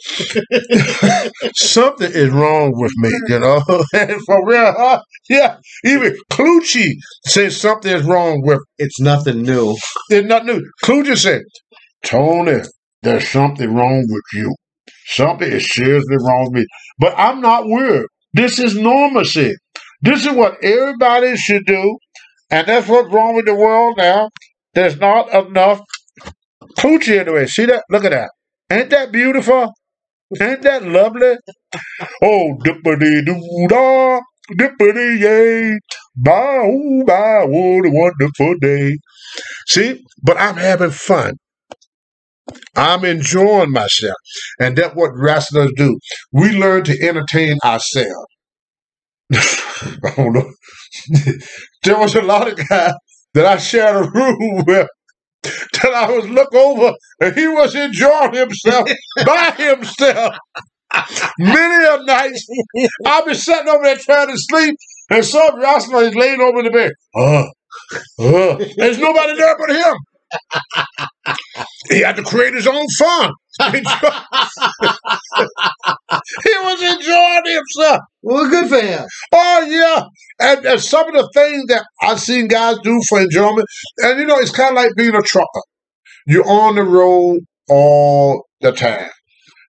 something 1.55 2.11
is 2.11 2.29
wrong 2.31 2.73
with 2.75 2.93
me, 2.97 3.11
you 3.27 3.39
know. 3.39 3.61
for 4.25 4.47
real, 4.47 4.73
huh? 4.77 5.01
Yeah. 5.29 5.57
Even 5.85 6.15
Clucci 6.31 6.91
says 7.27 7.59
something 7.59 7.91
is 7.91 8.03
wrong 8.03 8.41
with 8.43 8.59
It's 8.77 8.99
nothing 9.01 9.43
new. 9.43 9.75
there's 10.09 10.25
nothing 10.25 10.47
new. 10.47 10.61
Clucci 10.83 11.17
said, 11.17 11.41
Tony, 12.05 12.59
there's 13.03 13.27
something 13.29 13.73
wrong 13.73 14.05
with 14.09 14.23
you. 14.33 14.55
Something 15.07 15.51
is 15.51 15.71
seriously 15.73 16.17
wrong 16.21 16.49
with 16.51 16.61
me. 16.63 16.67
But 16.99 17.15
I'm 17.17 17.41
not 17.41 17.65
weird. 17.67 18.07
This 18.33 18.59
is 18.59 18.75
normalcy. 18.77 19.53
This 20.01 20.25
is 20.25 20.33
what 20.33 20.63
everybody 20.63 21.35
should 21.37 21.65
do. 21.65 21.97
And 22.51 22.67
that's 22.67 22.87
what's 22.87 23.13
wrong 23.13 23.35
with 23.35 23.45
the 23.45 23.55
world 23.55 23.95
now. 23.97 24.29
There's 24.75 24.97
not 24.97 25.33
enough 25.33 25.81
Clucci 26.77 27.19
anyway. 27.19 27.47
See 27.47 27.65
that? 27.67 27.85
Look 27.89 28.05
at 28.05 28.11
that. 28.11 28.31
Ain't 28.71 28.89
that 28.91 29.11
beautiful? 29.11 29.73
Ain't 30.41 30.63
that 30.63 30.83
lovely? 30.83 31.37
Oh, 32.23 32.57
dippity 32.65 33.25
doo 33.25 33.67
da, 33.69 34.19
dippity 34.57 35.19
yay, 35.21 35.79
bow, 36.17 37.03
bow, 37.05 37.47
what 37.47 37.87
a 37.87 37.91
wonderful 37.91 38.55
day. 38.59 38.97
See, 39.67 40.03
but 40.23 40.37
I'm 40.39 40.57
having 40.57 40.91
fun. 40.91 41.35
I'm 42.75 43.05
enjoying 43.05 43.71
myself. 43.71 44.15
And 44.59 44.77
that's 44.77 44.95
what 44.95 45.11
wrestlers 45.15 45.71
do. 45.77 45.99
We 46.33 46.51
learn 46.51 46.85
to 46.85 47.07
entertain 47.07 47.57
ourselves. 47.65 48.27
I 50.05 50.13
don't 50.17 50.33
know. 50.33 50.51
There 51.85 51.97
was 51.97 52.15
a 52.15 52.21
lot 52.21 52.47
of 52.47 52.57
guys 52.67 52.93
that 53.33 53.45
I 53.45 53.57
shared 53.57 53.95
a 53.95 54.09
room 54.09 54.63
with 54.67 54.87
that 55.43 55.93
I 55.93 56.11
was 56.11 56.27
look 56.27 56.53
over 56.53 56.93
and 57.21 57.35
he 57.35 57.47
was 57.47 57.75
enjoying 57.75 58.33
himself 58.33 58.89
by 59.25 59.51
himself. 59.57 60.35
Many 61.37 61.85
a 61.85 62.03
nights 62.03 62.47
I've 63.05 63.25
been 63.25 63.35
sitting 63.35 63.67
over 63.69 63.83
there 63.83 63.97
trying 63.97 64.27
to 64.27 64.37
sleep 64.37 64.75
and 65.09 65.23
some 65.23 65.59
rascal 65.59 65.99
is 65.99 66.15
laying 66.15 66.41
over 66.41 66.63
the 66.63 66.71
bed. 66.71 66.91
Uh, 67.15 67.45
uh, 68.19 68.65
there's 68.77 68.97
nobody 68.97 69.35
there 69.35 69.55
but 69.57 69.75
him. 69.75 69.95
He 71.89 72.01
had 72.01 72.15
to 72.17 72.23
create 72.23 72.53
his 72.53 72.67
own 72.67 72.85
fun. 72.97 73.31
he 73.61 73.71
was 76.61 76.81
enjoying 76.81 77.43
himself. 77.45 77.99
Well, 78.21 78.49
good 78.49 78.69
for 78.69 78.79
him. 78.79 79.05
Oh 79.31 79.65
yeah, 79.69 80.03
and, 80.39 80.65
and 80.65 80.81
some 80.81 81.07
of 81.07 81.13
the 81.13 81.29
things 81.33 81.65
that 81.67 81.85
I've 82.01 82.19
seen 82.19 82.47
guys 82.47 82.77
do 82.83 82.99
for 83.07 83.21
enjoyment, 83.21 83.67
and 83.99 84.19
you 84.19 84.25
know, 84.25 84.39
it's 84.39 84.51
kind 84.51 84.71
of 84.71 84.75
like 84.75 84.91
being 84.95 85.15
a 85.15 85.21
trucker. 85.21 85.61
You're 86.27 86.47
on 86.47 86.75
the 86.75 86.83
road 86.83 87.39
all 87.69 88.45
the 88.61 88.71
time, 88.71 89.09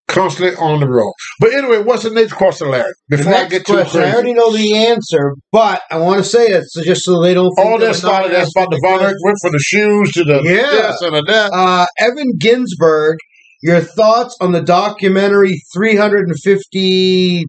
constantly 0.09 0.57
on 0.57 0.81
the 0.81 0.89
road. 0.89 1.13
But 1.41 1.53
anyway, 1.53 1.83
what's 1.83 2.05
the 2.05 2.11
next 2.11 2.33
question, 2.35 2.71
Larry? 2.71 2.93
Before 3.09 3.35
I 3.35 3.49
get 3.49 3.67
too 3.67 3.75
question, 3.75 4.03
I 4.03 4.13
already 4.13 4.35
know 4.35 4.53
the 4.53 4.77
answer, 4.77 5.35
but 5.53 5.83
I 5.91 5.99
want 5.99 6.19
to 6.19 6.25
say 6.25 6.47
it 6.49 6.65
so 6.69 6.83
just 6.83 7.05
so 7.05 7.21
they 7.21 7.35
don't 7.35 7.53
all 7.59 7.79
that 7.79 7.97
started. 7.97 8.33
That's 8.33 8.53
about 8.57 8.71
the 8.71 8.81
Von 8.85 9.01
Erich 9.03 9.17
went 9.25 9.37
from 9.43 9.53
the 9.53 9.59
shoes 9.59 10.13
to 10.13 10.25
the 10.25 10.43
Yeah. 10.43 10.71
this 10.93 11.03
and 11.03 11.17
the 11.17 11.23
that. 11.27 11.51
Uh, 11.53 11.87
Evan 11.99 12.33
Ginsberg, 12.39 13.19
your 13.63 13.81
thoughts 13.81 14.37
on 14.41 14.53
the 14.53 14.63
documentary 14.63 15.61
350 15.75 17.45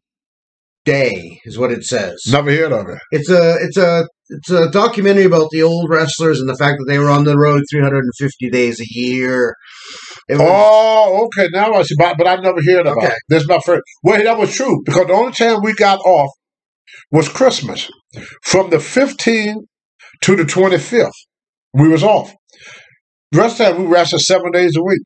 Day 0.85 1.41
is 1.43 1.57
what 1.57 1.69
it 1.73 1.83
says. 1.83 2.15
Never 2.29 2.49
heard 2.49 2.71
of 2.71 2.87
it. 2.87 2.97
It's 3.11 3.29
a 3.29 3.57
it's 3.59 3.75
a 3.75 4.07
it's 4.29 4.49
a 4.49 4.69
documentary 4.71 5.25
about 5.25 5.49
the 5.51 5.61
old 5.61 5.89
wrestlers 5.89 6.39
and 6.39 6.47
the 6.49 6.55
fact 6.55 6.77
that 6.79 6.85
they 6.87 6.97
were 6.97 7.09
on 7.09 7.25
the 7.25 7.37
road 7.37 7.63
350 7.69 8.49
days 8.49 8.79
a 8.79 8.85
year. 8.87 9.53
It 10.29 10.37
was, 10.37 10.41
Oh, 10.41 11.25
okay. 11.27 11.47
Now 11.51 11.73
I 11.73 11.83
see. 11.83 11.95
But, 11.97 12.17
but 12.17 12.27
I 12.27 12.35
never 12.37 12.59
heard 12.67 12.87
about 12.87 12.97
Okay. 12.97 13.07
it. 13.07 13.19
This 13.29 13.43
is 13.43 13.47
my 13.49 13.59
first. 13.59 13.81
Well, 14.03 14.21
that 14.23 14.37
was 14.37 14.53
true 14.53 14.81
because 14.85 15.07
the 15.07 15.13
only 15.13 15.31
time 15.33 15.61
we 15.63 15.73
got 15.73 15.99
off 15.99 16.31
was 17.11 17.29
Christmas. 17.29 17.89
From 18.43 18.69
the 18.69 18.77
15th 18.77 19.63
to 20.21 20.35
the 20.35 20.43
25th, 20.43 21.11
we 21.73 21.87
was 21.89 22.03
off. 22.03 22.33
The 23.31 23.39
rest 23.39 23.59
of 23.59 23.67
the 23.67 23.73
time, 23.73 23.81
we 23.83 23.87
rested 23.87 24.19
seven 24.19 24.51
days 24.51 24.75
a 24.77 24.83
week. 24.83 25.01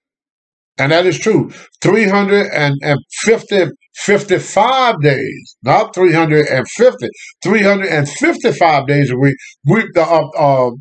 And 0.78 0.92
that 0.92 1.06
is 1.06 1.20
true. 1.20 1.52
350, 1.82 3.66
55 3.96 5.02
days, 5.02 5.56
not 5.64 5.94
350, 5.94 7.08
355 7.44 8.88
days 8.88 9.12
a 9.12 9.18
week. 9.18 9.36
We, 9.66 9.84
uh, 9.98 10.28
uh, 10.38 10.72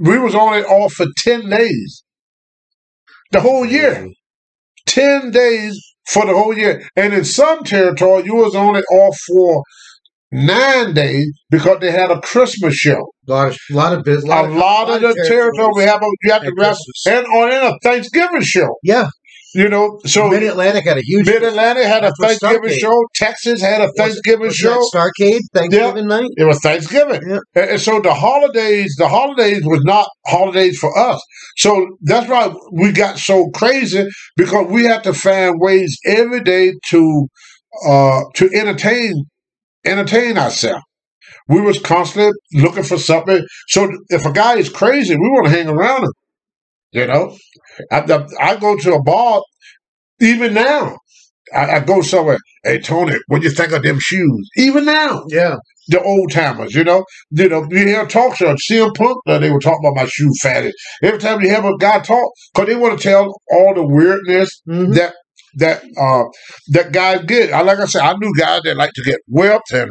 we 0.00 0.18
was 0.18 0.34
only 0.34 0.62
off 0.64 0.92
for 0.94 1.06
10 1.18 1.48
days. 1.50 2.02
The 3.30 3.40
whole 3.40 3.64
year. 3.64 4.08
10 4.86 5.30
days 5.30 5.80
for 6.08 6.26
the 6.26 6.32
whole 6.34 6.56
year. 6.56 6.82
And 6.96 7.14
in 7.14 7.24
some 7.24 7.62
territory, 7.64 8.24
you 8.24 8.34
was 8.34 8.54
only 8.54 8.82
off 8.82 9.16
for 9.28 9.62
nine 10.32 10.94
days 10.94 11.30
because 11.50 11.78
they 11.80 11.90
had 11.90 12.10
a 12.10 12.20
Christmas 12.20 12.74
show. 12.74 13.12
a 13.28 13.32
lot 13.32 13.48
of 13.48 13.58
a 13.70 13.74
lot 13.74 13.98
of 13.98 14.04
business. 14.04 14.24
A 14.24 14.48
lot 14.48 14.90
of 14.90 15.00
the 15.00 15.24
territory 15.28 15.68
we 15.74 15.82
have, 15.84 16.00
you 16.22 16.32
have 16.32 16.42
to 16.42 16.52
Christmas. 16.52 17.06
and 17.06 17.26
on 17.26 17.52
in 17.52 17.62
a 17.62 17.72
Thanksgiving 17.82 18.42
show. 18.42 18.76
Yeah, 18.82 19.08
You 19.52 19.68
know, 19.68 19.98
so 20.06 20.28
Mid 20.28 20.44
Atlantic 20.44 20.84
had 20.84 20.96
a 20.96 21.02
huge 21.02 21.26
Mid 21.26 21.42
Atlantic 21.42 21.84
had 21.84 22.04
a 22.04 22.12
Thanksgiving 22.20 22.70
Starcade- 22.70 22.78
show. 22.78 23.04
Texas 23.16 23.60
had 23.60 23.80
a 23.80 23.90
Thanksgiving 23.96 24.46
was 24.46 24.54
show. 24.54 24.80
Starcade 24.94 25.40
Thanksgiving 25.52 26.06
night. 26.06 26.30
It 26.36 26.44
was 26.44 26.60
Thanksgiving. 26.60 27.20
Yeah. 27.28 27.38
And, 27.56 27.70
and 27.72 27.80
so 27.80 28.00
the 28.00 28.14
holidays, 28.14 28.94
the 28.96 29.08
holidays 29.08 29.62
was 29.64 29.82
not 29.84 30.06
holidays 30.26 30.78
for 30.78 30.96
us. 30.96 31.20
So 31.56 31.96
that's 32.02 32.28
why 32.30 32.52
we 32.72 32.92
got 32.92 33.18
so 33.18 33.48
crazy 33.50 34.06
because 34.36 34.66
we 34.68 34.84
had 34.84 35.02
to 35.04 35.12
find 35.12 35.54
ways 35.58 35.98
every 36.06 36.42
day 36.44 36.72
to 36.90 37.26
uh 37.86 38.20
to 38.36 38.50
entertain 38.54 39.14
entertain 39.84 40.38
ourselves. 40.38 40.84
We 41.48 41.60
was 41.60 41.80
constantly 41.80 42.32
looking 42.54 42.84
for 42.84 42.98
something. 42.98 43.44
So 43.68 43.90
if 44.10 44.24
a 44.24 44.32
guy 44.32 44.56
is 44.58 44.68
crazy, 44.68 45.14
we 45.16 45.28
want 45.30 45.46
to 45.46 45.52
hang 45.52 45.68
around 45.68 46.04
him. 46.04 46.12
You 46.92 47.06
know, 47.06 47.36
I, 47.90 48.00
I, 48.00 48.26
I 48.40 48.56
go 48.56 48.76
to 48.76 48.94
a 48.94 49.02
bar 49.02 49.42
even 50.20 50.54
now. 50.54 50.98
I, 51.54 51.76
I 51.76 51.80
go 51.80 52.02
somewhere. 52.02 52.38
Hey 52.64 52.80
Tony, 52.80 53.16
what 53.28 53.42
do 53.42 53.48
you 53.48 53.54
think 53.54 53.72
of 53.72 53.82
them 53.82 53.98
shoes? 54.00 54.50
Even 54.56 54.84
now, 54.86 55.24
Yeah, 55.28 55.56
the 55.88 56.02
old 56.02 56.32
timers, 56.32 56.74
you 56.74 56.84
know, 56.84 57.04
you 57.30 57.48
know, 57.48 57.66
you 57.70 57.78
hear 57.86 58.06
talk 58.06 58.36
show, 58.36 58.54
CM 58.70 58.94
Punk, 58.94 59.18
uh, 59.26 59.38
they 59.38 59.50
were 59.50 59.60
talking 59.60 59.80
about 59.86 60.02
my 60.04 60.08
shoe 60.12 60.32
fetish. 60.42 60.74
Every 61.02 61.18
time 61.18 61.40
you 61.42 61.50
have 61.50 61.64
a 61.64 61.76
guy 61.78 62.00
talk, 62.00 62.30
because 62.54 62.68
they 62.68 62.76
want 62.76 62.98
to 63.00 63.08
tell 63.08 63.34
all 63.52 63.74
the 63.74 63.86
weirdness 63.86 64.50
Mhm. 64.68 64.94
that 64.94 65.14
that 65.56 65.82
uh 66.00 66.24
that 66.72 66.92
guys 66.92 67.24
did. 67.26 67.52
I 67.52 67.62
like 67.62 67.78
I 67.78 67.86
said, 67.86 68.02
I 68.02 68.14
knew 68.14 68.32
guys 68.38 68.62
that 68.64 68.76
like 68.76 68.92
to 68.94 69.02
get 69.02 69.18
whipped 69.28 69.72
and 69.72 69.90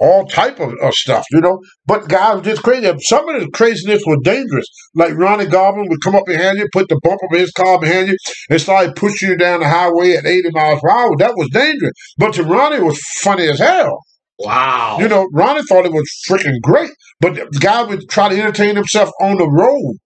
all 0.00 0.26
type 0.26 0.60
of, 0.60 0.72
of 0.82 0.94
stuff, 0.94 1.24
you 1.32 1.40
know. 1.40 1.60
But 1.86 2.08
guys 2.08 2.36
were 2.36 2.42
just 2.42 2.62
crazy. 2.62 2.92
Some 3.00 3.28
of 3.28 3.40
the 3.40 3.48
craziness 3.50 4.02
was 4.06 4.18
dangerous. 4.24 4.66
Like 4.94 5.14
Ronnie 5.14 5.46
Garvin 5.46 5.86
would 5.88 6.02
come 6.02 6.14
up 6.14 6.26
behind 6.26 6.58
you, 6.58 6.68
put 6.72 6.88
the 6.88 7.00
bumper 7.02 7.26
of 7.32 7.38
his 7.38 7.52
car 7.52 7.78
behind 7.78 8.08
you, 8.08 8.16
and 8.50 8.60
start 8.60 8.96
pushing 8.96 9.30
you 9.30 9.36
down 9.36 9.60
the 9.60 9.68
highway 9.68 10.12
at 10.14 10.26
80 10.26 10.50
miles 10.52 10.80
per 10.80 10.90
hour. 10.90 11.16
That 11.18 11.34
was 11.36 11.48
dangerous. 11.52 11.92
But 12.18 12.34
to 12.34 12.42
Ronnie 12.42 12.76
it 12.76 12.82
was 12.84 13.00
funny 13.22 13.46
as 13.48 13.58
hell. 13.58 14.00
wow. 14.38 14.98
You 15.00 15.08
know, 15.08 15.26
Ronnie 15.32 15.62
thought 15.68 15.86
it 15.86 15.92
was 15.92 16.08
freaking 16.28 16.60
great, 16.62 16.90
but 17.20 17.34
the 17.34 17.58
guy 17.60 17.82
would 17.82 18.08
try 18.10 18.28
to 18.28 18.38
entertain 18.38 18.76
himself 18.76 19.10
on 19.20 19.38
the 19.38 19.48
road. 19.48 19.96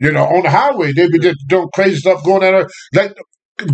You 0.00 0.10
know, 0.10 0.24
on 0.24 0.42
the 0.42 0.50
highway, 0.50 0.92
they'd 0.92 1.10
be 1.10 1.20
just 1.20 1.38
doing 1.48 1.68
crazy 1.72 1.96
stuff 1.98 2.24
going 2.24 2.42
at 2.42 2.52
her. 2.52 2.68
Like, 2.94 3.14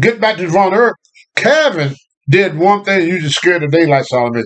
get 0.00 0.20
back 0.20 0.36
to 0.38 0.48
Von 0.48 0.74
Erich. 0.74 0.94
Kevin 1.36 1.94
did 2.28 2.56
one 2.58 2.84
thing 2.84 3.08
you 3.08 3.20
just 3.20 3.36
scared 3.36 3.62
the 3.62 3.68
daylights 3.68 4.12
out 4.12 4.28
of 4.28 4.34
me. 4.34 4.42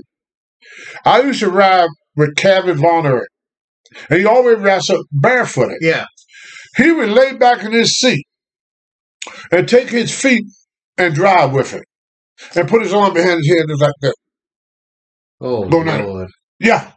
I 1.04 1.20
used 1.22 1.40
to 1.40 1.50
ride 1.50 1.88
with 2.16 2.36
Kevin 2.36 2.78
Von 2.78 3.06
Erich, 3.06 3.28
and 4.10 4.20
he 4.20 4.26
always 4.26 4.58
wrestled 4.58 5.06
barefooted. 5.12 5.78
yeah, 5.80 6.04
He 6.76 6.90
would 6.92 7.10
lay 7.10 7.34
back 7.34 7.62
in 7.64 7.72
his 7.72 7.98
seat 7.98 8.26
and 9.50 9.68
take 9.68 9.88
his 9.90 10.14
feet 10.14 10.44
and 10.98 11.14
drive 11.14 11.52
with 11.52 11.74
it, 11.74 11.84
and 12.56 12.68
put 12.68 12.82
his 12.82 12.94
arm 12.94 13.14
behind 13.14 13.38
his 13.44 13.48
head 13.48 13.66
like 13.78 13.92
that. 14.02 14.14
oh 15.40 15.68
Go 15.68 15.78
lord, 15.80 16.28
Yeah, 16.60 16.92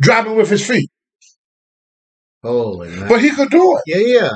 driving 0.00 0.36
with 0.36 0.48
his 0.50 0.66
feet. 0.66 0.88
holy 2.42 2.88
man. 2.90 3.08
But 3.08 3.20
he 3.22 3.30
could 3.30 3.50
do 3.50 3.76
it. 3.78 3.82
yeah, 3.86 4.20
yeah. 4.20 4.30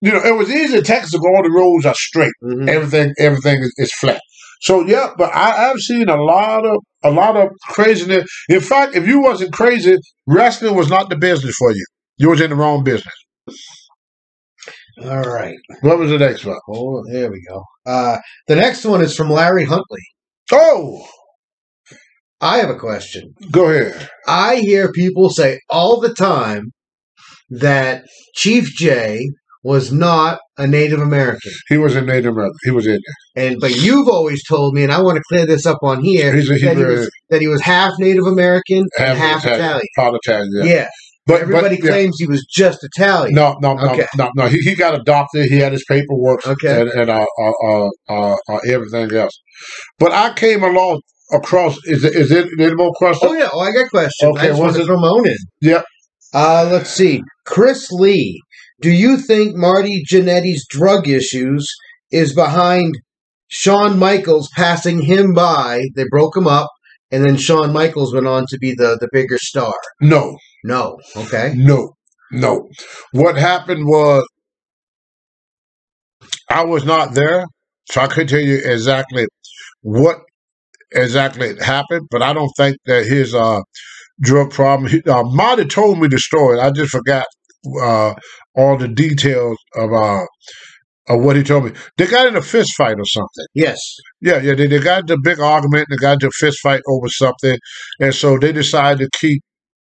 You 0.00 0.12
know, 0.12 0.22
it 0.22 0.36
was 0.36 0.50
easy 0.50 0.76
in 0.78 0.84
Texas 0.84 1.12
because 1.12 1.26
all 1.34 1.42
the 1.42 1.50
roads 1.50 1.86
are 1.86 1.94
straight. 1.94 2.32
Mhm. 2.44 2.68
Everything, 2.68 3.14
everything 3.18 3.60
is, 3.62 3.72
is 3.78 3.92
flat. 3.94 4.20
So 4.60 4.86
yeah, 4.86 5.10
but 5.16 5.34
I, 5.34 5.70
I've 5.70 5.78
seen 5.78 6.08
a 6.08 6.16
lot 6.22 6.64
of 6.66 6.76
a 7.02 7.10
lot 7.10 7.36
of 7.36 7.48
craziness. 7.70 8.24
In 8.48 8.60
fact, 8.60 8.94
if 8.94 9.06
you 9.06 9.20
wasn't 9.20 9.52
crazy, 9.52 9.96
wrestling 10.26 10.74
was 10.74 10.88
not 10.90 11.10
the 11.10 11.16
business 11.16 11.54
for 11.58 11.72
you. 11.72 11.84
You 12.18 12.30
was 12.30 12.40
in 12.40 12.50
the 12.50 12.56
wrong 12.56 12.84
business. 12.84 13.14
All 15.02 15.22
right. 15.22 15.56
What 15.82 15.98
was 15.98 16.10
the 16.10 16.18
next 16.18 16.44
one? 16.44 16.56
Oh, 16.70 17.02
there 17.12 17.30
we 17.30 17.42
go. 17.48 17.62
Uh, 17.84 18.18
the 18.48 18.56
next 18.56 18.84
one 18.84 19.02
is 19.02 19.14
from 19.14 19.30
Larry 19.30 19.64
Huntley. 19.66 20.00
Oh, 20.52 21.06
I 22.40 22.58
have 22.58 22.70
a 22.70 22.78
question. 22.78 23.34
go 23.50 23.68
ahead. 23.70 24.08
I 24.26 24.56
hear 24.56 24.90
people 24.92 25.30
say 25.30 25.60
all 25.70 26.00
the 26.00 26.14
time 26.14 26.72
that 27.50 28.04
Chief 28.34 28.64
Jay 28.74 29.28
was 29.66 29.92
not 29.92 30.38
a 30.58 30.66
Native 30.66 31.00
American. 31.00 31.50
He 31.68 31.76
was 31.76 31.96
a 31.96 32.00
Native 32.00 32.32
American. 32.34 32.56
He 32.62 32.70
was 32.70 32.86
in 32.86 33.00
And 33.34 33.56
but 33.60 33.74
you've 33.76 34.08
always 34.08 34.40
told 34.46 34.74
me, 34.74 34.84
and 34.84 34.92
I 34.92 35.02
want 35.02 35.16
to 35.16 35.22
clear 35.28 35.44
this 35.44 35.66
up 35.66 35.78
on 35.82 36.02
here, 36.02 36.32
He's 36.34 36.48
a 36.48 36.54
that, 36.66 36.76
he 36.76 36.84
was, 36.84 37.10
that 37.30 37.40
he 37.40 37.48
was 37.48 37.60
half 37.62 37.92
Native 37.98 38.26
American 38.26 38.84
and 38.98 39.18
half 39.18 39.44
Italian. 39.44 39.60
Italian. 39.64 39.86
Part 39.96 40.14
Italian. 40.22 40.50
Yeah. 40.54 40.64
Yeah. 40.64 40.88
But 41.26 41.40
Everybody 41.42 41.76
but, 41.76 41.84
yeah. 41.84 41.90
claims 41.90 42.16
he 42.20 42.26
was 42.28 42.46
just 42.48 42.78
Italian. 42.84 43.34
No, 43.34 43.56
no, 43.60 43.74
no, 43.74 43.90
Okay. 43.90 44.06
no, 44.16 44.30
no. 44.36 44.46
He, 44.46 44.58
he 44.58 44.76
got 44.76 44.94
adopted. 44.94 45.46
He 45.46 45.58
had 45.58 45.72
his 45.72 45.84
paperwork 45.88 46.46
Okay. 46.46 46.82
and, 46.82 46.88
and 46.90 47.10
uh, 47.10 47.26
uh, 47.40 47.52
uh, 47.68 47.88
uh, 48.08 48.36
uh, 48.48 48.58
everything 48.68 49.12
else. 49.12 49.36
But 49.98 50.12
I 50.12 50.32
came 50.34 50.62
along 50.62 51.00
across. 51.32 51.76
Is 51.86 52.04
it, 52.04 52.14
is 52.14 52.30
it 52.30 52.46
any 52.60 52.76
more 52.76 52.92
questions? 52.94 53.32
Oh 53.32 53.34
yeah. 53.34 53.48
Oh, 53.52 53.58
I 53.58 53.72
got 53.72 53.90
questions. 53.90 54.36
Okay, 54.36 54.50
I 54.50 54.56
just 54.56 54.76
to 54.86 55.22
it-. 55.24 55.38
Yep. 55.62 55.84
Uh, 56.32 56.68
let's 56.70 56.90
see. 56.90 57.22
Chris 57.44 57.90
Lee. 57.90 58.40
Do 58.80 58.90
you 58.90 59.16
think 59.16 59.56
Marty 59.56 60.02
Jannetty's 60.04 60.66
drug 60.68 61.08
issues 61.08 61.66
is 62.10 62.34
behind 62.34 62.98
Shawn 63.48 63.98
Michaels 63.98 64.48
passing 64.54 65.00
him 65.02 65.32
by? 65.32 65.84
They 65.94 66.04
broke 66.10 66.36
him 66.36 66.46
up, 66.46 66.68
and 67.10 67.24
then 67.24 67.36
Shawn 67.36 67.72
Michaels 67.72 68.12
went 68.12 68.26
on 68.26 68.44
to 68.50 68.58
be 68.58 68.72
the, 68.72 68.98
the 69.00 69.08
bigger 69.12 69.38
star. 69.38 69.72
No, 70.00 70.36
No. 70.64 70.98
Okay. 71.16 71.54
no, 71.56 71.94
no. 72.30 72.68
What 73.12 73.36
happened 73.36 73.86
was 73.86 74.26
I 76.50 76.64
was 76.64 76.84
not 76.84 77.14
there, 77.14 77.44
so 77.90 78.00
I 78.02 78.06
couldn't 78.08 78.28
tell 78.28 78.40
you 78.40 78.60
exactly 78.64 79.26
what 79.82 80.18
exactly 80.92 81.54
happened, 81.60 82.06
but 82.10 82.22
I 82.22 82.32
don't 82.32 82.50
think 82.56 82.76
that 82.86 83.06
his 83.06 83.34
uh, 83.34 83.60
drug 84.20 84.50
problem. 84.50 84.90
He, 84.90 85.02
uh, 85.02 85.22
Marty 85.24 85.64
told 85.64 85.98
me 85.98 86.08
the 86.08 86.18
story. 86.18 86.60
I 86.60 86.70
just 86.70 86.90
forgot 86.90 87.26
uh, 87.82 88.14
all 88.56 88.78
the 88.78 88.88
details 88.88 89.58
of 89.76 89.92
uh, 89.92 90.24
of 91.08 91.20
what 91.22 91.36
he 91.36 91.42
told 91.42 91.64
me. 91.66 91.72
They 91.98 92.06
got 92.06 92.26
in 92.26 92.36
a 92.36 92.42
fist 92.42 92.72
fight 92.76 92.96
or 92.98 93.04
something. 93.06 93.46
Yes. 93.54 93.78
Yeah, 94.20 94.40
yeah. 94.40 94.54
They, 94.54 94.66
they 94.66 94.78
got 94.80 95.00
into 95.02 95.14
a 95.14 95.20
big 95.22 95.40
argument. 95.40 95.86
They 95.90 95.96
got 95.96 96.14
into 96.14 96.28
a 96.28 96.32
fist 96.32 96.58
fight 96.62 96.80
over 96.88 97.08
something, 97.08 97.58
and 98.00 98.14
so 98.14 98.38
they 98.38 98.52
decided 98.52 99.10
to 99.12 99.18
keep 99.18 99.42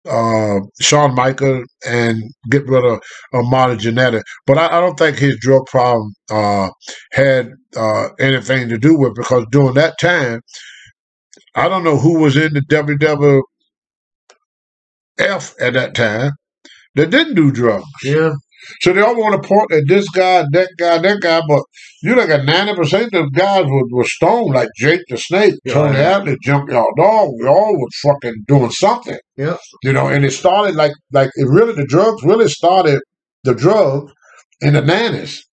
uh, 0.08 0.60
Shawn 0.80 1.14
Michael 1.14 1.64
and 1.86 2.22
get 2.50 2.66
rid 2.68 2.84
of, 2.84 3.00
Marty 3.34 3.76
Jannetty. 3.76 4.22
But 4.46 4.58
I, 4.58 4.78
I 4.78 4.80
don't 4.80 4.98
think 4.98 5.18
his 5.18 5.36
drug 5.40 5.66
problem 5.66 6.12
uh, 6.30 6.70
had 7.12 7.50
uh, 7.76 8.08
anything 8.18 8.68
to 8.70 8.78
do 8.78 8.98
with 8.98 9.10
it 9.12 9.16
because 9.16 9.44
during 9.52 9.74
that 9.74 9.94
time, 10.00 10.40
I 11.54 11.68
don't 11.68 11.84
know 11.84 11.98
who 11.98 12.18
was 12.20 12.36
in 12.36 12.54
the 12.54 12.62
WWF 12.62 13.42
at 15.60 15.74
that 15.74 15.94
time 15.94 16.32
that 16.96 17.10
didn't 17.10 17.36
do 17.36 17.52
drugs. 17.52 17.86
Yeah. 18.04 18.34
So 18.80 18.92
they 18.92 19.00
all 19.00 19.16
want 19.16 19.40
to 19.42 19.48
point 19.48 19.72
at 19.72 19.84
this 19.86 20.08
guy, 20.10 20.44
that 20.52 20.68
guy, 20.78 20.98
that 20.98 21.20
guy, 21.20 21.40
but 21.48 21.62
you 22.02 22.14
look 22.14 22.28
at 22.30 22.44
ninety 22.44 22.74
percent 22.74 23.14
of 23.14 23.32
guys 23.32 23.64
were, 23.66 23.82
were 23.90 24.04
stoned, 24.04 24.54
like 24.54 24.68
Jake 24.76 25.00
the 25.08 25.16
Snake, 25.16 25.54
Yeah, 25.64 25.74
Tony 25.74 25.98
yeah. 25.98 26.18
Atlas, 26.18 26.36
Junkyard 26.42 26.94
Dog. 26.96 27.30
We 27.38 27.46
all 27.46 27.74
was 27.76 27.94
fucking 28.02 28.44
doing 28.46 28.70
something, 28.70 29.18
Yeah. 29.36 29.56
you 29.82 29.92
know. 29.92 30.08
And 30.08 30.24
it 30.24 30.32
started 30.32 30.74
like 30.76 30.92
like 31.12 31.30
it 31.36 31.48
really 31.48 31.74
the 31.74 31.86
drugs 31.86 32.22
really 32.24 32.48
started 32.48 33.00
the 33.44 33.54
drugs 33.54 34.12
in 34.60 34.74
the 34.74 34.82
nineties, 34.82 35.44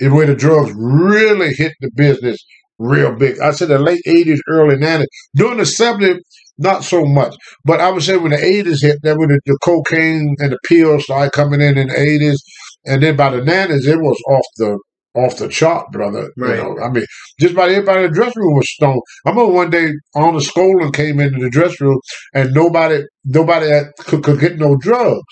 is 0.00 0.10
where 0.12 0.26
the 0.26 0.34
drugs 0.34 0.72
really 0.76 1.54
hit 1.54 1.72
the 1.80 1.90
business 1.94 2.38
real 2.78 3.14
big. 3.14 3.38
I 3.40 3.52
said 3.52 3.68
the 3.68 3.78
late 3.78 4.02
eighties, 4.06 4.42
early 4.48 4.76
nineties. 4.76 5.08
During 5.36 5.58
the 5.58 5.66
seventies, 5.66 6.22
not 6.58 6.84
so 6.84 7.04
much. 7.04 7.34
But 7.64 7.80
I 7.80 7.90
would 7.90 8.02
say 8.02 8.16
when 8.16 8.32
the 8.32 8.38
80s 8.38 8.82
hit, 8.82 8.98
then 9.02 9.18
when 9.18 9.28
the, 9.28 9.40
the 9.46 9.58
cocaine 9.64 10.36
and 10.38 10.52
the 10.52 10.58
pills 10.66 11.04
started 11.04 11.32
coming 11.32 11.60
in 11.60 11.78
in 11.78 11.88
the 11.88 11.94
80s, 11.94 12.38
and 12.86 13.02
then 13.02 13.16
by 13.16 13.30
the 13.30 13.40
90s, 13.40 13.86
it 13.86 14.00
was 14.00 14.20
off 14.28 14.46
the 14.56 14.78
off 15.14 15.36
the 15.36 15.48
chart, 15.48 15.90
brother. 15.92 16.30
Right. 16.38 16.56
You 16.56 16.62
know, 16.62 16.78
I 16.82 16.88
mean, 16.90 17.04
just 17.38 17.52
about 17.52 17.68
everybody 17.68 18.04
in 18.04 18.10
the 18.10 18.14
dressing 18.14 18.42
room 18.42 18.54
was 18.54 18.72
stoned. 18.72 19.00
I 19.26 19.30
remember 19.30 19.52
one 19.52 19.68
day 19.70 19.90
on 20.14 20.34
the 20.34 20.40
Skolin 20.40 20.94
came 20.94 21.20
into 21.20 21.38
the 21.38 21.50
dressing 21.50 21.86
room, 21.86 22.00
and 22.34 22.52
nobody 22.52 23.02
nobody 23.24 23.68
had, 23.68 23.86
could, 23.98 24.24
could 24.24 24.40
get 24.40 24.58
no 24.58 24.76
drugs. 24.76 25.22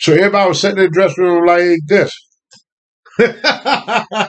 So 0.00 0.12
everybody 0.14 0.48
was 0.48 0.60
sitting 0.60 0.78
in 0.78 0.84
the 0.84 0.90
dressing 0.90 1.24
room 1.24 1.46
like 1.46 1.78
this. 1.86 2.12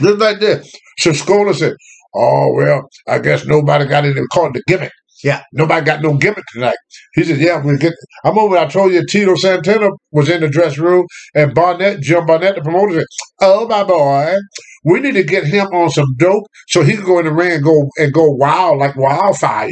Just 0.00 0.18
like 0.18 0.40
this. 0.40 0.72
So 0.98 1.10
Skolin 1.10 1.54
said, 1.54 1.74
Oh, 2.14 2.52
well, 2.54 2.88
I 3.08 3.18
guess 3.18 3.46
nobody 3.46 3.86
got 3.86 4.04
called 4.32 4.56
it 4.56 4.62
the 4.66 4.72
gimmick. 4.72 4.92
Yeah. 5.22 5.42
Nobody 5.52 5.84
got 5.86 6.02
no 6.02 6.16
gimmick 6.16 6.44
tonight. 6.52 6.76
He 7.14 7.24
said, 7.24 7.38
Yeah, 7.38 7.62
we 7.64 7.78
get. 7.78 7.94
I 8.24 8.28
remember 8.28 8.58
I 8.58 8.66
told 8.66 8.92
you 8.92 9.04
Tito 9.06 9.34
Santana 9.36 9.88
was 10.12 10.28
in 10.28 10.42
the 10.42 10.48
dressing 10.48 10.84
room 10.84 11.06
and 11.34 11.54
Barnett, 11.54 12.00
Jim 12.00 12.26
Barnett, 12.26 12.56
the 12.56 12.62
promoter, 12.62 12.94
said, 13.00 13.06
Oh, 13.40 13.66
my 13.66 13.84
boy, 13.84 14.34
we 14.84 15.00
need 15.00 15.14
to 15.14 15.24
get 15.24 15.44
him 15.44 15.66
on 15.68 15.90
some 15.90 16.14
dope 16.18 16.44
so 16.68 16.82
he 16.82 16.94
can 16.94 17.04
go 17.04 17.18
in 17.20 17.24
the 17.24 17.32
ring 17.32 17.52
and 17.52 17.64
go 17.64 17.88
and 17.98 18.12
go 18.12 18.30
wild 18.30 18.78
like 18.78 18.96
wildfire. 18.96 19.68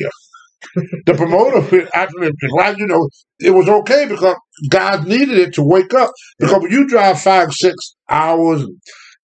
the 1.06 1.14
promoter 1.14 1.88
actually, 1.94 2.30
like, 2.56 2.78
you 2.78 2.86
know, 2.86 3.08
it 3.40 3.50
was 3.50 3.68
okay 3.68 4.06
because 4.08 4.36
guys 4.70 5.04
needed 5.06 5.38
it 5.38 5.54
to 5.54 5.62
wake 5.62 5.92
up. 5.94 6.10
Because 6.38 6.62
when 6.62 6.70
you 6.72 6.86
drive 6.88 7.20
five, 7.20 7.52
six 7.52 7.74
hours, 8.08 8.64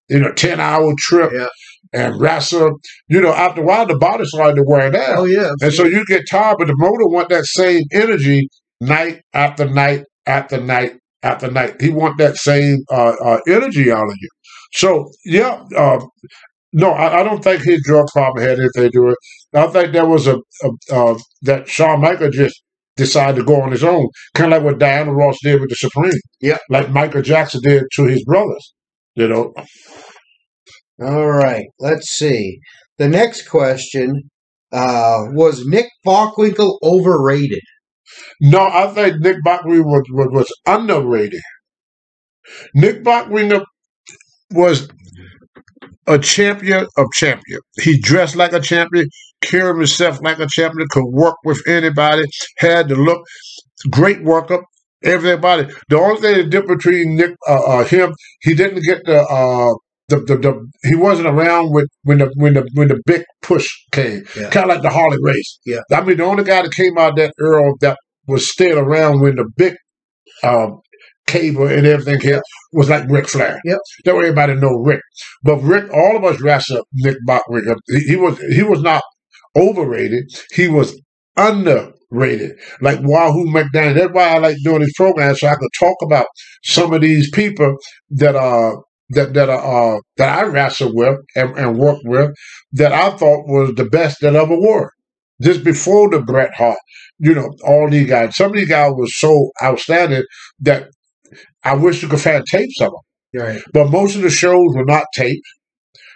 you 0.09 0.19
know, 0.19 0.31
10 0.33 0.59
hour 0.59 0.93
trip 0.97 1.31
Yeah. 1.33 1.47
And 1.93 2.19
wrestle, 2.19 2.79
you 3.07 3.21
know, 3.21 3.33
after 3.33 3.61
a 3.61 3.65
while, 3.65 3.85
the 3.85 3.97
body 3.97 4.25
started 4.25 4.55
to 4.55 4.63
wear 4.65 4.91
down. 4.91 5.17
Oh 5.17 5.25
yeah. 5.25 5.51
And 5.61 5.73
so 5.73 5.85
you 5.85 6.05
get 6.05 6.23
tired, 6.29 6.57
but 6.59 6.67
the 6.67 6.75
motor 6.77 7.07
want 7.07 7.29
that 7.29 7.45
same 7.45 7.83
energy 7.91 8.47
night 8.79 9.21
after 9.33 9.67
night 9.67 10.05
after 10.25 10.59
night 10.61 10.93
after 11.23 11.49
night. 11.49 11.81
He 11.81 11.89
want 11.89 12.17
that 12.19 12.37
same 12.37 12.79
uh, 12.91 13.15
uh, 13.23 13.39
energy 13.47 13.91
out 13.91 14.07
of 14.07 14.15
you. 14.19 14.29
So 14.73 15.09
yeah, 15.25 15.65
uh, 15.75 16.05
no, 16.73 16.91
I, 16.91 17.21
I 17.21 17.23
don't 17.23 17.43
think 17.43 17.63
his 17.63 17.81
drug 17.83 18.07
problem 18.13 18.43
had 18.43 18.59
anything 18.59 18.83
to 18.83 18.89
do 18.89 19.03
with 19.05 19.15
it. 19.53 19.57
I 19.57 19.67
think 19.67 19.93
there 19.93 20.05
was 20.05 20.27
a, 20.27 20.37
a 20.63 20.69
uh, 20.91 21.19
that 21.43 21.67
Shawn 21.67 22.01
Michael 22.01 22.29
just 22.29 22.61
decided 22.95 23.37
to 23.37 23.45
go 23.45 23.61
on 23.61 23.71
his 23.71 23.83
own, 23.83 24.07
kind 24.35 24.53
of 24.53 24.61
like 24.61 24.71
what 24.71 24.79
Diana 24.79 25.11
Ross 25.11 25.37
did 25.41 25.59
with 25.59 25.69
the 25.69 25.75
Supreme. 25.75 26.11
Yeah. 26.41 26.57
like 26.69 26.91
Michael 26.91 27.21
Jackson 27.23 27.61
did 27.63 27.85
to 27.95 28.03
his 28.05 28.23
brothers. 28.25 28.73
You 29.15 29.27
know, 29.27 29.53
All 31.01 31.27
right. 31.31 31.65
Let's 31.79 32.09
see. 32.09 32.59
The 32.97 33.07
next 33.07 33.47
question 33.47 34.29
uh, 34.71 35.25
was 35.31 35.65
Nick 35.65 35.87
Bockwinkel 36.05 36.77
overrated? 36.83 37.61
No, 38.41 38.67
I 38.67 38.87
think 38.87 39.21
Nick 39.21 39.37
Bockwinkel 39.45 39.85
was, 39.85 40.03
was, 40.11 40.27
was 40.31 40.53
underrated. 40.67 41.41
Nick 42.73 43.03
Bockwinkel 43.03 43.63
was 44.51 44.89
a 46.07 46.17
champion 46.19 46.87
of 46.97 47.07
champion. 47.13 47.59
He 47.81 47.99
dressed 47.99 48.35
like 48.35 48.53
a 48.53 48.59
champion, 48.59 49.07
carried 49.41 49.77
himself 49.77 50.19
like 50.21 50.39
a 50.39 50.47
champion, 50.47 50.87
could 50.89 51.05
work 51.05 51.35
with 51.45 51.61
anybody, 51.67 52.23
had 52.57 52.89
the 52.89 52.95
look, 52.95 53.21
great 53.89 54.23
worker, 54.23 54.63
everybody. 55.03 55.71
The 55.89 55.97
only 55.97 56.21
thing 56.21 56.37
that 56.37 56.49
different 56.49 56.81
between 56.81 57.15
Nick, 57.15 57.35
uh, 57.47 57.63
uh, 57.63 57.83
him, 57.85 58.13
he 58.41 58.55
didn't 58.55 58.83
get 58.83 59.05
the, 59.05 59.21
uh, 59.21 59.73
the, 60.09 60.17
the, 60.27 60.37
the 60.37 60.69
he 60.89 60.95
wasn't 60.95 61.27
around 61.27 61.71
with 61.71 61.87
when 62.03 62.19
the 62.19 62.31
when 62.35 62.53
the 62.55 62.67
when 62.73 62.87
the 62.89 62.99
big 63.05 63.23
push 63.41 63.67
came, 63.91 64.23
Yeah. 64.35 64.49
kind 64.49 64.69
of 64.69 64.75
like 64.75 64.81
the 64.83 64.89
Harley 64.89 65.17
Race. 65.21 65.59
Yeah. 65.65 65.81
I 65.91 66.01
mean 66.01 66.17
the 66.17 66.25
only 66.25 66.43
guy 66.43 66.61
that 66.63 66.73
came 66.73 66.97
out 66.97 67.15
that 67.17 67.33
era 67.41 67.71
that 67.81 67.97
was 68.27 68.49
still 68.49 68.77
around 68.79 69.21
when 69.21 69.35
the 69.35 69.45
big 69.57 69.75
um, 70.43 70.79
cable 71.27 71.67
and 71.67 71.85
everything 71.85 72.19
here 72.21 72.41
was 72.73 72.89
like 72.89 73.09
Ric 73.09 73.27
Flair. 73.27 73.59
Yep. 73.65 73.79
That 74.05 74.15
way 74.15 74.21
everybody 74.23 74.55
know 74.55 74.73
Rick. 74.83 75.01
But 75.43 75.57
Rick, 75.57 75.91
all 75.93 76.17
of 76.17 76.23
us 76.23 76.41
wrestled 76.41 76.85
Nick 76.93 77.17
Bockwinkel. 77.27 77.75
He, 77.87 77.99
he 77.99 78.15
was 78.15 78.39
he 78.53 78.63
was 78.63 78.81
not 78.81 79.03
overrated. 79.55 80.25
He 80.53 80.67
was 80.67 80.99
underrated. 81.37 82.51
Like 82.81 82.99
Wahoo 83.01 83.45
McDaniel. 83.51 83.95
That's 83.95 84.13
why 84.13 84.29
I 84.29 84.37
like 84.39 84.57
doing 84.63 84.79
these 84.81 84.93
programs 84.95 85.39
so 85.39 85.47
I 85.47 85.55
could 85.55 85.69
talk 85.79 85.97
about 86.03 86.27
some 86.63 86.93
of 86.93 87.01
these 87.01 87.29
people 87.31 87.75
that 88.11 88.35
are 88.35 88.77
that 89.11 89.33
that 89.33 89.49
are 89.49 89.95
uh, 89.95 89.99
that 90.17 90.39
I 90.39 90.43
wrestled 90.43 90.93
with 90.95 91.17
and, 91.35 91.57
and 91.57 91.77
worked 91.77 92.03
with 92.05 92.31
that 92.73 92.91
I 92.91 93.11
thought 93.11 93.47
was 93.47 93.73
the 93.75 93.85
best 93.85 94.21
that 94.21 94.35
ever 94.35 94.59
were. 94.59 94.91
Just 95.41 95.63
before 95.63 96.09
the 96.09 96.19
Bret 96.19 96.53
Hart, 96.53 96.79
you 97.17 97.33
know, 97.33 97.49
all 97.65 97.89
these 97.89 98.09
guys. 98.09 98.35
Some 98.35 98.51
of 98.51 98.57
these 98.57 98.67
guys 98.67 98.91
was 98.91 99.17
so 99.17 99.51
outstanding 99.63 100.23
that 100.59 100.89
I 101.63 101.75
wish 101.75 102.01
you 102.01 102.09
could 102.09 102.19
find 102.19 102.43
tapes 102.45 102.81
of 102.81 102.91
them. 102.91 103.41
Right. 103.41 103.61
But 103.73 103.89
most 103.89 104.15
of 104.15 104.21
the 104.21 104.29
shows 104.29 104.75
were 104.75 104.85
not 104.85 105.05
taped. 105.15 105.45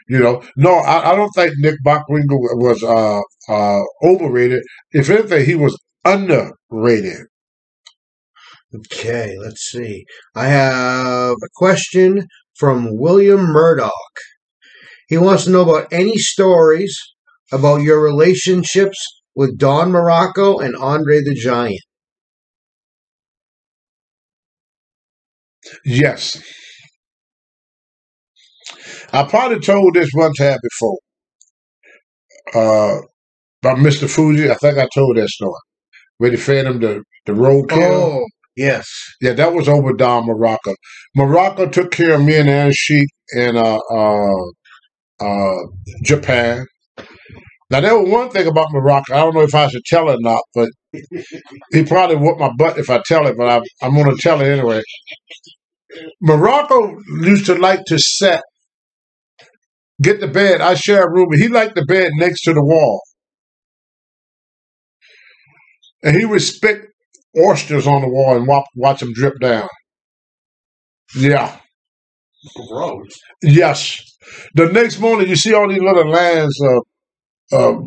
You 0.10 0.20
know, 0.20 0.44
no, 0.58 0.74
I, 0.74 1.12
I 1.12 1.16
don't 1.16 1.32
think 1.34 1.54
Nick 1.60 1.76
Bockwinkel 1.86 2.38
was 2.58 2.84
uh, 2.84 3.22
uh, 3.50 3.82
overrated. 4.04 4.62
If 4.92 5.10
anything, 5.10 5.46
he 5.46 5.56
was 5.56 5.78
underrated. 6.04 7.28
Okay, 8.76 9.38
let's 9.40 9.70
see. 9.70 10.04
I 10.36 10.48
have 10.48 11.36
a 11.36 11.50
question 11.56 12.28
from 12.64 12.98
William 12.98 13.42
Murdoch. 13.42 13.92
He 15.10 15.18
wants 15.18 15.44
to 15.44 15.50
know 15.50 15.64
about 15.70 15.92
any 15.92 16.18
stories 16.18 16.98
about 17.52 17.82
your 17.82 18.02
relationships 18.02 18.98
with 19.36 19.58
Don 19.58 19.92
Muraco 19.92 20.64
and 20.64 20.74
Andre 20.78 21.20
the 21.22 21.34
Giant. 21.34 21.82
Yes. 25.84 26.42
I 29.12 29.24
probably 29.24 29.60
told 29.60 29.96
this 29.96 30.12
one 30.14 30.32
time 30.32 30.58
before. 30.64 31.00
Uh, 32.56 33.02
about 33.62 33.78
Mr. 33.80 34.10
Fuji. 34.10 34.50
I 34.50 34.56
think 34.56 34.78
I 34.78 34.88
told 34.96 35.18
that 35.18 35.28
story. 35.28 35.60
Where 36.18 36.30
they 36.30 36.38
fed 36.38 36.66
him 36.66 36.80
the, 36.80 37.04
the 37.26 37.34
roadkill. 37.34 38.22
Oh, 38.22 38.26
yes. 38.56 38.88
Yeah, 39.22 39.34
that 39.34 39.54
was 39.54 39.68
over 39.70 39.94
Don 39.94 40.28
Muraco. 40.28 40.76
Muraco 41.18 41.72
took 41.72 41.92
care 41.92 42.16
of 42.16 42.24
me 42.24 42.38
and 42.38 42.50
Ann 42.50 42.72
in 43.36 43.58
uh, 43.58 43.80
uh, 43.92 44.44
uh, 45.22 45.58
Japan. 46.04 46.66
Now, 47.70 47.82
there 47.82 47.98
was 47.98 48.10
one 48.10 48.30
thing 48.30 48.48
about 48.48 48.68
Muraco. 48.70 49.12
I 49.14 49.18
don't 49.22 49.34
know 49.34 49.42
if 49.42 49.56
I 49.56 49.68
should 49.68 49.86
tell 49.86 50.10
it 50.10 50.16
or 50.16 50.22
not, 50.22 50.42
but 50.54 50.70
he 51.72 51.84
probably 51.84 52.18
whoop 52.18 52.38
my 52.38 52.52
butt 52.58 52.78
if 52.78 52.90
I 52.90 53.02
tell 53.06 53.26
it, 53.28 53.38
but 53.38 53.48
I, 53.48 53.62
I'm 53.86 53.96
going 53.96 54.16
to 54.16 54.22
tell 54.22 54.42
it 54.42 54.48
anyway. 54.48 54.82
Muraco 56.24 56.98
used 57.22 57.46
to 57.48 57.56
like 57.56 57.84
to 57.86 58.00
set, 58.00 58.42
get 60.02 60.20
the 60.20 60.28
bed. 60.28 60.62
I 60.62 60.76
share 60.76 61.04
a 61.04 61.12
room, 61.12 61.30
and 61.32 61.42
he 61.42 61.48
liked 61.48 61.76
the 61.76 61.86
bed 61.86 62.12
next 62.16 62.44
to 62.44 62.54
the 62.54 62.64
wall. 62.64 63.02
And 66.04 66.16
he 66.16 66.40
spit 66.40 66.82
oysters 67.38 67.88
on 67.88 68.02
the 68.02 68.08
wall 68.08 68.36
and 68.36 68.48
watch, 68.48 68.66
watch 68.76 69.00
them 69.00 69.14
drip 69.14 69.40
down. 69.40 69.68
Yeah. 71.16 71.58
Gross. 72.70 73.20
Yes. 73.42 73.98
The 74.56 74.68
next 74.68 75.00
morning, 75.00 75.30
you 75.30 75.36
see 75.36 75.54
all 75.54 75.70
these 75.70 75.82
little 75.82 76.10
lines 76.10 76.58
of 76.62 76.84
uh, 77.52 77.82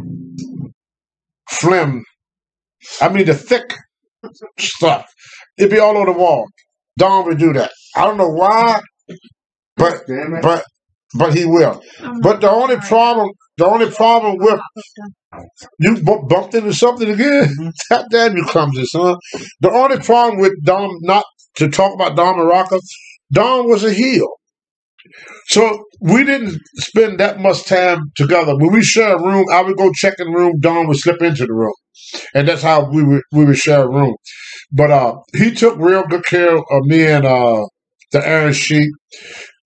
phlegm. 1.50 2.04
I 3.00 3.08
mean, 3.08 3.26
the 3.26 3.34
thick 3.34 3.74
stuff. 4.58 5.06
It'd 5.58 5.70
be 5.70 5.78
all 5.78 5.96
over 5.96 6.12
the 6.12 6.18
wall. 6.18 6.46
Don 6.98 7.26
would 7.26 7.38
do 7.38 7.52
that. 7.54 7.70
I 7.94 8.04
don't 8.04 8.16
know 8.16 8.28
why, 8.28 8.80
but 9.76 10.02
but 10.42 10.64
but 11.14 11.34
he 11.34 11.44
will. 11.44 11.82
But 12.22 12.40
the 12.40 12.50
only 12.50 12.76
problem, 12.76 13.30
the 13.56 13.66
only 13.66 13.90
problem 13.90 14.36
with 14.38 14.60
you 15.80 15.96
bu- 16.02 16.26
bumped 16.28 16.54
into 16.54 16.74
something 16.74 17.10
again. 17.10 17.48
You 18.36 18.44
clumsy 18.46 18.84
son. 18.86 19.16
The 19.60 19.70
only 19.72 19.98
problem 20.00 20.40
with 20.40 20.52
Dom, 20.64 20.90
not 21.02 21.24
to 21.56 21.68
talk 21.68 21.94
about 21.94 22.16
Don 22.16 22.36
Muraco, 22.36 22.80
Don 23.32 23.68
was 23.68 23.84
a 23.84 23.92
heel. 23.92 24.28
So 25.48 25.84
we 26.00 26.24
didn't 26.24 26.60
spend 26.78 27.20
that 27.20 27.40
much 27.40 27.64
time 27.66 28.12
together. 28.16 28.56
When 28.56 28.72
we 28.72 28.82
share 28.82 29.16
a 29.16 29.22
room, 29.22 29.46
I 29.52 29.62
would 29.62 29.76
go 29.76 29.92
check 29.94 30.14
in 30.18 30.32
the 30.32 30.38
room. 30.38 30.54
Don 30.60 30.88
would 30.88 30.98
slip 30.98 31.22
into 31.22 31.46
the 31.46 31.54
room, 31.54 31.74
and 32.34 32.48
that's 32.48 32.62
how 32.62 32.90
we 32.90 33.02
would 33.04 33.22
we 33.32 33.44
would 33.46 33.58
share 33.58 33.84
a 33.84 33.88
room. 33.90 34.16
But 34.72 34.90
uh, 34.92 35.16
he 35.34 35.52
took 35.52 35.78
real 35.78 36.04
good 36.04 36.24
care 36.26 36.56
of 36.56 36.82
me 36.86 37.06
and 37.06 37.26
uh, 37.26 37.66
the 38.12 38.26
Iron 38.26 38.52
Sheik 38.54 38.90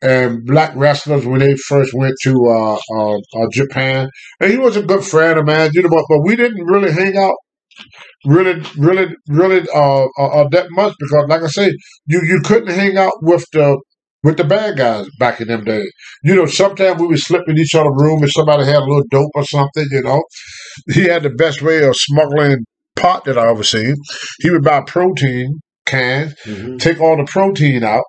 and 0.03 0.45
black 0.47 0.73
wrestlers 0.77 1.27
when 1.27 1.41
they 1.41 1.55
first 1.69 1.93
went 1.95 2.15
to 2.23 2.33
uh, 2.49 2.79
uh, 2.97 3.17
uh, 3.17 3.47
Japan. 3.53 4.09
And 4.41 4.51
he 4.51 4.59
was 4.59 4.77
a 4.77 4.83
good 4.83 5.05
friend 5.05 5.39
of 5.39 5.47
mine, 5.47 5.71
you 5.75 5.83
know, 5.83 5.89
but, 5.91 6.05
but 6.09 6.21
we 6.25 6.37
didn't 6.37 6.65
really 6.65 6.93
hang 6.93 7.17
out 7.19 7.35
really, 8.25 8.63
really, 8.79 9.15
really 9.29 9.67
uh, 9.75 10.05
uh, 10.19 10.27
uh, 10.43 10.49
that 10.51 10.67
much 10.71 10.95
because, 10.99 11.27
like 11.29 11.43
I 11.43 11.49
say, 11.49 11.73
you, 12.07 12.21
you 12.25 12.41
couldn't 12.45 12.75
hang 12.75 12.97
out 12.97 13.13
with 13.23 13.45
the 13.53 13.81
with 14.23 14.37
the 14.37 14.45
bad 14.45 14.77
guys 14.77 15.07
back 15.19 15.41
in 15.41 15.49
them 15.49 15.65
days. 15.65 15.91
You 16.25 16.35
know, 16.35 16.45
sometimes 16.47 17.01
we 17.01 17.07
would 17.07 17.19
slip 17.19 17.43
in 17.49 17.59
each 17.59 17.75
other's 17.75 17.93
room 17.97 18.23
if 18.23 18.31
somebody 18.33 18.67
had 18.67 18.77
a 18.77 18.85
little 18.85 19.05
dope 19.11 19.31
or 19.35 19.45
something, 19.45 19.87
you 19.91 20.03
know. 20.03 20.23
He 20.93 21.05
had 21.05 21.23
the 21.23 21.31
best 21.31 21.63
way 21.63 21.83
of 21.85 21.97
smuggling 21.97 22.59
pot 22.97 23.25
that 23.25 23.39
I 23.39 23.49
ever 23.49 23.63
seen. 23.63 23.95
He 24.41 24.51
would 24.51 24.63
buy 24.63 24.83
protein 24.87 25.61
cans, 25.87 26.35
Mhm. 26.47 26.79
take 26.79 27.01
all 27.01 27.17
the 27.17 27.25
protein 27.25 27.83
out, 27.83 28.05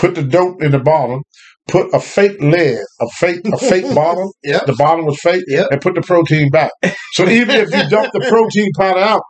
put 0.00 0.14
the 0.14 0.22
dope 0.22 0.62
in 0.62 0.72
the 0.72 0.78
bottom, 0.78 1.22
put 1.68 1.92
a 1.94 2.00
fake 2.00 2.40
lid, 2.40 2.78
a 3.00 3.08
fake 3.20 3.40
a 3.46 3.56
fake 3.58 3.94
bottle. 4.00 4.32
Yep. 4.42 4.66
The 4.66 4.74
bottom 4.74 5.04
was 5.06 5.18
fake, 5.22 5.44
Yep. 5.46 5.68
and 5.70 5.80
put 5.80 5.94
the 5.94 6.02
protein 6.02 6.48
back. 6.50 6.70
So 7.14 7.28
even 7.28 7.54
if 7.56 7.68
you 7.74 7.88
dump 7.88 8.10
the 8.12 8.26
protein 8.28 8.70
powder 8.78 9.00
out, 9.00 9.22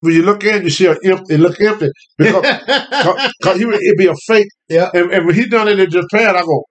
when 0.00 0.12
you 0.14 0.22
look 0.22 0.44
in, 0.44 0.62
you 0.62 0.70
see 0.70 0.86
it 0.86 0.98
empty. 1.04 1.34
It 1.34 1.40
look 1.40 1.60
empty 1.60 1.88
because 2.18 2.42
cause, 3.02 3.32
'cause 3.42 3.56
he 3.58 3.64
would, 3.64 3.74
it'd 3.82 3.96
be 3.98 4.06
a 4.06 4.14
fake. 4.28 4.46
Yeah. 4.68 4.90
And, 4.94 5.10
and 5.12 5.26
when 5.26 5.34
he 5.34 5.46
done 5.46 5.66
it 5.68 5.78
in 5.80 5.90
Japan, 5.90 6.36
I 6.36 6.42
go. 6.42 6.62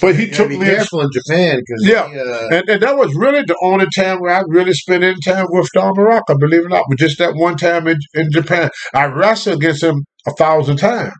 But 0.00 0.14
he 0.16 0.26
You 0.26 0.32
took 0.32 0.48
be 0.48 0.58
me, 0.58 0.64
careful 0.66 1.00
in 1.00 1.08
Japan 1.12 1.58
because 1.60 1.86
Yeah. 1.86 2.02
Uh, 2.22 2.48
and, 2.56 2.68
and 2.68 2.82
that 2.82 2.96
was 2.96 3.14
really 3.16 3.42
the 3.42 3.56
only 3.62 3.86
time 3.96 4.18
where 4.20 4.34
I 4.34 4.42
really 4.46 4.72
spent 4.72 5.02
any 5.04 5.16
time 5.24 5.46
with 5.50 5.68
Don 5.74 5.92
Muraco, 5.94 6.38
believe 6.38 6.60
it 6.62 6.66
or 6.66 6.68
not. 6.68 6.84
But 6.88 6.98
just 6.98 7.18
that 7.18 7.34
one 7.34 7.56
time 7.56 7.86
in, 7.88 7.96
in 8.14 8.30
Japan, 8.30 8.70
I 8.94 9.06
wrestled 9.06 9.56
against 9.56 9.82
him 9.82 10.04
a 10.26 10.32
thousand 10.32 10.76
times. 10.78 11.12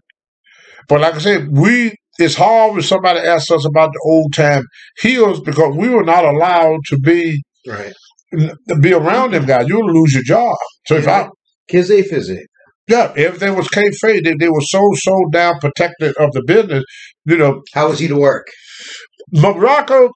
But 0.90 1.02
like 1.02 1.14
I 1.14 1.18
said, 1.18 1.48
we 1.52 1.94
it's 2.18 2.34
hard 2.34 2.74
when 2.74 2.82
somebody 2.82 3.20
asks 3.20 3.50
us 3.50 3.64
about 3.64 3.90
the 3.92 4.00
old 4.04 4.34
time 4.34 4.64
heels 5.00 5.40
because 5.40 5.74
we 5.76 5.88
were 5.88 6.02
not 6.02 6.24
allowed 6.24 6.80
to 6.88 6.98
be 6.98 7.40
right. 7.66 7.94
to 8.32 8.76
be 8.80 8.92
around 8.92 9.30
them 9.32 9.46
guys. 9.46 9.68
You'll 9.68 9.86
lose 9.90 10.12
your 10.12 10.24
job. 10.24 10.56
So 10.86 10.96
if 10.96 11.08
I 11.08 11.28
Kizzy 11.68 12.02
fizzy. 12.02 12.44
yeah, 12.88 13.12
everything 13.16 13.54
was 13.54 13.68
kayfabe. 13.68 14.24
They, 14.24 14.34
they 14.34 14.48
were 14.48 14.60
so 14.62 14.82
so 14.96 15.14
down 15.32 15.60
protected 15.60 16.16
of 16.18 16.32
the 16.32 16.42
business. 16.44 16.84
You 17.24 17.38
know, 17.38 17.62
How 17.72 17.88
was 17.88 18.00
he 18.00 18.08
to 18.08 18.16
work? 18.18 18.48
Muraco 19.32 20.10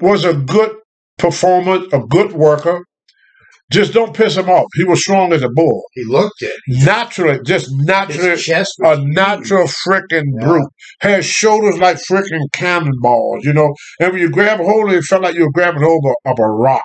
was 0.00 0.24
a 0.24 0.34
good 0.34 0.76
performer, 1.18 1.84
a 1.92 2.00
good 2.00 2.32
worker. 2.32 2.84
Just 3.72 3.92
don't 3.92 4.14
piss 4.14 4.36
him 4.36 4.48
off. 4.48 4.66
He 4.74 4.84
was 4.84 5.00
strong 5.02 5.32
as 5.32 5.42
a 5.42 5.48
bull. 5.48 5.82
He 5.94 6.04
looked 6.04 6.42
it. 6.42 6.52
Naturally, 6.68 7.40
just 7.44 7.68
naturally, 7.70 8.30
His 8.30 8.42
chest 8.44 8.74
was 8.78 8.98
a 8.98 9.02
natural 9.04 9.66
freaking 9.66 10.24
Yeah. 10.38 10.46
brute. 10.46 10.68
Had 11.00 11.24
shoulders 11.24 11.78
like 11.78 11.96
freaking 11.96 12.46
cannonballs, 12.52 13.44
you 13.44 13.52
know. 13.52 13.74
And 14.00 14.12
when 14.12 14.20
you 14.22 14.30
grab 14.30 14.60
hold 14.60 14.88
of 14.88 14.94
it, 14.94 14.98
it 14.98 15.04
felt 15.04 15.22
like 15.22 15.34
you 15.34 15.42
were 15.42 15.52
grabbing 15.52 15.82
hold 15.82 16.04
of, 16.06 16.32
of 16.32 16.38
a 16.38 16.48
rock. 16.48 16.84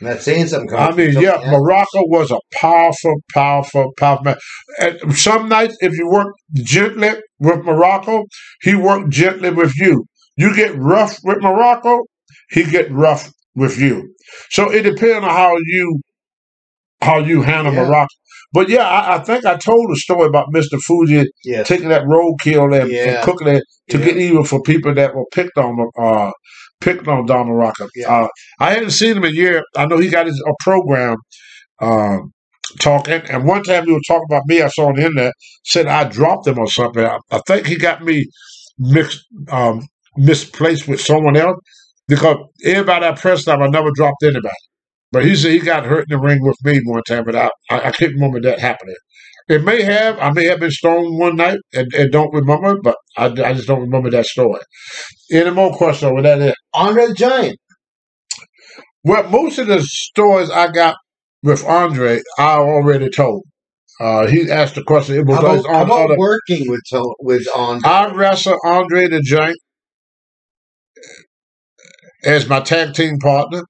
Not 0.00 0.20
saying 0.20 0.48
something. 0.48 0.76
I 0.76 0.90
mean, 0.90 1.12
yeah, 1.12 1.36
Muraco 1.44 1.86
was 2.08 2.32
a 2.32 2.38
powerful, 2.52 3.14
powerful, 3.32 3.92
powerful 3.98 4.24
man. 4.24 4.36
And 4.80 5.16
some 5.16 5.48
nights, 5.48 5.76
if 5.80 5.92
you 5.96 6.10
work 6.10 6.34
gently 6.54 7.12
with 7.38 7.60
Muraco, 7.60 8.24
he 8.62 8.74
worked 8.74 9.10
gently 9.10 9.50
with 9.50 9.72
you. 9.78 10.04
You 10.36 10.56
get 10.56 10.74
rough 10.76 11.18
with 11.22 11.38
Muraco, 11.38 12.00
he 12.50 12.64
get 12.64 12.90
rough 12.90 13.30
with 13.54 13.78
you. 13.78 14.14
So 14.50 14.70
it 14.70 14.82
depends 14.82 15.24
on 15.24 15.30
how 15.30 15.56
you 15.64 16.00
how 17.02 17.18
you 17.18 17.42
handle 17.42 17.74
Yeah. 17.74 17.84
Muraco. 17.84 18.06
But 18.52 18.68
yeah, 18.68 18.86
I, 18.86 19.16
I 19.16 19.18
think 19.24 19.44
I 19.44 19.56
told 19.56 19.90
a 19.90 19.96
story 19.96 20.26
about 20.26 20.46
Mr. 20.54 20.78
Fuji 20.80 21.24
Yes. 21.44 21.66
taking 21.66 21.88
that 21.88 22.04
roadkill 22.04 22.78
and, 22.80 22.90
Yeah. 22.90 23.16
and 23.16 23.24
cooking 23.24 23.48
it 23.48 23.62
to 23.90 23.98
Yeah. 23.98 24.04
get 24.04 24.16
even 24.18 24.44
for 24.44 24.60
people 24.62 24.94
that 24.94 25.14
were 25.14 25.24
picked 25.32 25.58
on 25.58 25.76
uh 25.98 26.30
picked 26.80 27.06
on 27.08 27.26
Don 27.26 27.46
Muraco. 27.48 27.88
Uh, 28.06 28.28
I 28.60 28.74
hadn't 28.74 28.90
seen 28.90 29.16
him 29.16 29.24
in 29.24 29.32
a 29.32 29.34
year. 29.34 29.62
I 29.76 29.86
know 29.86 29.98
he 29.98 30.08
got 30.08 30.26
his 30.26 30.40
a 30.46 30.52
program 30.62 31.16
um 31.80 32.32
talking 32.80 33.20
and 33.28 33.44
one 33.44 33.62
time 33.62 33.84
he 33.86 33.92
was 33.92 34.02
talking 34.06 34.26
about 34.30 34.42
me, 34.46 34.62
I 34.62 34.68
saw 34.68 34.90
him 34.90 34.98
in 34.98 35.14
there, 35.16 35.32
said 35.64 35.86
I 35.86 36.04
dropped 36.04 36.46
him 36.46 36.58
or 36.58 36.68
something. 36.68 37.04
I, 37.04 37.18
I 37.30 37.40
think 37.46 37.66
he 37.66 37.76
got 37.76 38.02
me 38.04 38.24
mixed 38.78 39.24
um 39.50 39.80
misplaced 40.16 40.86
with 40.88 41.00
someone 41.00 41.36
else 41.36 41.58
because 42.08 42.36
everybody 42.64 43.06
I 43.06 43.12
pressed 43.12 43.48
him, 43.48 43.62
I 43.62 43.68
never 43.68 43.90
dropped 43.94 44.22
anybody. 44.22 44.54
But 45.12 45.26
he 45.26 45.36
said 45.36 45.52
he 45.52 45.58
got 45.58 45.84
hurt 45.84 46.06
in 46.10 46.16
the 46.16 46.22
ring 46.22 46.38
with 46.42 46.56
me 46.64 46.80
one 46.84 47.02
time, 47.06 47.24
but 47.24 47.36
I, 47.36 47.50
I, 47.70 47.88
I 47.88 47.90
can't 47.92 48.14
remember 48.14 48.40
that 48.40 48.58
happening. 48.58 48.94
It 49.48 49.62
may 49.62 49.82
have. 49.82 50.18
I 50.18 50.30
may 50.32 50.46
have 50.46 50.60
been 50.60 50.70
stoned 50.70 51.18
one 51.18 51.36
night 51.36 51.58
and, 51.74 51.92
and 51.94 52.10
don't 52.10 52.32
remember, 52.32 52.78
but 52.82 52.96
I, 53.16 53.26
I 53.26 53.52
just 53.52 53.66
don't 53.66 53.80
remember 53.80 54.10
that 54.10 54.26
story. 54.26 54.60
Any 55.30 55.50
more 55.50 55.74
questions 55.76 56.10
over 56.10 56.22
that? 56.22 56.40
Is? 56.40 56.54
Andre 56.74 57.08
the 57.08 57.14
Giant. 57.14 57.58
Well, 59.04 59.28
most 59.28 59.58
of 59.58 59.66
the 59.66 59.82
stories 59.82 60.48
I 60.48 60.70
got 60.70 60.96
with 61.42 61.64
Andre, 61.66 62.22
I 62.38 62.54
already 62.54 63.10
told. 63.10 63.44
Uh, 64.00 64.26
he 64.26 64.50
asked 64.50 64.76
the 64.76 64.82
question. 64.82 65.16
It 65.16 65.26
was 65.26 65.38
about, 65.38 65.66
how 65.66 65.74
on 65.74 65.82
about 65.82 66.04
other. 66.10 66.18
working 66.18 66.64
with 66.68 66.80
with 67.20 67.46
Andre? 67.54 67.88
I 67.88 68.12
wrestled 68.14 68.58
Andre 68.64 69.08
the 69.08 69.20
Giant 69.20 69.58
as 72.24 72.48
my 72.48 72.60
tag 72.60 72.94
team 72.94 73.18
partner, 73.18 73.62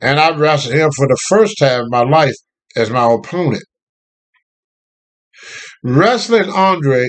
and 0.00 0.20
I 0.20 0.36
wrestled 0.36 0.74
him 0.74 0.90
for 0.92 1.06
the 1.06 1.18
first 1.28 1.58
time 1.58 1.82
in 1.82 1.90
my 1.90 2.02
life 2.02 2.34
as 2.76 2.90
my 2.90 3.10
opponent. 3.12 3.64
Wrestling 5.82 6.50
Andre 6.50 7.06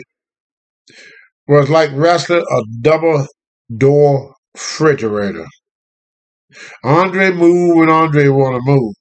was 1.47 1.69
like 1.69 1.91
wrestling 1.93 2.43
a 2.49 2.61
double 2.81 3.25
door 3.75 4.33
refrigerator. 4.53 5.45
Andre 6.83 7.31
moved 7.31 7.77
when 7.77 7.89
Andre 7.89 8.27
wanted 8.29 8.59
to 8.59 8.71
move. 8.71 8.93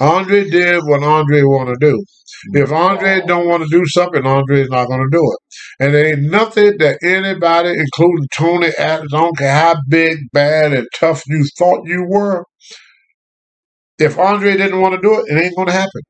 Andre 0.00 0.48
did 0.48 0.82
what 0.84 1.02
Andre 1.02 1.42
want 1.42 1.68
to 1.68 1.76
do. 1.78 2.02
If 2.54 2.70
mm-hmm. 2.70 2.74
Andre 2.74 3.22
don't 3.26 3.48
want 3.48 3.62
to 3.62 3.68
do 3.68 3.84
something, 3.86 4.26
Andre's 4.26 4.70
not 4.70 4.88
going 4.88 5.00
to 5.00 5.08
do 5.16 5.22
it. 5.22 5.84
And 5.84 5.94
there 5.94 6.06
ain't 6.06 6.30
nothing 6.30 6.78
that 6.78 6.98
anybody, 7.02 7.70
including 7.70 8.26
Tony 8.34 8.68
Adams, 8.78 9.12
I 9.12 9.18
don't 9.18 9.38
care 9.38 9.54
how 9.54 9.76
big, 9.88 10.18
bad, 10.32 10.72
and 10.72 10.86
tough 10.98 11.22
you 11.26 11.44
thought 11.58 11.86
you 11.86 12.06
were, 12.08 12.44
if 13.98 14.18
Andre 14.18 14.56
didn't 14.56 14.80
want 14.80 14.94
to 14.94 15.00
do 15.00 15.18
it, 15.20 15.26
it 15.28 15.42
ain't 15.44 15.56
going 15.56 15.68
to 15.68 15.74
happen. 15.74 16.00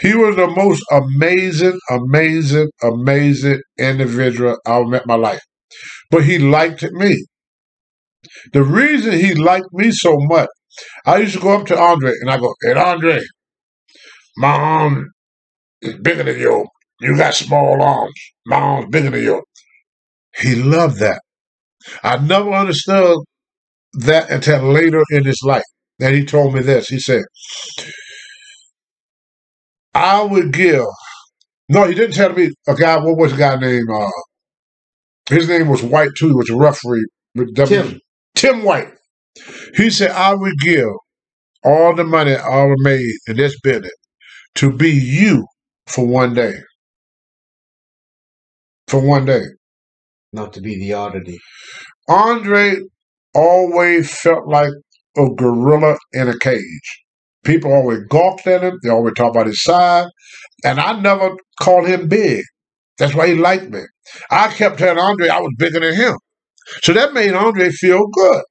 He 0.00 0.14
was 0.14 0.36
the 0.36 0.46
most 0.46 0.84
amazing, 0.92 1.78
amazing, 1.90 2.68
amazing 2.82 3.60
individual 3.78 4.56
I 4.64 4.76
ever 4.76 4.86
met 4.86 5.02
in 5.02 5.08
my 5.08 5.16
life. 5.16 5.42
But 6.10 6.24
he 6.24 6.38
liked 6.38 6.84
me. 6.92 7.24
The 8.52 8.62
reason 8.62 9.12
he 9.12 9.34
liked 9.34 9.66
me 9.72 9.90
so 9.90 10.16
much, 10.16 10.48
I 11.06 11.18
used 11.18 11.34
to 11.34 11.40
go 11.40 11.58
up 11.58 11.66
to 11.68 11.78
Andre 11.78 12.12
and 12.20 12.30
I 12.30 12.38
go, 12.38 12.54
Hey, 12.62 12.72
Andre, 12.74 13.20
my 14.38 14.50
arm 14.50 15.10
is 15.82 15.96
bigger 15.98 16.24
than 16.24 16.38
yours. 16.38 16.68
You 17.00 17.16
got 17.16 17.34
small 17.34 17.82
arms. 17.82 18.14
My 18.46 18.56
arm's 18.56 18.90
bigger 18.90 19.10
than 19.10 19.22
yours. 19.22 19.44
He 20.36 20.56
loved 20.56 21.00
that. 21.00 21.20
I 22.02 22.18
never 22.18 22.52
understood 22.52 23.18
that 23.94 24.30
until 24.30 24.62
later 24.72 25.02
in 25.10 25.24
his 25.24 25.40
life. 25.44 25.64
And 26.00 26.14
he 26.14 26.24
told 26.24 26.54
me 26.54 26.60
this. 26.62 26.88
He 26.88 26.98
said, 27.00 27.22
I 29.94 30.22
would 30.22 30.52
give. 30.52 30.84
No, 31.68 31.84
he 31.86 31.94
didn't 31.94 32.14
tell 32.16 32.32
me 32.32 32.50
a 32.68 32.74
guy. 32.74 32.98
What 32.98 33.16
was 33.18 33.32
the 33.32 33.38
guy 33.38 33.56
named? 33.56 33.88
Uh, 33.92 34.08
his 35.30 35.48
name 35.48 35.68
was 35.68 35.82
White 35.82 36.10
too. 36.16 36.28
He 36.28 36.34
was 36.34 36.50
a 36.50 36.56
referee. 36.56 37.06
With 37.34 37.54
W- 37.54 37.82
Tim. 37.82 38.00
Tim 38.34 38.64
White. 38.64 38.92
He 39.76 39.90
said, 39.90 40.10
I 40.12 40.34
would 40.34 40.58
give 40.60 40.88
all 41.64 41.94
the 41.94 42.04
money 42.04 42.34
I 42.34 42.62
ever 42.62 42.76
made 42.78 43.10
in 43.28 43.36
this 43.36 43.58
business 43.60 43.92
to 44.56 44.72
be 44.72 44.90
you 44.90 45.46
for 45.86 46.06
one 46.06 46.34
day. 46.34 46.54
For 48.88 49.00
one 49.00 49.24
day. 49.24 49.42
Not 50.32 50.52
to 50.54 50.60
be 50.60 50.78
the 50.78 50.94
oddity. 50.94 51.38
Andre 52.08 52.76
always 53.34 54.14
felt 54.16 54.46
like 54.48 54.72
a 55.16 55.26
gorilla 55.36 55.96
in 56.12 56.28
a 56.28 56.38
cage. 56.38 57.02
People 57.44 57.72
always 57.72 58.00
gawked 58.08 58.46
at 58.46 58.62
him. 58.62 58.78
They 58.82 58.90
always 58.90 59.14
talk 59.14 59.30
about 59.30 59.46
his 59.46 59.62
size. 59.62 60.06
And 60.64 60.80
I 60.80 61.00
never 61.00 61.36
called 61.60 61.86
him 61.86 62.08
big. 62.08 62.44
That's 62.98 63.14
why 63.14 63.28
he 63.28 63.34
liked 63.34 63.70
me. 63.70 63.80
I 64.30 64.48
kept 64.48 64.78
telling 64.78 64.98
Andre 64.98 65.28
I 65.28 65.40
was 65.40 65.54
bigger 65.58 65.80
than 65.80 65.94
him. 65.94 66.16
So 66.82 66.92
that 66.92 67.14
made 67.14 67.34
Andre 67.34 67.70
feel 67.70 68.06
good. 68.08 68.42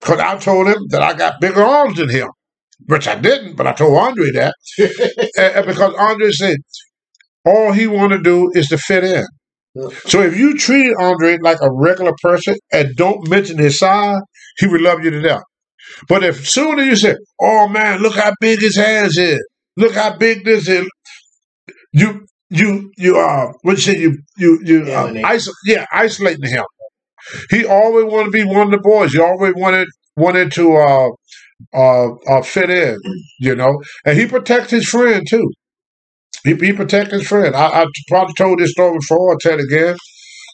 Because 0.00 0.20
I 0.20 0.36
told 0.38 0.68
him 0.68 0.78
that 0.90 1.02
I 1.02 1.14
got 1.14 1.40
bigger 1.40 1.62
arms 1.62 1.96
than 1.98 2.08
him, 2.08 2.28
which 2.86 3.08
I 3.08 3.16
didn't, 3.16 3.56
but 3.56 3.66
I 3.66 3.72
told 3.72 3.98
Andre 3.98 4.30
that. 4.32 4.54
and, 5.36 5.56
and 5.56 5.66
because 5.66 5.94
Andre 5.94 6.30
said 6.30 6.56
all 7.44 7.72
he 7.72 7.86
want 7.86 8.12
to 8.12 8.20
do 8.20 8.50
is 8.54 8.68
to 8.68 8.78
fit 8.78 9.04
in. 9.04 9.24
So 10.06 10.22
if 10.22 10.36
you 10.36 10.56
treated 10.56 10.94
Andre 10.98 11.38
like 11.42 11.58
a 11.62 11.70
regular 11.72 12.12
person 12.22 12.56
and 12.72 12.96
don't 12.96 13.28
mention 13.28 13.58
his 13.58 13.78
size, 13.78 14.20
he 14.58 14.66
would 14.66 14.80
love 14.80 15.04
you 15.04 15.10
to 15.10 15.20
death. 15.22 15.42
But 16.08 16.24
if 16.24 16.48
soon 16.48 16.78
as 16.78 16.86
you 16.86 16.96
say, 16.96 17.16
"Oh 17.40 17.68
man, 17.68 18.00
look 18.00 18.14
how 18.16 18.32
big 18.40 18.60
his 18.60 18.76
hands 18.76 19.16
is, 19.16 19.40
look 19.76 19.94
how 19.94 20.16
big 20.16 20.44
this 20.44 20.68
is," 20.68 20.88
you 21.92 22.26
you 22.50 22.92
you 22.96 23.18
uh 23.18 23.52
what 23.62 23.72
you 23.72 23.78
say 23.78 23.98
you 23.98 24.18
you 24.36 24.60
you 24.64 24.82
uh, 24.92 25.06
Alienate. 25.08 25.24
iso- 25.24 25.52
yeah 25.66 25.86
isolating 25.92 26.50
him. 26.50 26.64
He 27.50 27.64
always 27.66 28.04
wanted 28.04 28.26
to 28.26 28.30
be 28.30 28.44
one 28.44 28.66
of 28.66 28.70
the 28.70 28.78
boys. 28.78 29.12
He 29.12 29.20
always 29.20 29.54
wanted 29.56 29.88
wanted 30.16 30.52
to 30.52 30.76
uh 30.76 31.08
uh, 31.74 32.08
uh 32.28 32.42
fit 32.42 32.70
in, 32.70 32.96
you 33.40 33.54
know, 33.54 33.80
and 34.04 34.18
he 34.18 34.26
protects 34.26 34.70
his 34.70 34.88
friend 34.88 35.26
too. 35.28 35.50
He, 36.44 36.54
he 36.54 36.72
protects 36.72 37.12
his 37.12 37.26
friend. 37.26 37.54
I, 37.54 37.82
I 37.82 37.86
probably 38.08 38.34
told 38.34 38.58
this 38.58 38.70
story 38.70 38.96
before. 38.98 39.32
I'll 39.32 39.38
tell 39.38 39.58
it 39.58 39.64
again. 39.64 39.96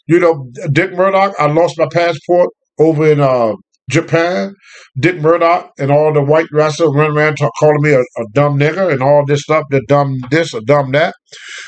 You 0.07 0.19
know, 0.19 0.47
Dick 0.71 0.93
Murdoch. 0.93 1.33
I 1.39 1.47
lost 1.47 1.77
my 1.77 1.87
passport 1.91 2.49
over 2.79 3.11
in 3.11 3.19
uh, 3.19 3.53
Japan. 3.89 4.53
Dick 4.99 5.17
Murdoch 5.17 5.71
and 5.77 5.91
all 5.91 6.13
the 6.13 6.21
white 6.21 6.47
wrestlers 6.51 6.93
run 6.95 7.17
around 7.17 7.35
talk, 7.35 7.51
calling 7.59 7.81
me 7.81 7.93
a, 7.93 7.99
a 7.99 8.25
dumb 8.33 8.57
nigger 8.57 8.91
and 8.91 9.01
all 9.01 9.25
this 9.25 9.43
stuff, 9.43 9.65
the 9.69 9.81
dumb 9.87 10.15
this 10.31 10.53
or 10.53 10.61
dumb 10.61 10.91
that. 10.91 11.15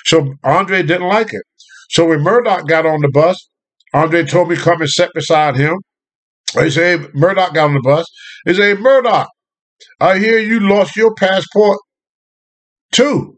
So 0.05 0.33
Andre 0.43 0.83
didn't 0.83 1.07
like 1.07 1.33
it. 1.33 1.43
So 1.89 2.07
when 2.07 2.21
Murdoch 2.21 2.67
got 2.67 2.85
on 2.85 3.01
the 3.01 3.09
bus, 3.09 3.37
Andre 3.97 4.23
told 4.25 4.49
me 4.49 4.55
come 4.55 4.81
and 4.81 4.89
sit 4.89 5.09
beside 5.13 5.55
him. 5.57 5.77
He 6.53 6.69
said, 6.69 7.01
hey, 7.01 7.07
Murdoch 7.13 7.53
got 7.53 7.65
on 7.69 7.73
the 7.73 7.81
bus. 7.81 8.05
He 8.45 8.53
said, 8.53 8.77
hey, 8.77 8.81
Murdoch, 8.81 9.27
I 9.99 10.19
hear 10.19 10.39
you 10.39 10.59
lost 10.59 10.95
your 10.95 11.13
passport 11.15 11.79
too. 12.91 13.37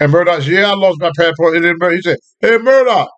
And 0.00 0.12
Murdoch 0.12 0.42
said, 0.42 0.52
yeah, 0.52 0.70
I 0.70 0.74
lost 0.74 1.00
my 1.00 1.10
passport. 1.16 1.56
And 1.56 1.64
then 1.64 1.92
he 1.92 2.02
said, 2.02 2.18
hey, 2.40 2.58
Murdoch, 2.58 3.08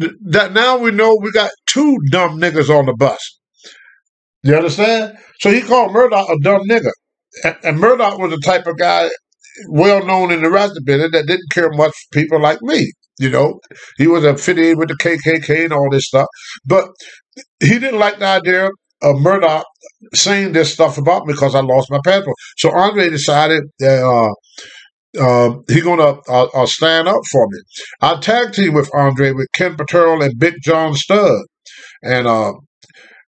th- 0.00 0.12
that 0.30 0.52
now 0.52 0.78
we 0.78 0.90
know 0.90 1.16
we 1.20 1.30
got 1.32 1.50
two 1.66 1.98
dumb 2.10 2.40
niggas 2.40 2.70
on 2.70 2.86
the 2.86 2.94
bus. 2.94 3.40
You 4.42 4.56
understand? 4.56 5.18
So 5.40 5.50
he 5.50 5.60
called 5.60 5.92
Murdoch 5.92 6.28
a 6.28 6.38
dumb 6.40 6.62
nigger. 6.68 6.92
And, 7.44 7.56
and 7.62 7.78
Murdoch 7.78 8.18
was 8.18 8.30
the 8.30 8.40
type 8.44 8.66
of 8.66 8.78
guy 8.78 9.10
well 9.68 10.04
known 10.06 10.30
in 10.30 10.42
the 10.42 10.50
rest 10.50 10.76
of 10.76 10.88
it 10.88 11.12
that 11.12 11.26
didn't 11.26 11.50
care 11.52 11.70
much 11.72 11.92
for 11.92 12.20
people 12.20 12.40
like 12.40 12.62
me. 12.62 12.92
You 13.18 13.30
know, 13.30 13.60
he 13.96 14.06
was 14.06 14.24
affiliated 14.24 14.78
with 14.78 14.88
the 14.88 14.96
KKK 14.96 15.64
and 15.64 15.72
all 15.72 15.88
this 15.90 16.06
stuff. 16.06 16.26
But 16.64 16.88
he 17.60 17.78
didn't 17.78 17.98
like 17.98 18.18
the 18.18 18.26
idea 18.26 18.70
of 19.02 19.20
Murdoch 19.20 19.66
saying 20.14 20.52
this 20.52 20.72
stuff 20.72 20.98
about 20.98 21.26
me 21.26 21.32
because 21.32 21.54
I 21.54 21.60
lost 21.60 21.90
my 21.90 22.00
passport. 22.04 22.36
So 22.56 22.70
Andre 22.72 23.10
decided 23.10 23.64
that 23.78 24.02
uh, 24.02 24.32
uh, 25.20 25.54
he 25.68 25.80
gonna 25.80 26.18
uh, 26.28 26.48
uh, 26.54 26.66
stand 26.66 27.08
up 27.08 27.20
for 27.30 27.46
me. 27.48 27.58
I 28.02 28.20
tag 28.20 28.52
team 28.52 28.74
with 28.74 28.90
Andre 28.94 29.32
with 29.32 29.48
Ken 29.54 29.76
Patera 29.76 30.20
and 30.20 30.38
Big 30.38 30.54
John 30.62 30.94
Studd, 30.94 31.42
and 32.02 32.26
uh, 32.26 32.52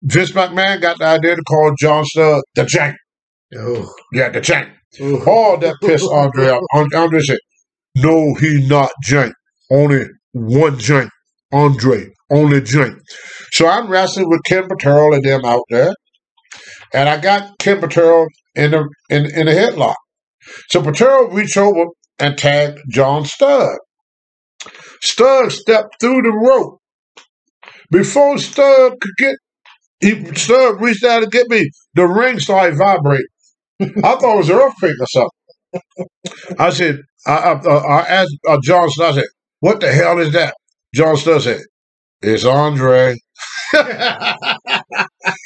Vince 0.04 0.32
McMahon 0.32 0.82
got 0.82 0.98
the 0.98 1.06
idea 1.06 1.36
to 1.36 1.42
call 1.44 1.74
John 1.78 2.06
Studd 2.06 2.42
the 2.56 2.64
Jank. 2.64 2.96
Oh. 3.58 3.94
Yeah, 4.14 4.30
the 4.30 4.42
Jank. 4.42 4.72
All 5.28 5.58
that 5.58 5.76
pissed 5.82 6.10
Andre 6.10 6.50
off. 6.50 6.64
Andre 6.96 7.22
said, 7.22 7.40
"No, 7.96 8.34
he 8.36 8.66
not 8.68 8.92
Jank. 9.06 9.34
Only 9.72 10.06
one 10.34 10.78
Jank. 10.78 11.10
Andre, 11.52 12.08
only 12.32 12.62
Jank." 12.62 13.00
So 13.52 13.68
I'm 13.68 13.90
wrestling 13.90 14.30
with 14.30 14.44
Ken 14.46 14.68
Patera 14.68 15.16
and 15.16 15.24
them 15.24 15.46
out 15.46 15.64
there, 15.70 15.94
and 16.94 17.10
I 17.10 17.18
got 17.20 17.58
Ken 17.60 17.80
Patera 17.80 18.28
in 18.56 18.72
the 18.72 18.90
in 19.10 19.26
in 19.26 19.46
the 19.46 19.54
headlock. 19.54 19.96
So 20.70 20.82
Patera 20.82 21.34
reached 21.34 21.58
over 21.58 21.86
and 22.20 22.38
tagged 22.38 22.80
John 22.90 23.26
Studd. 23.26 23.78
Studd 25.02 25.52
stepped 25.52 25.96
through 26.00 26.22
the 26.24 26.32
rope. 26.32 26.80
Before 27.92 28.38
Studd 28.38 28.94
could 29.00 29.12
get, 29.18 29.36
he 30.02 30.26
Studd 30.36 30.82
reached 30.82 31.04
out 31.04 31.22
to 31.22 31.28
get 31.28 31.50
me. 31.50 31.70
The 31.96 32.08
ring 32.08 32.40
started 32.40 32.78
vibrating. 32.78 33.26
I 33.82 34.16
thought 34.16 34.36
it 34.36 34.38
was 34.38 34.50
an 34.50 34.58
earthquake 34.58 34.96
or 35.00 35.08
something. 35.08 35.30
I 36.60 36.70
said, 36.72 37.02
I, 37.26 37.34
I, 37.34 37.70
I 37.70 38.02
asked 38.08 38.36
uh, 38.48 38.58
John 38.64 38.90
Studd, 38.90 39.14
I 39.14 39.22
said, 39.22 39.30
what 39.60 39.80
the 39.80 39.92
hell 39.92 40.20
is 40.20 40.34
that? 40.34 40.56
John 40.94 41.18
Studd 41.18 41.42
said, 41.44 41.62
it's 42.22 42.46
Andre. 42.46 43.16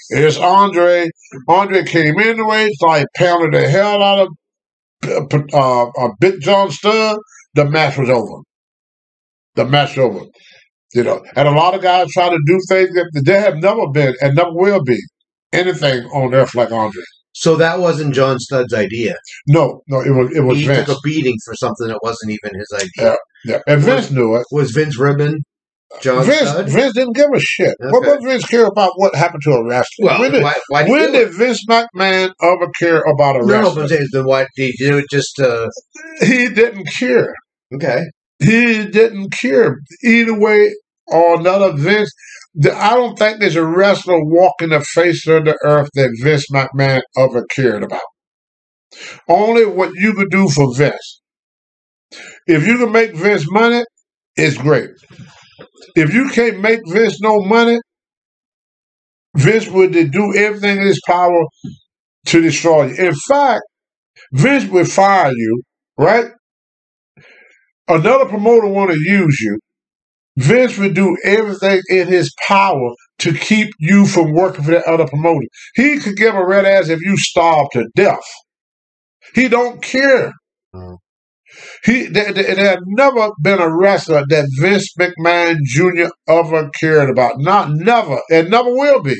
it's 0.09 0.37
Andre. 0.37 1.09
Andre 1.47 1.83
came 1.85 2.19
in 2.19 2.37
the 2.37 2.45
way, 2.45 2.69
started 2.73 3.07
pounding 3.15 3.51
the 3.51 3.67
hell 3.69 4.01
out 4.03 4.27
of 5.07 5.33
uh, 5.53 5.83
uh, 5.87 6.09
Big 6.19 6.41
John 6.41 6.71
Studd. 6.71 7.17
The 7.55 7.65
match 7.65 7.97
was 7.97 8.09
over. 8.09 8.41
The 9.55 9.65
match 9.65 9.97
was 9.97 10.05
over. 10.05 10.25
You 10.93 11.03
know, 11.03 11.23
and 11.35 11.47
a 11.47 11.51
lot 11.51 11.73
of 11.73 11.81
guys 11.81 12.11
try 12.11 12.29
to 12.29 12.39
do 12.45 12.59
things 12.69 12.89
that 12.93 13.23
they 13.25 13.39
have 13.41 13.57
never 13.57 13.87
been 13.89 14.15
and 14.21 14.35
never 14.35 14.53
will 14.53 14.83
be 14.83 14.99
anything 15.51 16.03
on 16.05 16.33
earth 16.35 16.53
like 16.55 16.71
Andre. 16.71 17.03
So 17.33 17.55
that 17.55 17.79
wasn't 17.79 18.13
John 18.13 18.39
Studd's 18.39 18.73
idea. 18.75 19.15
No, 19.47 19.81
no, 19.87 20.01
it 20.01 20.11
was 20.11 20.35
it 20.35 20.41
was 20.41 20.57
He 20.59 20.67
Vince. 20.67 20.87
took 20.87 20.97
a 20.97 21.01
beating 21.03 21.35
for 21.45 21.55
something 21.55 21.87
that 21.87 21.99
wasn't 22.03 22.31
even 22.31 22.59
his 22.59 22.71
idea. 22.75 23.15
Yeah, 23.45 23.59
and 23.67 23.81
Vince 23.81 24.11
knew 24.11 24.35
it. 24.35 24.45
Was 24.51 24.71
Vince 24.71 24.97
Ribbon 24.97 25.39
John 26.01 26.25
Vince? 26.25 26.71
Vince 26.71 26.93
didn't 26.93 27.15
give 27.15 27.29
a 27.33 27.39
shit. 27.39 27.75
What 27.79 28.03
Okay. 28.07 28.15
does 28.15 28.23
Vince 28.23 28.45
care 28.45 28.65
about 28.65 28.93
what 28.95 29.13
happened 29.15 29.43
to 29.43 29.51
a 29.51 29.67
wrestler? 29.67 30.05
Well, 30.05 30.19
when 30.21 30.31
did, 30.31 30.43
why, 30.43 30.53
why 30.69 30.89
when 30.89 31.11
did 31.11 31.33
Vince 31.33 31.63
McMahon 31.69 32.31
ever 32.41 32.67
care 32.79 33.01
about 33.01 33.35
a 33.35 33.39
no, 33.39 33.45
no, 33.45 33.47
but 33.47 33.63
wrestler? 33.63 33.81
I'm 33.83 33.87
saying, 33.89 34.07
then 34.11 34.25
why 34.25 34.39
did 34.55 34.71
he 34.71 34.73
do 34.77 34.97
it 34.97 35.05
just 35.11 35.39
uh 35.39 35.67
he 36.21 36.49
didn't 36.49 36.87
care. 36.97 37.33
okay. 37.75 38.03
He 38.39 38.85
didn't 38.85 39.31
care 39.31 39.77
either 40.03 40.37
way 40.37 40.73
or 41.07 41.39
another. 41.39 41.73
Vince, 41.73 42.11
I 42.65 42.95
don't 42.95 43.17
think 43.17 43.39
there's 43.39 43.55
a 43.55 43.65
wrestler 43.65 44.19
walking 44.23 44.69
the 44.69 44.81
face 44.81 45.27
of 45.27 45.45
the 45.45 45.57
earth 45.63 45.89
that 45.93 46.09
Vince 46.21 46.45
McMahon 46.51 47.01
ever 47.17 47.45
cared 47.55 47.83
about. 47.83 48.01
Only 49.27 49.65
what 49.65 49.91
you 49.95 50.13
could 50.13 50.29
do 50.29 50.49
for 50.49 50.73
Vince. 50.75 51.21
If 52.47 52.67
you 52.67 52.77
can 52.77 52.91
make 52.91 53.15
Vince 53.15 53.45
money, 53.49 53.83
it's 54.35 54.57
great. 54.57 54.89
If 55.95 56.13
you 56.13 56.29
can't 56.29 56.59
make 56.59 56.79
Vince 56.87 57.21
no 57.21 57.41
money, 57.41 57.79
Vince 59.35 59.67
would 59.69 59.91
do 59.91 60.33
everything 60.35 60.77
in 60.77 60.87
his 60.87 61.01
power 61.07 61.43
to 62.27 62.41
destroy 62.41 62.87
you. 62.87 62.95
In 62.95 63.13
fact, 63.27 63.63
Vince 64.31 64.65
would 64.69 64.89
fire 64.89 65.31
you, 65.31 65.61
right? 65.97 66.27
Another 67.87 68.25
promoter 68.25 68.67
want 68.67 68.91
to 68.91 68.97
use 68.99 69.39
you. 69.39 69.59
Vince 70.37 70.77
would 70.77 70.95
do 70.95 71.15
everything 71.23 71.81
in 71.89 72.07
his 72.07 72.33
power 72.47 72.91
to 73.19 73.33
keep 73.33 73.69
you 73.79 74.05
from 74.07 74.33
working 74.33 74.63
for 74.63 74.71
that 74.71 74.85
other 74.85 75.05
promoter. 75.07 75.45
He 75.75 75.99
could 75.99 76.15
give 76.15 76.33
a 76.33 76.45
red 76.45 76.65
ass 76.65 76.89
if 76.89 77.01
you 77.01 77.15
starve 77.17 77.67
to 77.73 77.85
death. 77.95 78.23
He 79.35 79.47
don't 79.47 79.81
care. 79.81 80.31
Oh. 80.73 80.97
He 81.83 82.07
there, 82.07 82.33
there 82.33 82.55
there 82.55 82.69
had 82.69 82.79
never 82.85 83.31
been 83.41 83.59
a 83.59 83.75
wrestler 83.75 84.23
that 84.29 84.49
Vince 84.59 84.93
McMahon 84.99 85.57
Jr. 85.65 86.11
ever 86.27 86.69
cared 86.79 87.09
about. 87.09 87.39
Not 87.39 87.71
never, 87.71 88.19
and 88.31 88.49
never 88.49 88.71
will 88.71 89.01
be. 89.01 89.15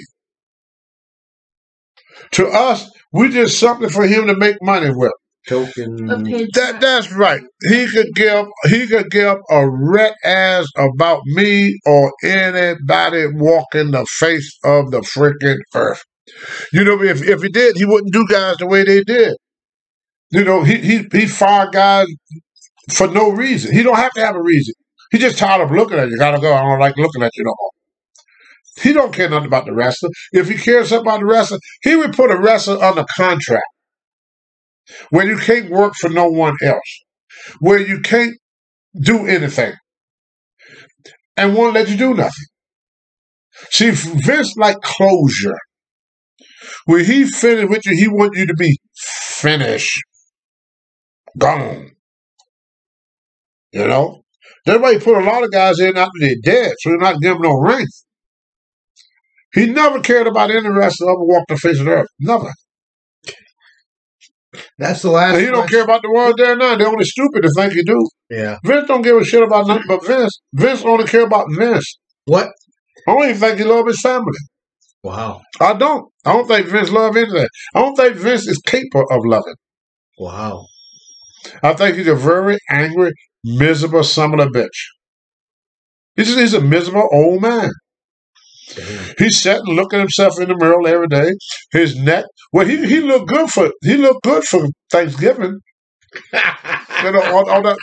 To 2.32 2.48
us, 2.48 2.90
we 3.12 3.30
did 3.30 3.50
something 3.50 3.90
for 3.90 4.08
him 4.08 4.28
to 4.28 4.36
make 4.36 4.58
money 4.62 4.90
with. 4.94 5.12
Token 5.48 5.98
That 6.54 6.78
that's 6.80 7.12
right. 7.12 7.42
He 7.70 7.88
could 7.88 8.08
give 8.16 8.46
he 8.70 8.88
could 8.88 9.12
give 9.12 9.38
a 9.50 9.70
red 9.70 10.14
ass 10.24 10.68
about 10.78 11.22
me 11.26 11.78
or 11.86 12.14
anybody 12.24 13.26
walking 13.36 13.92
the 13.92 14.06
face 14.06 14.58
of 14.64 14.92
the 14.92 15.02
freaking 15.02 15.60
earth. 15.76 16.02
You 16.72 16.86
know, 16.86 17.02
if 17.04 17.22
if 17.22 17.42
he 17.42 17.50
did, 17.50 17.76
he 17.76 17.84
wouldn't 17.84 18.14
do 18.14 18.26
guys 18.30 18.56
the 18.58 18.68
way 18.68 18.86
they 18.86 19.04
did. 19.04 19.36
You 20.34 20.44
know, 20.44 20.64
he 20.64 20.78
he 20.78 21.06
he 21.12 21.28
fired 21.28 21.74
guys 21.74 22.08
for 22.92 23.08
no 23.08 23.30
reason. 23.30 23.74
He 23.74 23.84
don't 23.84 23.96
have 23.98 24.12
to 24.14 24.26
have 24.26 24.36
a 24.36 24.42
reason. 24.42 24.74
He 25.12 25.20
just 25.20 25.38
tired 25.38 25.62
of 25.62 25.72
looking 25.72 26.00
at 26.00 26.10
you. 26.10 26.18
Gotta 26.18 26.42
go. 26.42 26.54
I 26.54 26.62
don't 26.62 26.80
like 26.80 26.98
looking 26.98 27.22
at 27.22 27.32
you 27.36 27.44
no 27.44 27.54
more. 27.60 27.70
He 28.82 28.94
don't 28.94 29.14
care 29.14 29.30
nothing 29.30 29.48
about 29.48 29.66
the 29.66 29.74
wrestler. 29.74 30.10
If 30.32 30.50
he 30.50 30.56
cares 30.56 30.92
about 30.92 31.20
the 31.20 31.28
wrestler, 31.28 31.60
he 31.84 31.96
would 31.96 32.14
put 32.14 32.32
a 32.32 32.40
wrestler 32.40 32.84
under 32.84 33.06
contract 33.16 33.64
where 35.12 35.28
you 35.28 35.38
can't 35.38 35.70
work 35.70 35.94
for 36.02 36.10
no 36.10 36.28
one 36.28 36.56
else, 36.64 37.04
where 37.60 37.80
you 37.80 38.00
can't 38.02 38.36
do 39.00 39.28
anything, 39.28 39.74
and 41.38 41.56
won't 41.56 41.76
let 41.76 41.90
you 41.90 41.98
do 41.98 42.16
nothing. 42.16 42.48
See, 43.72 43.92
Vince 43.92 44.56
like 44.58 44.78
closure. 44.82 45.58
When 46.86 47.06
he 47.06 47.26
finished 47.26 47.70
with 47.70 47.86
you, 47.86 47.96
he 47.96 48.08
want 48.08 48.36
you 48.36 48.48
to 48.48 48.56
be 48.56 48.78
finished, 48.96 50.00
gone. 51.38 51.92
You 53.72 53.88
know, 53.88 54.24
that's 54.66 54.82
why 54.82 54.94
he 54.94 55.00
put 55.00 55.22
a 55.22 55.26
lot 55.26 55.44
of 55.44 55.52
guys 55.52 55.80
in 55.80 55.98
after 55.98 56.12
they're 56.20 56.36
dead, 56.44 56.74
so 56.80 56.90
they're 56.90 56.98
not 57.00 57.22
giving 57.22 57.42
no 57.42 57.54
ring. 57.54 57.88
He 59.54 59.68
never 59.68 60.00
cared 60.00 60.28
about 60.28 60.52
any 60.52 60.68
wrestler 60.68 61.12
ever 61.12 61.24
walked 61.24 61.50
the 61.50 61.58
face 61.58 61.80
of 61.80 61.86
the 61.86 61.92
earth. 61.92 62.08
Never. 62.20 62.52
That's 64.78 65.02
the 65.02 65.10
last. 65.10 65.36
And 65.36 65.44
he 65.44 65.50
don't 65.50 65.70
care 65.70 65.84
about 65.84 66.02
the 66.02 66.12
ones 66.12 66.36
there 66.38 66.56
now. 66.56 66.76
They're 66.76 66.88
only 66.88 67.06
stupid 67.06 67.42
to 67.42 67.50
think 67.56 67.74
he 67.74 67.84
do. 67.84 68.08
Yeah. 68.30 68.58
Vince 68.64 68.88
don't 68.88 69.02
give 69.02 69.18
a 69.18 69.24
shit 69.24 69.44
about 69.44 69.68
nothing 69.68 69.86
but 69.88 70.06
Vince. 70.06 70.40
Vince 70.54 70.84
only 70.84 71.06
care 71.06 71.26
about 71.26 71.48
Vince. 71.52 71.98
What? 72.26 72.50
I 73.08 73.14
don't 73.14 73.30
even 73.30 73.38
think 73.38 73.58
he 73.58 73.64
love 73.64 73.88
his 73.88 74.02
family. 74.02 74.32
Wow. 75.04 75.42
I 75.60 75.74
don't. 75.74 76.10
I 76.26 76.34
don't 76.34 76.48
think 76.48 76.68
Vince 76.68 76.92
love 76.92 77.18
anything. 77.18 77.48
I 77.76 77.82
don't 77.82 77.96
think 77.96 78.16
Vince 78.16 78.48
is 78.48 78.62
capable 78.66 79.06
of 79.12 79.22
loving. 79.26 79.56
Wow. 80.18 80.66
I 81.64 81.74
think 81.74 81.98
he's 81.98 82.08
a 82.08 82.16
very 82.16 82.58
angry, 82.70 83.12
miserable 83.44 84.04
son 84.04 84.34
of 84.40 84.48
a 84.48 84.50
bitch. 84.50 84.80
He's, 86.16 86.34
he's 86.36 86.54
a 86.54 86.62
miserable 86.62 87.08
old 87.12 87.42
man. 87.42 87.72
Damn. 88.76 89.14
He's 89.18 89.42
sitting 89.42 89.76
looking 89.76 90.00
himself 90.00 90.40
in 90.40 90.50
the 90.50 90.56
mirror 90.58 90.88
every 90.88 91.08
day. 91.08 91.32
His 91.72 91.96
neck. 91.98 92.26
Well, 92.52 92.66
he 92.66 92.78
he 92.88 93.02
looked 93.02 93.28
good 93.30 93.50
for 93.50 93.72
he 93.84 93.98
looked 93.98 94.24
good 94.24 94.44
for 94.44 94.68
Thanksgiving. 94.92 95.60
You 97.04 97.12
know, 97.12 97.24
all, 97.24 97.50
all 97.50 97.62
that 97.64 97.78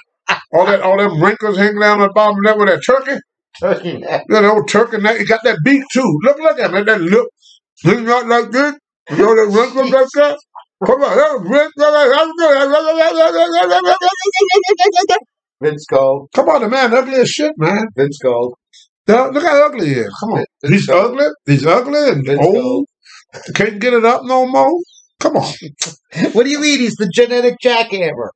all 0.54 0.66
that 0.66 0.80
all 0.80 0.96
them 0.98 1.22
wrinkles 1.22 1.58
hanging 1.58 1.80
down 1.80 2.00
on 2.00 2.08
the 2.08 2.12
bottom 2.14 2.36
of 2.38 2.44
that 2.44 2.58
with 2.58 2.68
that 2.68 2.82
turkey. 2.86 3.20
You 4.28 4.40
know, 4.40 4.62
turkey 4.64 4.98
neck. 4.98 5.18
He 5.18 5.26
got 5.26 5.40
that 5.44 5.58
beak 5.64 5.82
too. 5.92 6.18
Look, 6.24 6.38
look 6.38 6.58
at 6.58 6.72
him. 6.74 6.84
That 6.84 7.00
look. 7.00 7.28
He's 7.82 8.00
not 8.00 8.26
like 8.26 8.50
this. 8.50 8.74
You 9.10 9.16
know 9.18 9.34
that 9.36 9.58
wrinkles 9.58 9.90
like 9.90 10.06
that. 10.14 10.38
Come 10.84 11.02
on, 11.02 11.18
oh, 11.18 11.44
Vince 15.60 15.84
Gold. 15.90 16.30
Come 16.34 16.48
on, 16.48 16.62
the 16.62 16.68
man 16.68 16.94
ugly 16.94 17.16
as 17.16 17.28
shit, 17.28 17.52
man. 17.58 17.86
Vince 17.96 18.18
Gold. 18.22 18.54
Look 19.06 19.34
look 19.34 19.44
how 19.44 19.66
ugly 19.66 19.88
he 19.88 19.92
is. 19.94 20.16
Come 20.20 20.30
on. 20.30 20.44
He's 20.66 20.88
ugly. 20.88 21.26
He's 21.46 21.66
ugly 21.66 22.08
and 22.08 22.26
Vince 22.26 22.40
old. 22.46 22.86
Can't 23.54 23.80
get 23.80 23.92
it 23.92 24.04
up 24.04 24.22
no 24.24 24.46
more. 24.46 24.80
Come 25.18 25.36
on. 25.36 25.52
What 26.32 26.44
do 26.44 26.50
you 26.50 26.60
mean? 26.60 26.80
He's 26.80 26.96
the 26.96 27.08
genetic 27.12 27.54
jackhammer. 27.64 28.30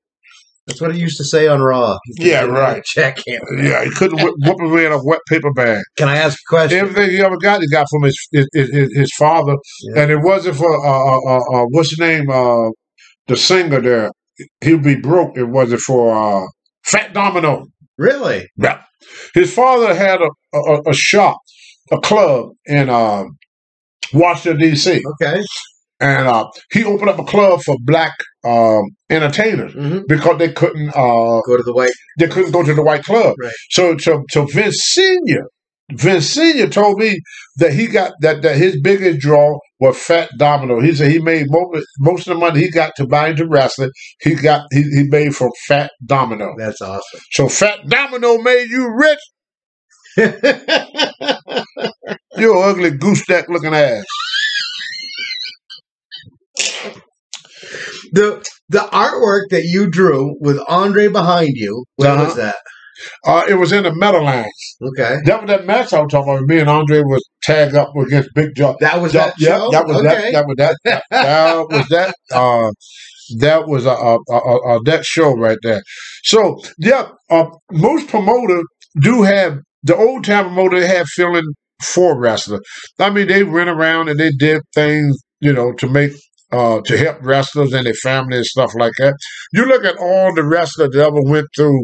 That's 0.66 0.80
what 0.80 0.94
he 0.94 1.00
used 1.00 1.18
to 1.18 1.24
say 1.24 1.46
on 1.46 1.60
Raw. 1.60 1.98
Yeah, 2.16 2.44
right. 2.44 2.82
Jackhammer. 2.96 3.38
Yeah, 3.62 3.84
he 3.84 3.90
couldn't 3.90 4.22
whip, 4.22 4.34
whoop 4.38 4.60
away 4.62 4.86
in 4.86 4.92
a 4.92 5.04
wet 5.04 5.20
paper 5.28 5.52
bag. 5.52 5.82
Can 5.98 6.08
I 6.08 6.16
ask 6.16 6.38
a 6.38 6.48
question? 6.48 6.78
Everything 6.78 7.10
he 7.10 7.20
ever 7.20 7.36
got, 7.36 7.60
he 7.60 7.68
got 7.68 7.86
from 7.90 8.04
his 8.04 8.16
his, 8.32 8.48
his, 8.54 8.96
his 8.96 9.12
father, 9.18 9.56
Yeah. 9.82 10.02
and 10.02 10.10
it 10.10 10.20
wasn't 10.22 10.56
for 10.56 10.74
uh, 10.74 10.90
uh, 10.90 11.18
uh, 11.28 11.38
uh 11.62 11.64
what's 11.70 11.90
his 11.90 11.98
name, 11.98 12.30
uh, 12.30 12.70
the 13.28 13.36
singer 13.36 13.80
there. 13.80 14.10
He'd 14.62 14.82
be 14.82 14.96
broke. 14.96 15.36
It 15.36 15.44
wasn't 15.44 15.82
for 15.82 16.14
uh, 16.16 16.46
Fat 16.84 17.12
Domino. 17.12 17.66
Really? 17.98 18.48
Yeah, 18.56 18.82
his 19.34 19.52
father 19.54 19.94
had 19.94 20.20
a 20.22 20.30
a, 20.58 20.80
a 20.86 20.94
shop, 20.94 21.36
a 21.92 22.00
club 22.00 22.48
in 22.64 22.88
uh, 22.88 23.24
Washington 24.14 24.60
D.C. 24.60 25.02
Okay. 25.20 25.42
and 26.00 26.26
uh, 26.26 26.46
he 26.72 26.84
opened 26.84 27.10
up 27.10 27.18
a 27.18 27.24
club 27.24 27.60
for 27.62 27.76
black 27.80 28.14
um, 28.44 28.82
entertainers 29.10 29.72
hmm 29.72 30.00
because 30.08 30.38
they 30.38 30.52
couldn't 30.52 30.90
uh, 30.90 31.40
Go 31.46 31.56
to 31.56 31.62
the 31.62 31.72
white. 31.74 31.92
they 32.18 32.28
couldn't 32.28 32.52
go 32.52 32.62
to 32.62 32.74
the 32.74 32.82
white 32.82 33.02
club. 33.04 33.34
Right. 33.40 33.52
So 33.70 33.96
so 33.98 34.22
so 34.30 34.44
Vince 34.46 34.76
Senior, 34.82 35.44
Vince 35.92 36.26
Senior 36.26 36.68
told 36.68 36.98
me 36.98 37.18
that 37.58 37.72
he 37.72 37.86
got 37.86 38.12
that 38.20 38.42
that 38.42 38.56
his 38.56 38.80
biggest 38.80 39.18
draw 39.20 39.58
was 39.80 39.98
Fat 39.98 40.30
Domino. 40.38 40.80
He 40.80 40.94
said 40.94 41.10
he 41.10 41.18
made 41.20 41.46
most, 41.48 41.86
most 42.00 42.26
of 42.26 42.34
the 42.34 42.40
money 42.40 42.60
he 42.60 42.70
got 42.70 42.92
to 42.96 43.06
buy 43.06 43.28
into 43.30 43.46
wrestling. 43.48 43.90
He 44.20 44.34
got 44.34 44.62
he, 44.72 44.82
he 44.82 45.04
made 45.08 45.34
from 45.34 45.50
Fat 45.66 45.90
Domino. 46.04 46.54
That's 46.56 46.80
awesome. 46.80 47.20
So 47.32 47.48
Fat 47.48 47.80
Domino 47.88 48.38
made 48.38 48.68
you 48.70 48.94
rich. 48.96 49.18
You 52.36 52.58
ugly 52.58 52.90
goose 52.90 53.28
neck 53.28 53.48
looking 53.48 53.74
ass. 53.74 54.04
The 58.14 58.26
the 58.68 58.78
artwork 59.04 59.44
that 59.50 59.64
you 59.64 59.88
drew 59.90 60.36
with 60.40 60.58
Andre 60.68 61.08
behind 61.08 61.52
you, 61.54 61.84
what 61.96 62.08
Uh-huh. 62.10 62.24
was 62.24 62.36
that? 62.36 62.56
Uh, 63.26 63.42
it 63.48 63.54
was 63.54 63.72
in 63.72 63.82
the 63.82 63.92
Meadowlands. 63.94 64.76
Okay. 64.90 65.16
That 65.26 65.42
was 65.42 65.48
that 65.50 65.66
match 65.66 65.92
I 65.92 66.00
was 66.00 66.12
talking 66.12 66.32
about. 66.32 66.46
Me 66.46 66.60
and 66.60 66.70
Andre 66.70 67.00
was 67.00 67.22
tagged 67.42 67.74
up 67.74 67.90
against 67.96 68.30
Big 68.34 68.50
Joe. 68.56 68.76
That 68.80 69.02
was 69.02 69.12
that 69.12 69.34
yeah, 69.38 69.58
show? 69.58 69.70
that 69.72 69.86
was 69.86 69.96
okay. 69.98 70.32
that. 70.32 70.32
That 70.32 70.46
was 70.46 70.56
that. 70.58 70.76
That, 70.84 71.04
that 71.10 71.66
was 71.70 71.88
that. 71.88 72.14
Uh, 72.32 72.70
that 73.40 73.66
was 73.68 73.84
a, 73.86 73.90
a, 73.90 74.18
a, 74.30 74.76
a 74.76 74.80
that 74.84 75.04
show 75.04 75.32
right 75.34 75.58
there. 75.62 75.82
So 76.22 76.60
yeah, 76.78 77.08
uh, 77.30 77.46
most 77.72 78.08
promoters 78.08 78.64
do 79.02 79.22
have 79.22 79.58
the 79.82 79.96
old 79.96 80.24
time 80.24 80.44
promoter 80.46 80.86
have 80.86 81.06
feeling 81.08 81.44
for 81.82 82.18
wrestler. 82.18 82.60
I 82.98 83.10
mean, 83.10 83.28
they 83.28 83.42
went 83.44 83.70
around 83.70 84.08
and 84.08 84.18
they 84.20 84.30
did 84.30 84.62
things, 84.74 85.16
you 85.40 85.52
know, 85.52 85.72
to 85.74 85.88
make 85.88 86.12
uh, 86.54 86.80
to 86.82 86.96
help 86.96 87.18
wrestlers 87.20 87.72
and 87.72 87.86
their 87.86 87.94
family 87.94 88.36
and 88.36 88.46
stuff 88.46 88.72
like 88.78 88.92
that. 88.98 89.16
You 89.52 89.66
look 89.66 89.84
at 89.84 89.96
all 89.96 90.32
the 90.34 90.44
wrestlers 90.44 90.90
that 90.92 91.00
ever 91.00 91.22
went 91.22 91.48
through 91.56 91.80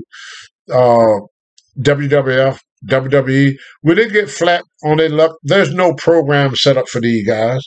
uh, 0.71 1.19
WWF, 1.81 2.59
WWE, 2.89 3.55
when 3.83 3.97
they 3.97 4.09
get 4.09 4.31
flat 4.31 4.63
on 4.85 4.99
their 4.99 5.09
luck, 5.09 5.33
there's 5.43 5.75
no 5.75 5.95
program 5.95 6.55
set 6.55 6.77
up 6.77 6.89
for 6.89 7.01
these 7.01 7.27
guys. 7.27 7.61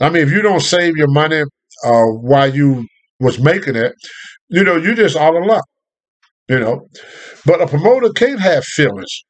I 0.00 0.10
mean, 0.10 0.22
if 0.22 0.30
you 0.30 0.42
don't 0.42 0.60
save 0.60 0.96
your 0.96 1.10
money 1.10 1.42
uh, 1.84 2.04
while 2.30 2.54
you 2.54 2.86
was 3.18 3.40
making 3.40 3.76
it, 3.76 3.92
you 4.48 4.62
know, 4.62 4.76
you 4.76 4.94
just 4.94 5.16
out 5.16 5.36
of 5.36 5.44
luck. 5.44 5.64
You 6.48 6.60
know, 6.60 6.86
but 7.46 7.62
a 7.62 7.66
promoter 7.66 8.10
can't 8.10 8.38
have 8.38 8.62
feelings 8.64 9.24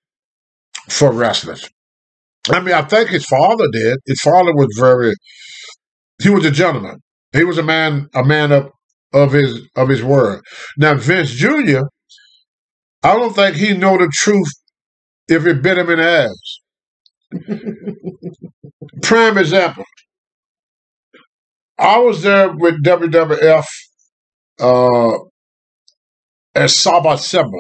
for 0.89 1.13
wrestlers. 1.13 1.71
I 2.51 2.59
mean, 2.59 2.75
I 2.75 2.83
think 2.83 3.09
his 3.09 3.25
father 3.25 3.67
did. 3.73 3.99
His 4.05 4.21
father 4.21 4.53
was 4.53 4.67
very. 4.77 5.15
He 6.21 6.29
was 6.29 6.45
a 6.45 6.51
gentleman. 6.51 7.01
He 7.35 7.45
was 7.45 7.59
a 7.59 7.65
man, 7.65 8.09
a 8.15 8.25
man 8.25 8.53
of 8.53 8.71
of 9.13 9.33
his 9.33 9.63
of 9.77 9.89
his 9.91 10.05
word. 10.05 10.43
Now 10.79 10.95
Vince 10.97 11.31
Jr. 11.33 11.83
I 13.03 13.15
don't 13.15 13.35
think 13.35 13.57
he 13.57 13.77
know 13.77 13.99
the 13.99 14.11
truth 14.15 14.49
if 15.29 15.47
it 15.47 15.63
bit 15.63 15.79
him 15.79 15.91
in 15.91 15.99
the 15.99 16.05
ass. 16.05 16.59
Prime 19.03 19.39
example. 19.39 19.85
I 21.79 21.99
was 21.99 22.23
there 22.23 22.53
with 22.53 22.83
WWF 22.85 23.65
uh, 24.61 25.19
at 26.55 26.71
Saba 26.71 27.19
Simba. 27.19 27.59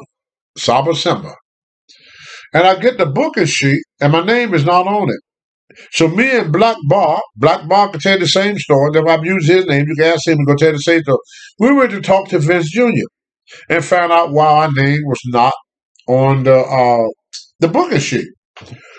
Saba 0.56 0.94
Simba. 0.94 1.34
And 2.54 2.66
I 2.66 2.76
get 2.78 2.98
the 2.98 3.06
booking 3.06 3.46
sheet, 3.46 3.82
and 4.00 4.12
my 4.12 4.24
name 4.24 4.54
is 4.54 4.64
not 4.64 4.86
on 4.86 5.10
it. 5.10 5.33
So 5.92 6.08
me 6.08 6.38
and 6.38 6.52
Black 6.52 6.76
Bar, 6.88 7.20
Black 7.36 7.68
Bar 7.68 7.90
can 7.90 8.00
tell 8.00 8.18
the 8.18 8.26
same 8.26 8.58
story. 8.58 8.90
If 8.94 9.06
I've 9.06 9.24
used 9.24 9.48
his 9.48 9.66
name, 9.66 9.86
you 9.88 9.94
can 9.96 10.12
ask 10.12 10.26
him 10.26 10.38
to 10.38 10.44
go 10.44 10.54
tell 10.56 10.72
the 10.72 10.78
same 10.78 11.02
story. 11.02 11.18
We 11.58 11.72
went 11.74 11.90
to 11.92 12.00
talk 12.00 12.28
to 12.28 12.38
Vince 12.38 12.70
Jr. 12.70 13.08
and 13.70 13.84
found 13.84 14.12
out 14.12 14.32
why 14.32 14.46
our 14.46 14.72
name 14.72 15.00
was 15.04 15.20
not 15.26 15.54
on 16.08 16.44
the 16.44 16.56
uh, 16.56 17.08
the 17.60 17.68
booking 17.68 18.00
sheet. 18.00 18.28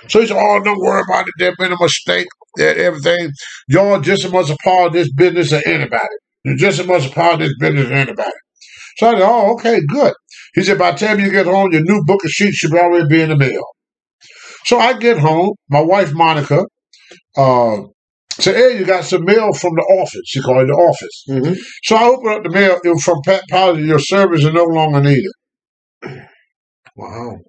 So 0.09 0.22
he 0.22 0.28
said, 0.28 0.38
"Oh, 0.39 0.61
don't 0.63 0.80
worry 0.80 1.03
about 1.07 1.28
it. 1.28 1.34
There's 1.39 1.55
been 1.57 1.74
a 1.74 1.78
mistake. 1.82 2.28
That 2.57 2.78
everything. 2.78 3.32
Y'all 3.70 3.99
just 4.01 4.26
as 4.26 4.32
much 4.32 4.49
a 4.49 4.57
part 4.63 4.88
of 4.88 4.93
this 4.93 5.11
business 5.13 5.53
as 5.53 5.63
anybody. 5.68 6.07
You're 6.45 6.57
just 6.57 6.80
as 6.80 6.88
much 6.88 7.07
a 7.07 7.11
part 7.11 7.36
of 7.36 7.39
this 7.41 7.55
business 7.59 7.88
as 7.88 7.91
anybody." 7.91 8.32
So 8.97 9.07
I 9.07 9.13
said, 9.13 9.22
"Oh, 9.24 9.53
okay, 9.53 9.80
good." 9.89 10.13
He 10.55 10.63
said, 10.63 10.78
"By 10.80 10.91
the 10.91 10.97
time 10.97 11.20
you 11.20 11.32
get 11.32 11.47
home, 11.47 11.72
your 11.72 11.84
new 11.84 12.03
booking 12.05 12.32
sheet 12.32 12.53
should 12.53 12.74
already 12.74 13.07
be 13.09 13.22
in 13.22 13.30
the 13.30 13.38
mail." 13.38 13.63
So 14.66 14.80
I 14.80 14.97
get 14.97 15.18
home. 15.20 15.53
My 15.70 15.82
wife 15.82 16.11
Monica 16.13 16.63
uh, 17.38 17.78
said, 18.39 18.55
"Hey, 18.55 18.78
you 18.80 18.86
got 18.86 19.05
some 19.05 19.24
mail 19.26 19.53
from 19.53 19.74
the 19.76 19.84
office." 20.01 20.22
She 20.26 20.41
called 20.41 20.63
it 20.63 20.68
the 20.68 20.74
office. 20.74 21.24
Mhm. 21.30 21.57
So 21.84 21.95
I 21.95 22.03
opened 22.05 22.30
up 22.36 22.43
the 22.43 22.49
mail. 22.49 22.80
It 22.84 22.89
was 22.89 23.03
from 23.03 23.20
Pat 23.26 23.43
Powder. 23.49 23.80
Your 23.80 23.99
service 23.99 24.43
is 24.43 24.53
no 24.53 24.66
longer 24.66 25.01
needed. 25.01 25.32
Wow. 26.97 27.39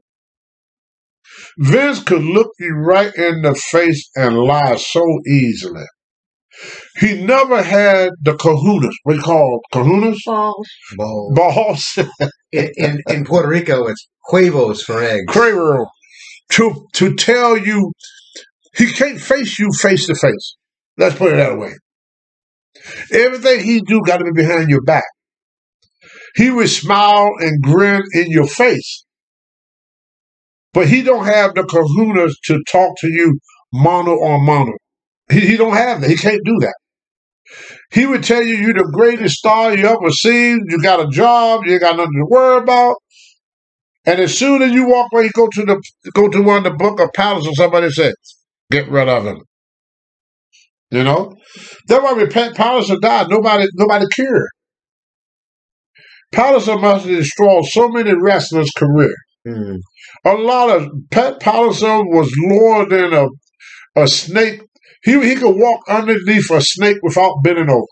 Vince 1.58 2.02
could 2.02 2.22
look 2.22 2.48
you 2.58 2.74
right 2.74 3.14
in 3.14 3.42
the 3.42 3.54
face 3.54 4.10
and 4.16 4.38
lie 4.38 4.76
so 4.76 5.04
easily. 5.28 5.84
He 6.98 7.22
never 7.22 7.62
had 7.62 8.10
the 8.22 8.32
kahunas. 8.34 8.94
What 9.04 9.12
do 9.12 9.18
you 9.18 9.22
call 9.22 9.60
kahunas? 9.72 10.16
Balls. 10.26 10.66
Balls. 11.34 11.98
In, 12.52 12.70
in, 12.76 13.02
in 13.08 13.24
Puerto 13.24 13.48
Rico, 13.48 13.86
it's 13.86 14.08
huevos 14.30 14.82
for 14.82 15.02
eggs. 15.02 15.24
Craver. 15.28 15.84
To, 16.53 16.86
to 16.94 17.14
tell 17.14 17.59
you, 17.59 17.92
he 18.76 18.92
can't 18.92 19.20
face 19.20 19.59
you 19.59 19.70
face 19.72 20.07
to 20.07 20.14
face. 20.14 20.57
Let's 20.97 21.16
put 21.16 21.32
it 21.32 21.36
that 21.36 21.59
way. 21.59 21.74
Everything 23.12 23.64
he 23.64 23.80
do 23.80 24.01
got 24.07 24.18
to 24.18 24.24
be 24.24 24.42
behind 24.42 24.70
your 24.70 24.82
back. 24.82 25.05
He 26.36 26.51
would 26.51 26.68
smile 26.68 27.32
and 27.40 27.62
grin 27.62 28.03
in 28.12 28.30
your 28.30 28.47
face. 28.47 29.05
But 30.72 30.88
he 30.88 31.03
don't 31.03 31.24
have 31.24 31.55
the 31.55 31.62
kahunas 31.62 32.34
to 32.44 32.62
talk 32.70 32.97
to 32.99 33.09
you 33.09 33.38
mono 33.72 34.12
on 34.12 34.44
mono. 34.44 34.72
He, 35.30 35.40
he 35.40 35.57
don't 35.57 35.74
have 35.74 36.03
that. 36.03 36.11
He 36.11 36.16
can't 36.16 36.44
do 36.44 36.57
that. 36.61 36.74
He 37.92 38.07
would 38.07 38.24
tell 38.24 38.42
you 38.42 38.57
you're 38.57 38.74
the 38.74 38.90
greatest 38.92 39.36
star 39.36 39.76
you 39.76 39.86
ever 39.86 40.11
seen. 40.11 40.64
You 40.68 40.82
got 40.82 41.01
a 41.01 41.09
job. 41.09 41.62
You 41.64 41.78
got 41.78 41.97
nothing 41.97 42.12
to 42.12 42.26
worry 42.28 42.62
about. 42.62 42.97
And 44.07 44.20
as 44.20 44.38
soon 44.38 44.62
as 44.62 44.72
you 44.72 44.86
walk 44.86 45.09
away, 45.12 45.24
you 45.24 45.30
go 45.34 45.48
to 45.48 45.64
the 45.64 45.82
go 46.12 46.28
to 46.28 46.42
one 46.42 46.59
of 46.59 46.64
the 46.64 46.70
book 46.78 47.00
of 47.00 47.11
palace, 47.14 47.46
and 47.46 47.57
somebody 47.57 47.90
says, 47.90 48.14
"Get 48.70 48.88
rid 48.88 49.09
of 49.09 49.26
him." 49.26 49.40
You 50.90 51.02
know, 51.02 51.34
that's 51.88 52.02
why 52.02 52.12
when 52.12 52.30
Pat 52.30 52.54
Palliser 52.54 52.98
died, 53.00 53.28
nobody 53.28 53.66
nobody 53.74 54.07
cared. 54.14 54.48
Palliser 56.32 56.78
must 56.78 57.07
have 57.07 57.16
destroyed 57.16 57.64
so 57.66 57.88
many 57.88 58.12
wrestlers' 58.14 58.70
career. 58.76 59.14
Hmm. 59.44 59.76
A 60.24 60.34
lot 60.34 60.70
of 60.70 60.88
Pat 61.11 61.40
Palliser 61.40 62.04
was 62.04 62.32
lower 62.38 62.88
than 62.88 63.12
a 63.12 63.26
a 63.96 64.07
snake. 64.07 64.61
He 65.02 65.12
he 65.26 65.34
could 65.34 65.57
walk 65.57 65.80
underneath 65.88 66.50
a 66.50 66.61
snake 66.61 66.98
without 67.02 67.42
bending 67.42 67.70
over. 67.70 67.86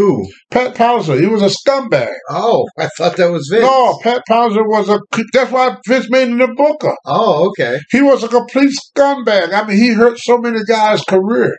Who? 0.00 0.26
Pat 0.50 0.74
Palliser, 0.74 1.20
he 1.20 1.26
was 1.26 1.42
a 1.42 1.54
scumbag. 1.54 2.14
Oh, 2.30 2.66
I 2.78 2.88
thought 2.96 3.18
that 3.18 3.30
was 3.30 3.48
Vince. 3.52 3.64
No, 3.64 3.98
Pat 4.02 4.22
Palliser 4.26 4.66
was 4.66 4.88
a. 4.88 4.98
That's 5.34 5.52
why 5.52 5.76
Vince 5.86 6.08
made 6.08 6.28
him 6.28 6.38
the 6.38 6.48
Booker. 6.48 6.94
Oh, 7.04 7.48
okay. 7.50 7.78
He 7.90 8.00
was 8.00 8.24
a 8.24 8.28
complete 8.28 8.70
scumbag. 8.70 9.52
I 9.52 9.66
mean, 9.66 9.76
he 9.76 9.92
hurt 9.92 10.18
so 10.18 10.38
many 10.38 10.60
guys' 10.66 11.02
career. 11.02 11.54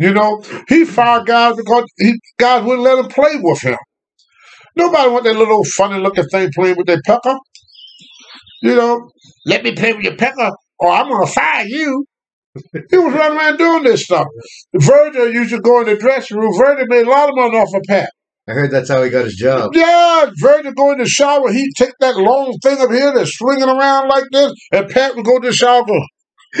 You 0.00 0.12
know, 0.12 0.42
he 0.68 0.84
fired 0.84 1.26
guys 1.26 1.54
because 1.54 1.84
he, 1.96 2.14
guys 2.40 2.64
wouldn't 2.64 2.82
let 2.82 2.98
him 2.98 3.08
play 3.08 3.36
with 3.40 3.60
him. 3.60 3.78
Nobody 4.74 5.08
want 5.08 5.24
that 5.24 5.36
little 5.36 5.62
funny 5.62 6.00
looking 6.00 6.24
thing 6.24 6.50
playing 6.52 6.76
with 6.76 6.88
their 6.88 7.00
pecker. 7.06 7.36
You 8.62 8.74
know, 8.74 9.10
let 9.46 9.62
me 9.62 9.76
play 9.76 9.92
with 9.92 10.02
your 10.02 10.16
pecker 10.16 10.50
or 10.80 10.90
I'm 10.90 11.08
going 11.08 11.24
to 11.24 11.32
fire 11.32 11.66
you. 11.68 12.04
He 12.54 12.98
was 12.98 13.14
running 13.14 13.38
around 13.38 13.58
doing 13.58 13.84
this 13.84 14.04
stuff. 14.04 14.26
Virgil 14.74 15.32
used 15.32 15.50
to 15.50 15.60
go 15.60 15.80
in 15.80 15.86
the 15.86 15.96
dressing 15.96 16.38
room. 16.38 16.52
Virgil 16.58 16.86
made 16.88 17.06
a 17.06 17.10
lot 17.10 17.28
of 17.28 17.34
money 17.36 17.56
off 17.56 17.74
of 17.74 17.82
Pat. 17.86 18.10
I 18.48 18.52
heard 18.52 18.70
that's 18.70 18.88
how 18.90 19.02
he 19.02 19.10
got 19.10 19.26
his 19.26 19.36
job. 19.36 19.70
Yeah, 19.74 20.30
Virgil 20.40 20.72
go 20.72 20.92
in 20.92 20.98
the 20.98 21.06
shower. 21.06 21.52
He'd 21.52 21.72
take 21.76 21.92
that 22.00 22.16
long 22.16 22.56
thing 22.62 22.80
up 22.80 22.90
here 22.90 23.12
that's 23.14 23.36
swinging 23.36 23.68
around 23.68 24.08
like 24.08 24.24
this, 24.32 24.52
and 24.72 24.88
Pat 24.88 25.14
would 25.14 25.24
go 25.24 25.38
to 25.38 25.48
the 25.48 25.54
shower. 25.54 25.84
Go, 25.84 26.00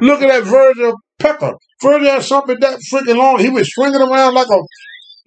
Look 0.00 0.22
at 0.22 0.28
that 0.28 0.44
Virgil 0.44 0.94
Pepper. 1.18 1.54
Virgil 1.82 2.08
had 2.08 2.22
something 2.22 2.58
that 2.60 2.78
freaking 2.90 3.16
long. 3.16 3.38
He 3.40 3.50
was 3.50 3.70
swinging 3.72 4.00
around 4.00 4.34
like 4.34 4.48
a 4.48 4.58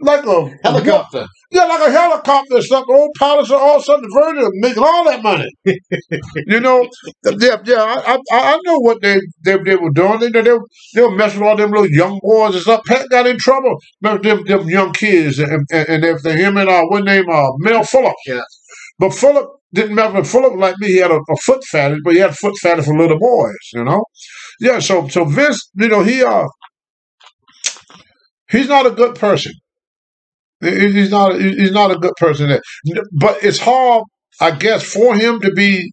like 0.04 0.26
a 0.26 0.58
Helicopter. 0.64 1.28
Yeah, 1.54 1.66
like 1.66 1.88
a 1.88 1.92
helicopter 1.92 2.56
or 2.56 2.62
something. 2.64 2.96
Old 2.96 3.12
Palliser, 3.20 3.54
all 3.54 3.76
of 3.76 3.82
a 3.82 3.86
sudden 3.86 4.10
Virgil 4.12 4.50
making 4.54 4.82
all 4.82 5.04
that 5.04 5.22
money. 5.22 5.48
you 6.48 6.60
know, 6.60 6.90
yeah, 7.40 7.58
yeah. 7.64 7.84
I, 7.84 8.16
I, 8.16 8.20
I 8.32 8.60
know 8.66 8.80
what 8.80 9.04
they, 9.04 9.20
they 9.46 9.58
they 9.58 9.76
were 9.76 9.92
doing. 9.92 10.20
They 10.20 10.30
they, 10.32 10.42
they 10.42 11.02
were 11.02 11.16
messing 11.16 11.42
with 11.42 11.50
all 11.50 11.56
them 11.56 11.70
little 11.70 11.88
young 11.92 12.20
boys 12.24 12.56
and 12.56 12.64
stuff. 12.64 12.82
Pat 12.88 13.08
got 13.10 13.28
in 13.28 13.38
trouble. 13.38 13.78
Remember 14.02 14.24
them 14.24 14.44
them 14.46 14.68
young 14.68 14.94
kids 14.94 15.38
and, 15.38 15.64
and, 15.72 15.90
and 15.90 16.04
everything. 16.04 16.40
Him 16.40 16.58
and 16.58 16.70
uh, 16.70 16.86
what 16.86 17.04
name? 17.04 17.30
Uh, 17.30 17.52
Mel 17.60 17.84
Phillip. 17.84 18.16
Yeah. 18.26 18.42
But 18.98 19.14
Philip 19.14 19.48
didn't 19.74 19.92
remember 19.92 20.24
Philip 20.24 20.56
like 20.56 20.76
me. 20.80 20.88
He 20.88 20.98
had 20.98 21.12
a, 21.12 21.20
a 21.20 21.36
foot 21.46 21.64
fetish, 21.66 22.00
but 22.04 22.14
he 22.16 22.20
had 22.20 22.36
foot 22.36 22.56
fetish 22.64 22.86
for 22.86 22.98
little 22.98 23.20
boys. 23.20 23.70
You 23.76 23.84
know. 23.84 24.04
Yeah. 24.60 24.80
So 24.80 25.08
so 25.08 25.26
Vince, 25.26 25.70
you 25.76 25.88
know, 25.90 26.02
he 26.02 26.24
uh, 26.24 26.48
he's 28.50 28.70
not 28.70 28.88
a 28.88 28.92
good 28.92 29.16
person. 29.16 29.54
He- 30.64 30.92
He's 30.94 31.12
not. 31.12 31.40
He's 31.40 31.72
not 31.72 31.92
a 31.92 31.98
good 31.98 32.14
person. 32.18 32.60
But 33.14 33.44
it's 33.44 33.60
hard, 33.60 34.04
I 34.42 34.52
guess, 34.52 34.84
for 34.84 35.16
him 35.16 35.42
to 35.42 35.52
be 35.54 35.92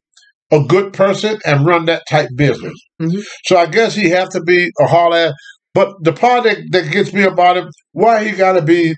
a 0.53 0.61
good 0.65 0.93
person 0.95 1.39
and 1.47 1.67
run 1.67 1.87
that 1.87 2.03
type 2.11 2.29
business. 2.37 2.75
Mhm. 3.03 3.23
So 3.47 3.57
I 3.59 3.67
guess 3.67 3.95
he 3.95 4.11
have 4.11 4.31
to 4.31 4.43
be 4.43 4.71
a 4.81 4.87
hard 4.87 5.15
ass. 5.15 5.33
But 5.75 5.95
the 6.03 6.13
part 6.13 6.45
that, 6.45 6.59
that 6.73 6.93
gets 6.93 7.13
me 7.13 7.25
about 7.25 7.59
him, 7.59 7.69
why 7.93 8.25
he 8.25 8.33
got 8.33 8.55
to 8.55 8.63
be 8.63 8.95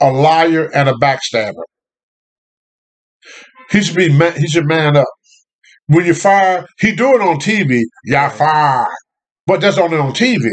a 0.00 0.10
liar 0.12 0.70
and 0.74 0.88
a 0.88 0.92
backstabber. 0.94 1.64
He 3.70 3.82
should 3.82 3.96
be. 3.96 4.12
Man, 4.12 4.34
he 4.40 4.48
should 4.48 4.66
man 4.66 4.96
up. 4.96 5.06
When 5.88 6.06
you 6.06 6.14
fire, 6.14 6.66
he 6.80 6.94
do 6.96 7.14
it 7.14 7.22
on 7.22 7.38
TV. 7.40 7.82
Y'all 8.04 8.30
but 9.46 9.60
that's 9.60 9.78
only 9.78 9.98
on 9.98 10.12
TV. 10.14 10.50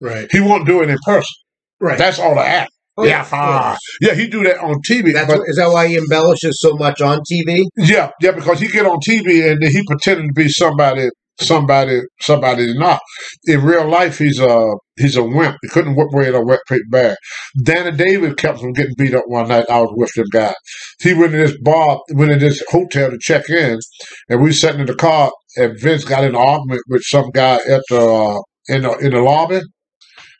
Right. 0.00 0.30
He 0.32 0.40
won't 0.40 0.66
do 0.66 0.82
it 0.82 0.90
in 0.90 0.98
person. 1.04 1.43
Right. 1.80 1.98
That's 1.98 2.18
all 2.18 2.34
the 2.34 2.44
act. 2.44 2.70
Oh, 2.96 3.04
yeah, 3.04 3.24
course. 3.24 3.78
Yeah, 4.00 4.14
he 4.14 4.28
do 4.28 4.44
that 4.44 4.58
on 4.58 4.76
TV. 4.88 5.12
That's 5.12 5.26
but 5.26 5.40
what, 5.40 5.48
is 5.48 5.56
that 5.56 5.68
why 5.68 5.88
he 5.88 5.96
embellishes 5.96 6.60
so 6.60 6.74
much 6.74 7.00
on 7.00 7.20
TV? 7.30 7.64
yeah, 7.76 8.10
yeah, 8.20 8.30
because 8.30 8.60
he 8.60 8.68
get 8.68 8.86
on 8.86 8.98
TV 8.98 9.50
and 9.50 9.60
then 9.60 9.70
he 9.70 9.82
pretending 9.84 10.28
to 10.28 10.32
be 10.32 10.48
somebody, 10.48 11.08
somebody, 11.40 12.02
somebody 12.20 12.72
not. 12.78 13.00
In 13.46 13.64
real 13.64 13.88
life, 13.88 14.18
he's 14.18 14.38
a 14.38 14.74
he's 14.96 15.16
a 15.16 15.24
wimp. 15.24 15.56
He 15.62 15.68
couldn't 15.70 15.96
whip 15.96 16.06
away 16.14 16.28
in 16.28 16.36
a 16.36 16.44
wet 16.44 16.60
paper 16.68 16.84
bag. 16.88 17.16
Danny 17.64 17.96
Davis 17.96 18.34
kept 18.34 18.60
from 18.60 18.72
getting 18.72 18.94
beat 18.96 19.14
up 19.14 19.24
one 19.26 19.48
night. 19.48 19.66
I 19.68 19.80
was 19.80 19.92
with 19.96 20.12
them 20.14 20.26
guy. 20.32 20.54
He 21.02 21.14
went 21.14 21.34
in 21.34 21.40
this 21.40 21.58
bar, 21.62 21.98
went 22.10 22.30
in 22.30 22.38
this 22.38 22.62
hotel 22.70 23.10
to 23.10 23.18
check 23.20 23.50
in, 23.50 23.80
and 24.28 24.40
we 24.40 24.52
sat 24.52 24.78
in 24.78 24.86
the 24.86 24.94
car. 24.94 25.32
And 25.56 25.78
Vince 25.80 26.04
got 26.04 26.22
in 26.22 26.30
an 26.30 26.36
argument 26.36 26.82
with 26.88 27.02
some 27.02 27.30
guy 27.34 27.56
at 27.56 27.82
the 27.88 28.00
uh, 28.00 28.40
in 28.68 28.82
the 28.82 28.96
in 28.98 29.12
the 29.12 29.20
lobby. 29.20 29.62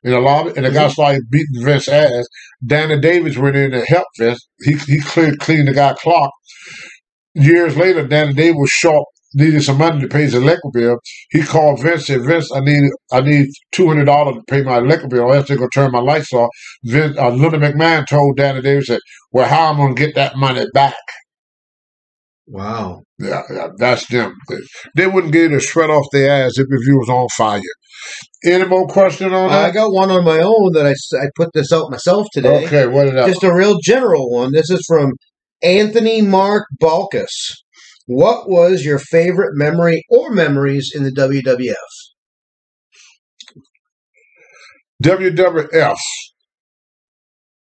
In 0.04 0.12
the 0.12 0.20
lobby, 0.20 0.52
and 0.56 0.66
the 0.66 0.70
guy 0.70 0.88
started 0.88 1.22
beating 1.30 1.64
Vince's 1.64 1.88
ass. 1.88 2.26
Danny 2.66 3.00
Davis 3.00 3.38
went 3.38 3.56
in 3.56 3.74
and 3.74 3.86
helped 3.88 4.18
Vince. 4.18 4.46
He 4.62 4.74
he 4.86 5.00
cleared 5.00 5.38
cleaned 5.40 5.68
the 5.68 5.74
guy 5.74 5.94
clock. 5.94 6.30
Years 7.34 7.76
later, 7.76 8.06
Danny 8.06 8.34
Davis 8.34 8.56
was 8.58 8.70
short, 8.70 9.06
needed 9.34 9.62
some 9.62 9.78
money 9.78 10.00
to 10.02 10.08
pay 10.08 10.22
his 10.22 10.34
electric 10.34 10.72
bill. 10.74 10.98
He 11.30 11.42
called 11.42 11.82
Vince 11.82 12.10
and 12.10 12.26
Vince, 12.26 12.50
I 12.54 12.60
need 12.60 12.90
I 13.12 13.22
need 13.22 13.48
two 13.72 13.88
hundred 13.88 14.04
dollars 14.06 14.36
to 14.36 14.42
pay 14.48 14.62
my 14.62 14.78
electric 14.78 15.10
bill, 15.10 15.22
or 15.24 15.36
else 15.36 15.48
they're 15.48 15.56
gonna 15.56 15.70
turn 15.74 15.92
my 15.92 16.00
lights 16.00 16.32
off. 16.32 16.50
Vince, 16.84 17.16
uh, 17.18 17.30
Linda 17.30 17.58
McMahon 17.58 18.06
told 18.06 18.36
Danny 18.36 18.62
Davis 18.62 18.88
that, 18.88 19.00
well, 19.32 19.48
how 19.48 19.70
am 19.70 19.80
I'm 19.80 19.86
gonna 19.88 19.94
get 19.94 20.14
that 20.16 20.36
money 20.36 20.66
back? 20.74 20.94
Wow. 22.46 23.02
Yeah, 23.18 23.42
yeah, 23.50 23.68
that's 23.78 24.06
them. 24.08 24.34
They, 24.48 24.56
they 24.96 25.06
wouldn't 25.06 25.32
get 25.32 25.52
a 25.52 25.60
sweat 25.60 25.90
off 25.90 26.04
their 26.12 26.30
ass 26.30 26.58
if, 26.58 26.66
if 26.68 26.86
you 26.86 26.98
was 26.98 27.08
on 27.08 27.26
fire. 27.36 27.60
Any 28.44 28.66
more 28.66 28.86
question 28.86 29.32
on 29.32 29.48
that? 29.48 29.64
I 29.64 29.70
got 29.70 29.92
one 29.92 30.10
on 30.10 30.24
my 30.24 30.40
own 30.40 30.72
that 30.74 30.86
I, 30.86 30.94
I 31.18 31.28
put 31.36 31.50
this 31.54 31.72
out 31.72 31.90
myself 31.90 32.26
today. 32.32 32.66
Okay, 32.66 32.86
what 32.86 32.94
what 32.94 33.06
is 33.06 33.12
that? 33.14 33.26
Just 33.28 33.44
a 33.44 33.54
real 33.54 33.78
general 33.82 34.30
one. 34.30 34.52
This 34.52 34.68
is 34.68 34.84
from 34.86 35.12
Anthony 35.62 36.20
Mark 36.20 36.66
Balkus. 36.82 37.30
What 38.06 38.50
was 38.50 38.84
your 38.84 38.98
favorite 38.98 39.52
memory 39.54 40.04
or 40.10 40.30
memories 40.30 40.92
in 40.94 41.04
the 41.04 41.10
WWF? 41.10 41.74
WWF. 45.02 45.96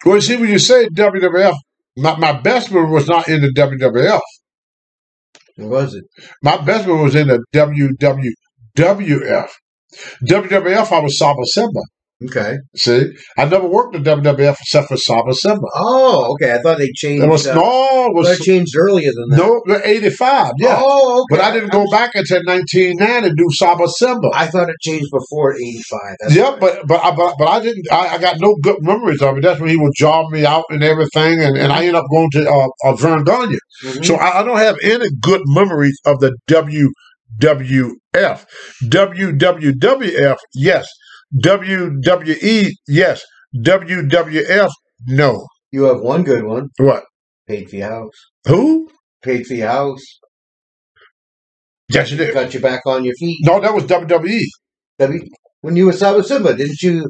Well, 0.06 0.16
you 0.16 0.22
see, 0.22 0.36
when 0.36 0.50
you 0.50 0.60
say 0.60 0.88
WWF, 0.90 1.56
my, 1.98 2.18
my 2.18 2.34
best 2.34 2.72
one 2.72 2.92
was 2.92 3.08
not 3.08 3.30
in 3.30 3.42
the 3.42 3.54
WWF. 3.56 4.20
It? 5.58 6.04
My 6.42 6.58
best 6.58 6.88
one 6.88 7.04
was 7.04 7.16
in 7.16 7.28
the 7.28 7.44
WWF. 7.54 9.50
WWF, 10.26 10.92
I 10.92 11.00
was 11.00 11.18
Saba 11.18 11.42
Simba. 11.46 11.82
Okay. 12.26 12.58
See, 12.76 13.12
I 13.38 13.46
never 13.46 13.68
worked 13.68 13.96
in 13.96 14.04
WWF 14.04 14.58
except 14.62 14.88
for 14.90 14.98
Saba 14.98 15.34
Simba. 15.34 15.66
Oh, 15.76 16.34
okay. 16.34 16.54
I 16.54 16.60
thought 16.62 16.78
they 16.78 16.92
changed. 16.94 17.24
It 17.24 17.28
was 17.30 17.48
uh, 17.48 17.54
no, 17.56 18.06
it 18.08 18.16
was 18.16 18.40
changed 18.40 18.76
earlier 18.78 19.12
than 19.14 19.30
that. 19.38 19.62
no, 19.68 19.78
'85. 19.84 20.54
Yeah, 20.60 20.82
Oh, 20.82 21.22
okay. 21.30 21.38
but 21.38 21.44
I 21.44 21.52
didn't 21.54 21.72
go 21.72 21.86
back 21.92 22.12
until 22.16 22.42
1990 22.46 23.30
to 23.30 23.36
do 23.36 23.46
Saba 23.52 23.88
Simba. 23.88 24.30
I 24.34 24.48
thought 24.48 24.70
it 24.70 24.76
changed 24.82 25.10
before 25.12 25.54
'85. 25.56 26.00
That's 26.22 26.36
Yeah, 26.36 26.56
but 26.60 26.88
but 26.88 27.04
I 27.04 27.12
but, 27.16 27.36
but 27.38 27.48
I 27.48 27.60
didn't. 27.62 27.86
I, 27.92 28.16
I 28.16 28.18
got 28.20 28.40
no 28.40 28.56
good 28.62 28.78
memories 28.82 29.22
of 29.22 29.38
it. 29.38 29.42
That's 29.42 29.60
when 29.60 29.70
he 29.70 29.78
would 29.78 29.94
job 29.98 30.32
me 30.32 30.46
out 30.46 30.66
and 30.70 30.84
everything, 30.84 31.42
and, 31.42 31.58
and 31.58 31.72
I 31.72 31.80
ended 31.80 31.96
up 31.96 32.06
going 32.12 32.30
to 32.32 32.50
uh, 32.50 32.68
uh, 32.86 32.96
Verne 32.96 33.24
Gagne. 33.24 33.58
Mhm. 33.84 34.06
So 34.06 34.16
I, 34.16 34.40
I 34.40 34.44
don't 34.44 34.58
have 34.58 34.78
any 34.84 35.08
good 35.22 35.42
memories 35.48 36.00
of 36.06 36.20
the 36.20 36.32
WWF. 36.50 38.46
WWWF, 38.84 40.38
yes. 40.54 40.88
WWE, 41.42 42.72
yes. 42.88 43.24
WWF, 43.56 44.70
no. 45.08 45.46
you 45.72 45.84
have 45.84 46.00
one 46.02 46.24
good 46.24 46.44
one. 46.44 46.70
What? 46.78 47.04
Paid 47.48 47.70
for 47.70 47.76
your 47.76 47.90
house. 47.90 48.14
Who? 48.48 48.90
Paid 49.24 49.46
for 49.46 49.54
your 49.54 49.70
house. 49.70 50.02
Yes, 51.90 52.12
you 52.12 52.18
did. 52.18 52.34
Got 52.34 52.54
you 52.54 52.60
back 52.60 52.82
on 52.86 53.04
your 53.04 53.14
feet. 53.16 53.40
No, 53.44 53.60
that 53.60 53.74
was 53.74 53.84
WWE. 53.86 54.42
W- 55.00 55.28
When 55.62 55.76
you 55.76 55.86
were 55.88 55.92
Saba 55.94 56.24
Simba, 56.24 56.56
didn't 56.56 56.82
you? 56.82 57.10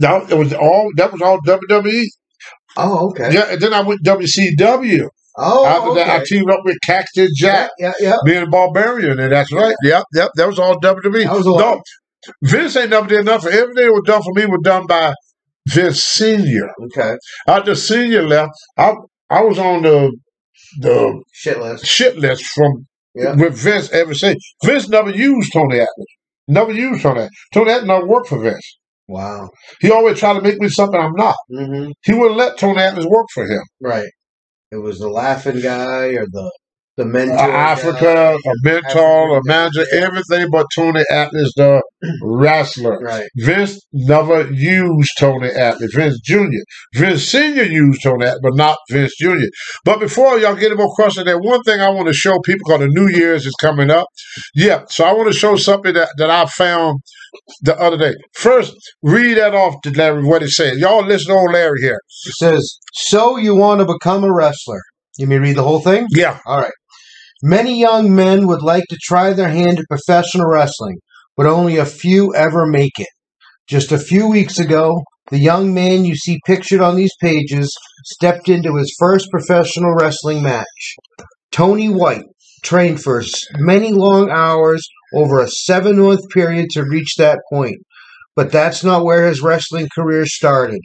No, 0.00 0.26
it 0.28 0.34
was 0.36 0.52
all 0.52 0.90
that 0.96 1.12
was 1.12 1.22
all 1.22 1.38
WWE. 1.46 2.02
Oh, 2.76 3.10
okay. 3.10 3.32
Yeah, 3.32 3.52
and 3.52 3.60
then 3.60 3.72
I 3.74 3.80
went 3.80 4.02
WCW. 4.04 5.06
Oh, 5.36 5.64
After 5.66 5.90
okay. 5.90 6.04
that, 6.04 6.20
I 6.20 6.24
teamed 6.24 6.50
up 6.50 6.60
with 6.64 6.76
Cactus 6.84 7.30
Jack. 7.36 7.70
Yeah, 7.78 7.92
yeah, 8.00 8.08
yeah. 8.10 8.16
being 8.24 8.42
a 8.42 8.46
barbarian, 8.48 9.18
and 9.20 9.32
that's 9.32 9.52
right. 9.52 9.74
Yep, 9.84 10.04
yep. 10.14 10.30
That 10.36 10.46
was 10.48 10.58
all 10.58 10.78
WWE. 10.80 11.24
That 11.24 11.32
was 11.36 11.46
a 11.46 11.50
lot. 11.50 11.76
No, 11.76 11.82
Vince 12.42 12.76
ain't 12.76 12.90
never 12.90 13.06
did 13.06 13.24
nothing. 13.24 13.52
Everything 13.52 13.86
that 13.86 13.92
was 13.92 14.02
done 14.06 14.22
for 14.22 14.32
me 14.34 14.46
was 14.46 14.60
done 14.62 14.86
by 14.86 15.14
Vince 15.68 16.02
Senior. 16.02 16.68
Okay. 16.84 17.16
After 17.48 17.74
Senior 17.74 18.22
left, 18.22 18.52
I 18.78 18.94
I 19.30 19.42
was 19.42 19.58
on 19.58 19.82
the 19.82 20.16
the 20.80 21.22
Shit 21.32 21.60
list. 21.60 21.86
shit 21.86 22.18
list 22.18 22.44
from 22.46 22.86
Yeah. 23.14 23.34
with 23.34 23.56
Vince 23.56 23.90
ever 23.92 24.14
since. 24.14 24.42
Vince 24.64 24.88
never 24.88 25.10
used 25.10 25.52
Tony 25.52 25.76
Atlas. 25.80 26.06
Never 26.48 26.72
used 26.72 27.02
Tony. 27.02 27.20
Atlas. 27.22 27.30
Tony 27.54 27.70
Atlas 27.72 27.88
never 27.88 28.06
worked 28.06 28.28
for 28.28 28.38
Vince. 28.40 28.78
Wow. 29.08 29.50
He 29.80 29.90
always 29.90 30.18
tried 30.18 30.34
to 30.34 30.42
make 30.42 30.60
me 30.60 30.68
something 30.68 31.00
I'm 31.00 31.14
not. 31.14 31.36
hmm 31.50 31.90
He 32.04 32.14
wouldn't 32.14 32.36
let 32.38 32.58
Tony 32.58 32.80
Atlas 32.80 33.06
work 33.06 33.26
for 33.34 33.44
him. 33.44 33.62
Right. 33.80 34.10
It 34.72 34.76
was 34.76 34.98
the 35.00 35.08
laughing 35.08 35.60
guy 35.60 36.06
or 36.14 36.26
the 36.30 36.52
the 36.96 37.04
mentor. 37.04 37.38
Africa, 37.38 38.36
guy. 38.44 38.50
a 38.50 38.54
mentor, 38.62 39.38
a 39.38 39.40
manager, 39.44 39.84
everything 39.92 40.48
but 40.50 40.66
Tony 40.74 41.02
Atlas, 41.10 41.52
the 41.56 41.82
wrestler. 42.22 42.98
Right. 42.98 43.28
Vince 43.38 43.80
never 43.92 44.50
used 44.50 45.10
Tony 45.18 45.48
Atlas. 45.48 45.94
Vince 45.94 46.20
Jr. 46.20 46.48
Vince 46.94 47.28
Sr. 47.28 47.64
used 47.64 48.02
Tony 48.02 48.26
Atlas, 48.26 48.40
but 48.42 48.56
not 48.56 48.76
Vince 48.90 49.16
Jr. 49.18 49.46
But 49.84 50.00
before 50.00 50.38
y'all 50.38 50.54
get 50.54 50.72
any 50.72 50.76
more 50.76 50.92
questions, 50.94 51.24
there 51.24 51.38
one 51.38 51.62
thing 51.62 51.80
I 51.80 51.90
want 51.90 52.08
to 52.08 52.14
show 52.14 52.38
people 52.44 52.64
because 52.66 52.80
the 52.80 52.88
New 52.88 53.08
Year's 53.08 53.46
is 53.46 53.54
coming 53.60 53.90
up. 53.90 54.06
Yeah, 54.54 54.84
so 54.88 55.04
I 55.04 55.12
want 55.12 55.32
to 55.32 55.38
show 55.38 55.56
something 55.56 55.94
that, 55.94 56.08
that 56.18 56.30
I 56.30 56.46
found 56.46 57.00
the 57.62 57.78
other 57.80 57.96
day. 57.96 58.14
First, 58.34 58.74
read 59.02 59.34
that 59.34 59.54
off 59.54 59.80
to 59.82 59.90
Larry 59.90 60.24
what 60.24 60.42
it 60.42 60.50
says. 60.50 60.78
Y'all 60.78 61.04
listen 61.04 61.28
to 61.28 61.40
old 61.40 61.52
Larry 61.52 61.80
here. 61.80 62.00
It 62.26 62.34
says, 62.34 62.78
"So 62.92 63.36
you 63.36 63.54
want 63.54 63.80
to 63.80 63.86
become 63.86 64.24
a 64.24 64.32
wrestler?" 64.32 64.80
You 65.18 65.26
may 65.26 65.38
read 65.38 65.56
the 65.56 65.62
whole 65.62 65.80
thing. 65.80 66.06
Yeah. 66.10 66.38
All 66.46 66.58
right. 66.58 66.72
Many 67.42 67.80
young 67.80 68.14
men 68.14 68.46
would 68.48 68.60
like 68.60 68.84
to 68.90 68.98
try 69.02 69.32
their 69.32 69.48
hand 69.48 69.78
at 69.78 69.86
professional 69.88 70.46
wrestling, 70.46 70.98
but 71.38 71.46
only 71.46 71.78
a 71.78 71.86
few 71.86 72.34
ever 72.34 72.66
make 72.66 72.98
it. 72.98 73.08
Just 73.66 73.92
a 73.92 73.98
few 73.98 74.28
weeks 74.28 74.58
ago, 74.58 75.02
the 75.30 75.38
young 75.38 75.72
man 75.72 76.04
you 76.04 76.16
see 76.16 76.38
pictured 76.44 76.82
on 76.82 76.96
these 76.96 77.14
pages 77.18 77.74
stepped 78.04 78.50
into 78.50 78.76
his 78.76 78.94
first 78.98 79.30
professional 79.30 79.94
wrestling 79.94 80.42
match. 80.42 80.96
Tony 81.50 81.88
White 81.88 82.26
trained 82.62 83.02
for 83.02 83.22
many 83.56 83.90
long 83.90 84.28
hours 84.30 84.86
over 85.14 85.40
a 85.40 85.48
seven 85.48 85.98
month 85.98 86.20
period 86.34 86.68
to 86.70 86.84
reach 86.84 87.14
that 87.16 87.40
point, 87.50 87.76
but 88.36 88.52
that's 88.52 88.84
not 88.84 89.04
where 89.04 89.28
his 89.28 89.40
wrestling 89.40 89.88
career 89.94 90.26
started. 90.26 90.80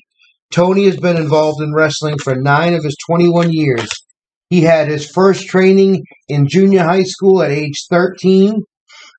Tony 0.51 0.86
has 0.86 0.97
been 0.97 1.18
involved 1.18 1.62
in 1.62 1.74
wrestling 1.74 2.16
for 2.24 2.36
nine 2.36 2.74
of 2.74 2.84
his 2.86 2.95
21 3.10 3.51
years. 3.51 3.89
He 4.50 4.62
had 4.62 4.88
his 4.88 5.10
first 5.10 5.48
training 5.48 6.04
in 6.28 6.48
junior 6.48 6.84
high 6.84 7.04
school 7.04 7.41
at 7.41 7.52
age 7.52 7.86
13. 7.89 8.62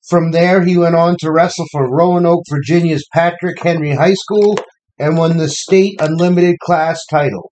From 0.09 0.31
there, 0.31 0.65
he 0.65 0.79
went 0.79 0.95
on 0.95 1.17
to 1.19 1.33
wrestle 1.33 1.67
for 1.73 1.91
Roanoke, 1.91 2.45
Virginia's 2.49 3.05
Patrick 3.13 3.61
Henry 3.61 3.93
High 3.93 4.15
School 4.15 4.57
and 4.99 5.19
won 5.19 5.37
the 5.37 5.49
state 5.49 6.01
unlimited 6.01 6.57
class 6.61 7.01
title. 7.11 7.51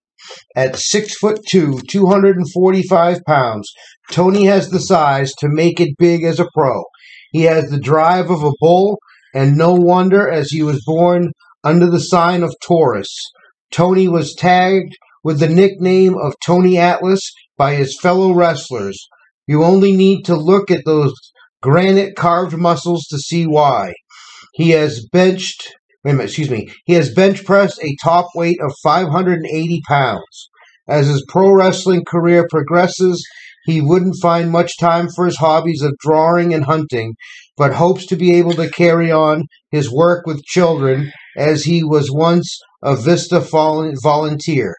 At 0.57 0.77
six 0.77 1.19
foot 1.19 1.41
two, 1.47 1.81
245 1.91 3.19
pounds, 3.27 3.71
Tony 4.11 4.45
has 4.47 4.71
the 4.71 4.81
size 4.81 5.33
to 5.39 5.49
make 5.49 5.81
it 5.81 5.99
big 5.99 6.23
as 6.25 6.41
a 6.41 6.49
pro. 6.55 6.85
He 7.33 7.43
has 7.43 7.69
the 7.69 7.81
drive 7.81 8.31
of 8.31 8.43
a 8.43 8.53
bull, 8.61 8.99
and 9.35 9.57
no 9.57 9.75
wonder 9.75 10.31
as 10.31 10.51
he 10.51 10.63
was 10.63 10.83
born 10.87 11.33
under 11.65 11.91
the 11.91 12.01
sign 12.01 12.43
of 12.43 12.55
Taurus. 12.65 13.11
Tony 13.71 14.07
was 14.07 14.35
tagged 14.35 14.97
with 15.25 15.41
the 15.41 15.49
nickname 15.49 16.15
of 16.17 16.35
Tony 16.45 16.79
Atlas 16.79 17.33
by 17.57 17.75
his 17.75 17.99
fellow 18.01 18.33
wrestlers. 18.33 18.99
You 19.47 19.65
only 19.65 19.93
need 19.93 20.25
to 20.25 20.37
look 20.37 20.71
at 20.71 20.85
those 20.85 21.13
granite 21.63 22.17
carved 22.17 22.57
muscles 22.57 23.05
to 23.11 23.19
see 23.19 23.47
why. 23.47 23.95
He 24.55 24.71
has 24.71 25.07
benched, 25.13 25.73
minute, 26.05 26.25
excuse 26.25 26.51
me, 26.51 26.69
he 26.85 26.95
has 26.95 27.15
bench 27.15 27.45
pressed 27.45 27.83
a 27.83 27.97
top 28.03 28.27
weight 28.35 28.59
of 28.63 28.73
580 28.83 29.81
pounds. 29.89 30.51
As 30.87 31.07
his 31.07 31.25
pro 31.29 31.51
wrestling 31.53 32.05
career 32.07 32.47
progresses, 32.51 33.27
he 33.65 33.81
wouldn't 33.81 34.21
find 34.21 34.51
much 34.51 34.77
time 34.79 35.09
for 35.09 35.25
his 35.25 35.39
hobbies 35.39 35.83
of 35.83 35.97
drawing 35.99 36.53
and 36.53 36.65
hunting, 36.65 37.15
but 37.57 37.73
hopes 37.73 38.05
to 38.07 38.17
be 38.17 38.33
able 38.35 38.53
to 38.53 38.71
carry 38.71 39.11
on 39.11 39.45
his 39.71 39.91
work 39.91 40.27
with 40.27 40.45
children 40.45 41.11
as 41.37 41.65
he 41.65 41.83
was 41.83 42.13
once 42.13 42.59
a 42.83 42.95
Vista 42.95 43.41
volunteer. 43.41 44.75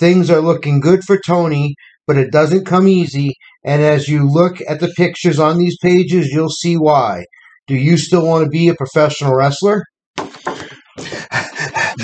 Things 0.00 0.30
are 0.30 0.40
looking 0.40 0.80
good 0.80 1.04
for 1.04 1.20
Tony, 1.24 1.74
but 2.06 2.18
it 2.18 2.32
doesn't 2.32 2.66
come 2.66 2.88
easy, 2.88 3.34
and 3.64 3.82
as 3.82 4.08
you 4.08 4.28
look 4.28 4.60
at 4.68 4.80
the 4.80 4.92
pictures 4.96 5.38
on 5.38 5.58
these 5.58 5.76
pages, 5.78 6.28
you'll 6.28 6.50
see 6.50 6.76
why. 6.76 7.24
Do 7.66 7.74
you 7.74 7.96
still 7.96 8.26
want 8.26 8.44
to 8.44 8.50
be 8.50 8.68
a 8.68 8.74
professional 8.74 9.34
wrestler? 9.34 9.84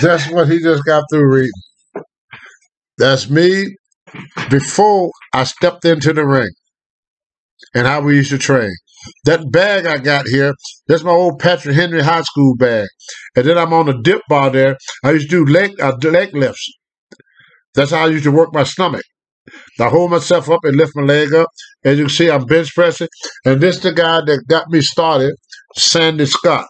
That's 0.00 0.30
what 0.30 0.48
he 0.48 0.60
just 0.60 0.84
got 0.84 1.04
through 1.10 1.32
reading. 1.32 1.50
That's 2.98 3.28
me 3.28 3.76
before 4.50 5.10
I 5.32 5.44
stepped 5.44 5.84
into 5.84 6.12
the 6.12 6.26
ring 6.26 6.50
and 7.74 7.86
how 7.86 8.00
we 8.00 8.16
used 8.16 8.30
to 8.30 8.38
train. 8.38 8.72
That 9.24 9.50
bag 9.52 9.86
I 9.86 9.98
got 9.98 10.26
here, 10.26 10.54
that's 10.88 11.04
my 11.04 11.12
old 11.12 11.38
Patrick 11.38 11.76
Henry 11.76 12.02
High 12.02 12.22
School 12.22 12.56
bag. 12.56 12.88
And 13.36 13.46
then 13.46 13.56
I'm 13.56 13.72
on 13.72 13.86
the 13.86 14.00
dip 14.02 14.22
bar 14.28 14.50
there. 14.50 14.76
I 15.04 15.12
used 15.12 15.30
to 15.30 15.44
do 15.44 15.52
leg, 15.52 15.80
uh, 15.80 15.96
leg 16.02 16.34
lifts. 16.34 16.68
That's 17.74 17.92
how 17.92 18.04
I 18.04 18.08
used 18.08 18.24
to 18.24 18.32
work 18.32 18.52
my 18.52 18.64
stomach. 18.64 19.04
I 19.80 19.88
hold 19.88 20.10
myself 20.10 20.50
up 20.50 20.60
and 20.64 20.76
lift 20.76 20.92
my 20.94 21.02
leg 21.02 21.32
up. 21.34 21.48
As 21.84 21.98
you 21.98 22.04
can 22.04 22.10
see, 22.10 22.30
I'm 22.30 22.44
bench 22.44 22.74
pressing. 22.74 23.08
And 23.44 23.60
this 23.60 23.78
the 23.80 23.92
guy 23.92 24.20
that 24.20 24.44
got 24.48 24.68
me 24.68 24.80
started, 24.80 25.34
Sandy 25.76 26.26
Scott. 26.26 26.66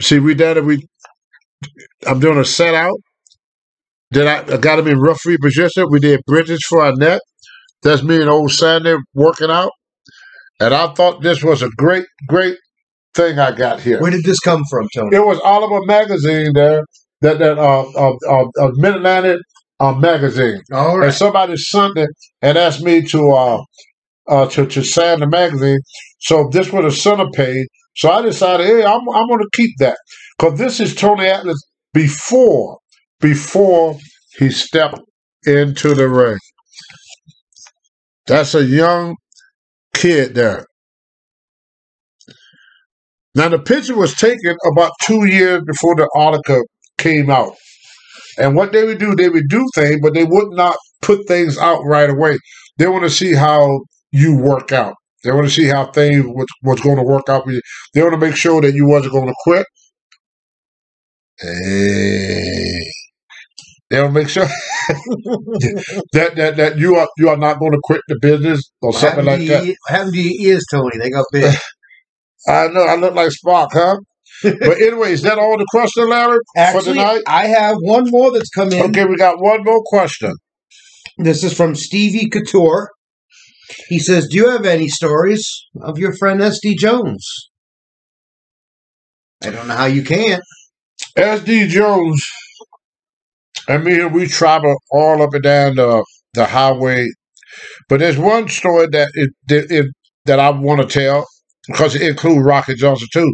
See, 0.00 0.18
we 0.18 0.34
did 0.34 0.56
it. 0.56 0.64
We 0.64 0.86
I'm 2.06 2.20
doing 2.20 2.38
a 2.38 2.44
set 2.44 2.74
out. 2.74 2.98
Then 4.10 4.26
I, 4.26 4.54
I 4.54 4.56
got 4.56 4.78
him 4.78 4.88
in 4.88 5.00
referee 5.00 5.38
position. 5.40 5.86
We 5.90 6.00
did 6.00 6.20
bridges 6.26 6.64
for 6.68 6.82
our 6.82 6.94
neck. 6.94 7.20
That's 7.82 8.02
me 8.02 8.16
and 8.16 8.28
old 8.28 8.50
Sandy 8.50 8.96
working 9.14 9.50
out. 9.50 9.70
And 10.60 10.74
I 10.74 10.92
thought 10.94 11.22
this 11.22 11.42
was 11.42 11.62
a 11.62 11.70
great, 11.76 12.04
great 12.26 12.56
thing 13.14 13.38
I 13.38 13.52
got 13.52 13.80
here. 13.80 14.00
Where 14.00 14.10
did 14.10 14.24
this 14.24 14.38
come 14.40 14.62
from, 14.70 14.88
Tony? 14.94 15.16
It 15.16 15.24
was 15.24 15.40
Oliver 15.40 15.84
magazine 15.86 16.52
there, 16.54 16.84
that 17.22 17.38
that 17.38 17.58
uh 17.58 17.84
uh, 17.96 18.16
uh, 18.28 18.44
uh 18.58 18.70
Mid 18.74 18.96
Atlantic 18.96 19.38
uh, 19.80 19.94
magazine, 19.94 20.60
All 20.72 21.02
and 21.02 21.14
somebody 21.14 21.56
sent 21.58 21.98
it 21.98 22.10
and 22.42 22.58
asked 22.58 22.82
me 22.82 23.02
to 23.08 23.32
uh 23.32 23.62
uh 24.28 24.46
to 24.50 24.66
to 24.66 24.84
sign 24.84 25.20
the 25.20 25.28
magazine. 25.28 25.80
So 26.20 26.48
this 26.52 26.72
was 26.72 26.86
a 26.86 26.96
center 26.96 27.28
page. 27.34 27.68
So 27.96 28.10
I 28.10 28.22
decided, 28.22 28.66
hey, 28.66 28.84
I'm 28.84 29.08
I'm 29.10 29.28
going 29.28 29.40
to 29.40 29.50
keep 29.54 29.72
that 29.80 29.98
because 30.38 30.58
this 30.58 30.80
is 30.80 30.94
Tony 30.94 31.26
Atlas 31.26 31.60
before 31.94 32.78
before 33.20 33.98
he 34.38 34.50
stepped 34.50 35.00
into 35.46 35.94
the 35.94 36.08
ring. 36.08 36.38
That's 38.26 38.54
a 38.54 38.64
young 38.64 39.16
kid 39.94 40.34
there. 40.34 40.66
Now 43.34 43.48
the 43.48 43.60
picture 43.60 43.96
was 43.96 44.14
taken 44.14 44.56
about 44.72 44.92
two 45.04 45.26
years 45.26 45.62
before 45.66 45.96
the 45.96 46.08
article 46.16 46.62
came 46.98 47.30
out. 47.30 47.54
And 48.40 48.56
what 48.56 48.72
they 48.72 48.84
would 48.84 48.98
do, 48.98 49.14
they 49.14 49.28
would 49.28 49.48
do 49.48 49.64
things, 49.74 50.00
but 50.02 50.14
they 50.14 50.24
would 50.24 50.52
not 50.52 50.76
put 51.02 51.28
things 51.28 51.58
out 51.58 51.82
right 51.84 52.08
away. 52.08 52.38
They 52.78 52.88
want 52.88 53.04
to 53.04 53.10
see 53.10 53.34
how 53.34 53.82
you 54.10 54.36
work 54.36 54.72
out. 54.72 54.94
They 55.22 55.30
want 55.30 55.46
to 55.46 55.52
see 55.52 55.66
how 55.66 55.92
things 55.92 56.24
was, 56.26 56.46
was 56.62 56.80
going 56.80 56.96
to 56.96 57.02
work 57.02 57.28
out 57.28 57.44
for 57.44 57.52
you. 57.52 57.60
They 57.92 58.02
want 58.02 58.14
to 58.14 58.18
make 58.18 58.36
sure 58.36 58.62
that 58.62 58.72
you 58.72 58.88
wasn't 58.88 59.12
going 59.12 59.28
to 59.28 59.34
quit. 59.44 59.66
Hey. 61.38 62.90
They 63.90 64.00
want 64.00 64.14
to 64.14 64.20
make 64.20 64.28
sure 64.28 64.44
that, 66.12 66.32
that 66.36 66.56
that 66.56 66.78
you 66.78 66.94
are 66.94 67.08
you 67.18 67.28
are 67.28 67.36
not 67.36 67.58
going 67.58 67.72
to 67.72 67.80
quit 67.82 68.00
the 68.06 68.18
business 68.22 68.70
or 68.80 68.92
something 68.92 69.24
like 69.24 69.46
that. 69.48 69.64
what 69.64 69.76
happened 69.88 70.14
to 70.14 70.20
your 70.20 70.52
ears, 70.52 70.64
Tony? 70.70 70.96
They 70.98 71.10
got 71.10 71.26
big. 71.32 71.52
I 72.48 72.68
know 72.68 72.82
I 72.82 72.94
look 72.94 73.14
like 73.14 73.30
Spock, 73.30 73.68
huh? 73.72 73.96
But 74.42 74.80
anyway, 74.80 75.12
is 75.12 75.22
that 75.22 75.38
all 75.38 75.56
the 75.58 75.66
question, 75.70 76.08
Larry, 76.08 76.38
for 76.72 76.82
tonight? 76.82 77.22
I 77.26 77.46
have 77.46 77.76
one 77.80 78.10
more 78.10 78.32
that's 78.32 78.50
come 78.50 78.72
in. 78.72 78.82
Okay, 78.90 79.04
we 79.04 79.16
got 79.16 79.40
one 79.40 79.64
more 79.64 79.82
question. 79.84 80.32
This 81.18 81.44
is 81.44 81.54
from 81.54 81.74
Stevie 81.74 82.28
Couture. 82.28 82.90
He 83.88 83.98
says, 83.98 84.28
Do 84.28 84.36
you 84.36 84.50
have 84.50 84.64
any 84.64 84.88
stories 84.88 85.46
of 85.80 85.98
your 85.98 86.16
friend 86.16 86.40
SD 86.40 86.76
Jones? 86.76 87.26
I 89.42 89.50
don't 89.50 89.68
know 89.68 89.76
how 89.76 89.86
you 89.86 90.02
can. 90.02 90.40
SD 91.16 91.68
Jones 91.68 92.22
and 93.70 93.84
me, 93.84 94.04
we 94.04 94.26
travel 94.26 94.76
all 94.90 95.22
up 95.22 95.32
and 95.32 95.42
down 95.42 95.76
the, 95.76 96.04
the 96.34 96.44
highway. 96.44 97.06
But 97.88 98.00
there's 98.00 98.18
one 98.18 98.48
story 98.48 98.88
that 98.90 99.10
it, 99.14 99.30
that 99.48 99.70
it 99.70 99.86
that 100.24 100.40
I 100.40 100.50
want 100.50 100.80
to 100.80 100.86
tell 100.86 101.26
because 101.66 101.94
it 101.94 102.02
includes 102.02 102.44
Rocky 102.44 102.74
Johnson 102.74 103.08
too. 103.12 103.32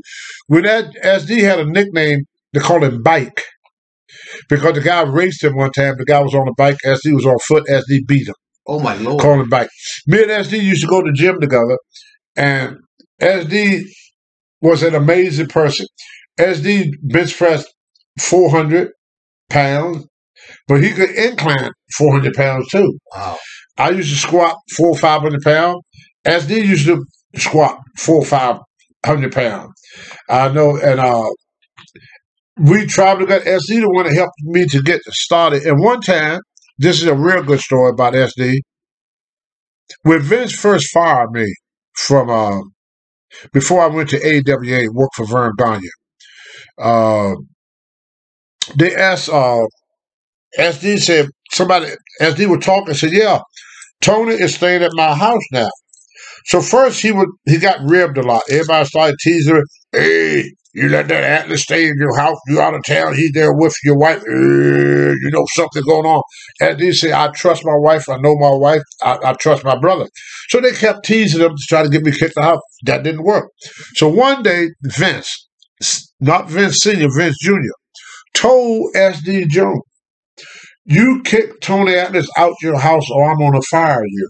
When 0.49 0.65
that 0.65 0.95
SD 1.03 1.41
had 1.43 1.61
a 1.61 1.65
nickname, 1.65 2.21
they 2.53 2.61
called 2.61 2.85
him 2.85 3.03
Bike 3.03 3.43
because 4.49 4.75
the 4.75 4.81
guy 4.81 5.03
raced 5.03 5.45
him 5.45 5.57
one 5.57 5.71
time. 5.73 5.95
The 5.99 6.05
guy 6.05 6.21
was 6.21 6.35
on 6.35 6.47
the 6.47 6.55
bike, 6.57 6.77
SD 6.85 7.15
was 7.15 7.27
on 7.27 7.39
foot, 7.41 7.67
SD 7.69 8.07
beat 8.07 8.29
him. 8.29 8.35
Oh, 8.67 8.81
my 8.81 8.97
Lord. 8.97 9.21
Call 9.21 9.41
him 9.41 9.49
Bike. 9.49 9.69
Me 10.07 10.23
and 10.23 10.31
SD 10.31 10.61
used 10.63 10.83
to 10.83 10.89
go 10.89 11.01
to 11.01 11.11
the 11.11 11.17
gym 11.17 11.41
together, 11.41 11.79
and 12.35 12.77
SD 13.21 13.85
was 14.61 14.83
an 14.83 14.95
amazing 14.95 15.49
person. 15.49 15.87
SD 16.39 16.91
bench 17.03 17.37
pressed 17.37 17.73
400 18.21 18.91
pounds, 19.49 20.07
but 20.67 20.83
he 20.83 20.91
could 20.93 21.11
incline 21.11 21.71
400 21.97 22.35
pounds 22.35 22.69
too. 22.69 22.99
Wow. 23.15 23.39
I 23.79 23.91
used 23.91 24.11
to 24.11 24.17
squat 24.17 24.57
four 24.77 24.89
or 24.89 24.97
500 24.97 25.43
pounds, 25.43 25.83
SD 26.27 26.67
used 26.67 26.87
to 26.87 27.05
squat 27.37 27.79
four 27.99 28.17
or 28.17 28.25
five 28.25 28.59
hundred 29.05 29.33
pounds. 29.33 29.73
I 30.29 30.49
know, 30.49 30.77
and 30.77 31.01
uh, 31.01 31.29
we 32.59 32.87
to 32.87 33.27
get 33.27 33.45
SD 33.45 33.81
the 33.81 33.91
one 33.91 34.07
that 34.07 34.15
helped 34.15 34.35
me 34.43 34.67
to 34.67 34.83
get 34.83 35.03
started. 35.05 35.63
And 35.65 35.83
one 35.83 36.01
time, 36.01 36.41
this 36.79 37.03
is 37.03 37.09
a 37.09 37.15
real 37.15 37.43
good 37.43 37.61
story 37.61 37.91
about 37.91 38.15
SD. 38.15 38.61
When 40.03 40.23
Vince 40.23 40.53
first 40.53 40.91
fired 40.93 41.31
me 41.33 41.53
from 41.95 42.31
uh, 42.31 42.61
before 43.53 43.83
I 43.83 43.87
went 43.89 44.11
to 44.11 44.19
AWA, 44.19 44.93
worked 44.93 45.15
for 45.17 45.27
Verne 45.27 45.53
Gagne. 45.59 45.89
Uh, 46.79 47.35
they 48.77 48.95
asked 48.95 49.29
uh, 49.29 49.63
SD 50.59 50.99
said 50.99 51.29
somebody 51.53 51.89
SD 52.21 52.49
was 52.49 52.65
talking 52.65 52.95
said, 52.95 53.13
"Yeah, 53.13 53.41
Tony 54.01 54.35
is 54.35 54.55
staying 54.55 54.83
at 54.83 54.93
my 54.95 55.15
house 55.15 55.43
now." 55.53 55.69
So 56.47 56.61
first 56.61 57.01
he 57.03 57.13
would 57.13 57.29
he 57.45 57.59
got 57.59 57.81
ribbed 57.83 58.19
a 58.19 58.23
lot. 58.23 58.43
Everybody 58.51 58.85
started 58.87 59.17
teasing 59.21 59.57
him. 59.57 59.65
Hey, 59.93 60.53
you 60.75 60.89
let 60.89 61.09
that 61.09 61.25
Atlas 61.25 61.63
stay 61.63 61.89
in 61.89 61.95
your 61.99 62.17
house? 62.17 62.39
You 62.47 62.61
out 62.61 62.75
of 62.75 62.85
town? 62.85 63.15
He's 63.15 63.33
there 63.33 63.53
with 63.53 63.75
your 63.83 63.97
wife. 63.97 64.19
Eh, 64.19 65.15
you 65.21 65.31
know 65.33 65.45
something 65.55 65.83
going 65.83 66.07
on. 66.07 66.23
And 66.61 66.79
he 66.79 66.93
said, 66.93 67.13
"I 67.13 67.29
trust 67.29 67.63
my 67.65 67.77
wife. 67.77 68.09
I 68.09 68.19
know 68.19 68.37
my 68.37 68.51
wife. 68.51 68.83
I, 69.03 69.19
I 69.25 69.33
trust 69.35 69.65
my 69.65 69.77
brother." 69.77 70.07
So 70.49 70.61
they 70.61 70.71
kept 70.73 71.05
teasing 71.05 71.41
him 71.41 71.51
to 71.57 71.63
try 71.69 71.83
to 71.83 71.89
get 71.89 72.05
me 72.05 72.13
kicked 72.13 72.39
out. 72.39 72.61
That 72.85 73.03
didn't 73.03 73.25
work. 73.25 73.51
So 73.95 74.09
one 74.09 74.43
day, 74.43 74.69
Vince, 74.83 75.49
not 76.21 76.49
Vince 76.49 76.79
Senior, 76.79 77.09
Vince 77.17 77.37
Junior, 77.41 77.73
told 78.35 78.95
SD 78.95 79.49
Jones, 79.49 79.81
"You 80.85 81.23
kick 81.25 81.61
Tony 81.61 81.97
Atlas 81.97 82.29
out 82.37 82.55
your 82.63 82.79
house, 82.79 83.11
or 83.11 83.31
I'm 83.31 83.39
gonna 83.39 83.63
fire 83.69 84.05
you." 84.07 84.29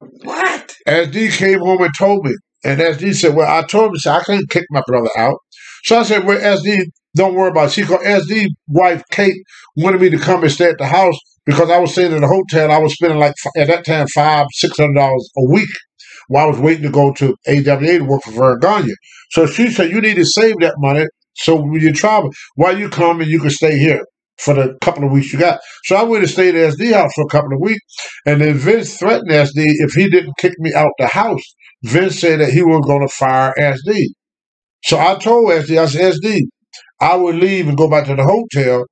What? 0.00 0.74
SD 0.86 1.32
came 1.36 1.60
home 1.60 1.82
and 1.82 1.92
told 1.98 2.24
me. 2.24 2.34
And 2.64 2.80
SD 2.80 3.14
said, 3.14 3.34
Well, 3.34 3.48
I 3.48 3.66
told 3.66 3.88
him, 3.88 3.92
he 3.94 3.98
said, 4.00 4.16
I 4.16 4.22
couldn't 4.22 4.50
kick 4.50 4.64
my 4.70 4.82
brother 4.86 5.10
out. 5.16 5.38
So 5.84 5.98
I 5.98 6.02
said, 6.02 6.24
Well, 6.24 6.38
SD, 6.38 6.84
don't 7.16 7.34
worry 7.34 7.50
about 7.50 7.68
it. 7.68 7.72
She 7.72 7.84
called 7.84 8.02
SD 8.02 8.48
wife 8.68 9.02
Kate 9.10 9.36
wanted 9.76 10.00
me 10.00 10.10
to 10.10 10.18
come 10.18 10.42
and 10.42 10.52
stay 10.52 10.70
at 10.70 10.78
the 10.78 10.86
house 10.86 11.16
because 11.46 11.70
I 11.70 11.78
was 11.78 11.92
staying 11.92 12.12
in 12.12 12.20
the 12.20 12.28
hotel. 12.28 12.70
I 12.70 12.78
was 12.78 12.94
spending 12.94 13.18
like 13.18 13.34
at 13.56 13.68
that 13.68 13.86
time 13.86 14.06
five, 14.14 14.46
six 14.52 14.76
hundred 14.78 14.94
dollars 14.94 15.30
a 15.36 15.50
week 15.50 15.68
while 16.28 16.46
I 16.46 16.50
was 16.50 16.60
waiting 16.60 16.82
to 16.84 16.90
go 16.90 17.12
to 17.14 17.36
AWA 17.46 17.98
to 17.98 18.04
work 18.04 18.22
for 18.22 18.32
Verne. 18.32 18.90
So 19.30 19.46
she 19.46 19.70
said, 19.70 19.90
You 19.90 20.00
need 20.00 20.16
to 20.16 20.24
save 20.24 20.58
that 20.60 20.74
money 20.78 21.06
so 21.34 21.56
when 21.56 21.80
you 21.80 21.92
travel, 21.92 22.30
while 22.56 22.76
you 22.76 22.88
come 22.88 23.20
and 23.20 23.30
you 23.30 23.40
can 23.40 23.50
stay 23.50 23.78
here 23.78 24.04
for 24.38 24.54
the 24.54 24.76
couple 24.80 25.04
of 25.04 25.12
weeks 25.12 25.32
you 25.32 25.38
got. 25.38 25.60
So 25.84 25.96
I 25.96 26.02
went 26.02 26.22
and 26.22 26.30
stayed 26.30 26.54
at 26.54 26.74
SD 26.74 26.92
house 26.92 27.12
for 27.14 27.24
a 27.24 27.28
couple 27.28 27.52
of 27.52 27.60
weeks, 27.60 27.80
and 28.26 28.40
then 28.40 28.54
Vince 28.54 28.96
threatened 28.96 29.30
SD 29.30 29.52
if 29.56 29.92
he 29.92 30.08
didn't 30.08 30.38
kick 30.38 30.52
me 30.58 30.72
out 30.74 30.92
the 30.98 31.08
house. 31.08 31.42
Vince 31.84 32.20
said 32.20 32.40
that 32.40 32.50
he 32.50 32.62
was 32.62 32.84
going 32.86 33.06
to 33.06 33.14
fire 33.14 33.54
SD. 33.58 34.06
So 34.84 34.98
I 34.98 35.16
told 35.16 35.50
SD, 35.50 35.78
I 35.78 35.86
said, 35.86 36.14
SD, 36.14 36.40
I 37.00 37.16
will 37.16 37.34
leave 37.34 37.68
and 37.68 37.76
go 37.76 37.88
back 37.88 38.06
to 38.06 38.14
the 38.14 38.24
hotel. 38.24 38.84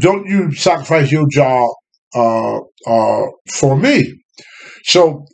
Don't 0.00 0.26
you 0.26 0.52
sacrifice 0.52 1.10
your 1.10 1.26
job 1.30 1.68
uh, 2.14 2.58
uh, 2.86 3.26
for 3.52 3.76
me. 3.76 4.22
So 4.84 5.26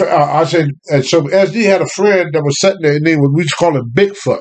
uh, 0.00 0.06
I 0.06 0.44
said, 0.44 0.68
and 0.90 1.04
so 1.04 1.22
SD 1.22 1.64
had 1.64 1.82
a 1.82 1.88
friend 1.88 2.30
that 2.32 2.42
was 2.42 2.60
sitting 2.60 2.82
there, 2.82 2.96
and 2.96 3.04
name 3.04 3.20
was, 3.20 3.30
we 3.34 3.42
used 3.42 3.50
to 3.50 3.56
call 3.56 3.76
him 3.76 3.90
Bigfoot. 3.92 4.40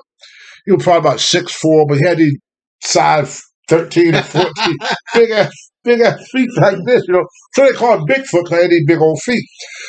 He 0.65 0.71
was 0.71 0.83
probably 0.83 1.09
about 1.09 1.19
six 1.19 1.53
four, 1.53 1.85
but 1.87 1.97
he 1.97 2.05
had 2.05 2.17
these 2.17 2.37
size 2.81 3.41
13 3.69 4.15
and 4.15 4.25
14, 4.25 4.77
big 5.15 5.31
ass, 5.31 5.71
big 5.83 6.01
ass 6.01 6.29
feet 6.31 6.49
like 6.57 6.77
this, 6.85 7.03
you 7.07 7.13
know. 7.13 7.25
So 7.53 7.63
they 7.63 7.73
call 7.73 7.97
him 7.97 8.05
Bigfoot 8.05 8.43
because 8.43 8.49
he 8.49 8.61
had 8.61 8.71
these 8.71 8.85
big 8.85 8.99
old 9.01 9.21
feet. 9.21 9.43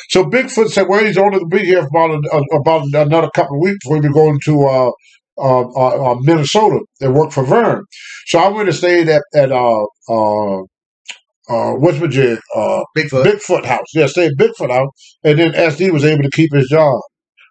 So 0.09 0.25
Bigfoot 0.25 0.69
said, 0.69 0.87
well, 0.87 1.03
he's 1.05 1.17
only 1.17 1.39
going 1.39 1.49
to 1.49 1.57
be 1.57 1.65
here 1.65 1.81
for 1.81 2.05
about, 2.05 2.23
a, 2.31 2.57
about 2.57 3.07
another 3.07 3.29
couple 3.35 3.57
of 3.57 3.61
weeks 3.61 3.77
before 3.83 4.01
we 4.01 4.09
going 4.09 4.39
to 4.45 4.63
uh, 4.65 4.91
uh, 5.39 5.69
uh, 5.69 6.11
uh, 6.11 6.15
Minnesota 6.21 6.79
and 7.01 7.13
work 7.13 7.31
for 7.31 7.43
Verne. 7.43 7.83
So 8.27 8.39
I 8.39 8.49
went 8.49 8.69
and 8.69 8.77
stayed 8.77 9.09
at, 9.09 9.21
at 9.35 9.51
uh, 9.51 9.85
uh, 10.09 10.61
uh, 11.49 11.73
West 11.77 11.99
Virginia, 11.99 12.37
uh, 12.55 12.83
Bigfoot. 12.97 13.23
Bigfoot 13.23 13.65
house. 13.65 13.85
Yeah, 13.93 14.07
stayed 14.07 14.31
at 14.31 14.37
Bigfoot 14.37 14.71
house. 14.71 14.89
And 15.23 15.39
then 15.39 15.51
SD 15.53 15.91
was 15.91 16.03
able 16.05 16.23
to 16.23 16.31
keep 16.31 16.53
his 16.53 16.67
job. 16.69 16.99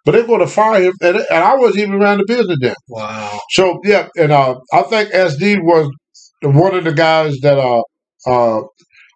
But 0.05 0.11
they're 0.13 0.27
going 0.27 0.39
to 0.39 0.47
fire 0.47 0.81
him. 0.81 0.93
And, 1.01 1.17
and 1.17 1.43
I 1.43 1.55
wasn't 1.55 1.79
even 1.79 1.95
around 1.95 2.19
the 2.19 2.25
business 2.27 2.57
then. 2.61 2.75
wow. 2.87 3.39
So 3.51 3.79
yeah, 3.83 4.07
and 4.17 4.31
uh, 4.31 4.55
I 4.71 4.83
think 4.83 5.09
SD 5.11 5.57
was 5.63 5.89
one 6.43 6.75
of 6.75 6.83
the 6.83 6.93
guys 6.93 7.37
that 7.41 7.57
uh, 7.57 7.81
uh 8.27 8.61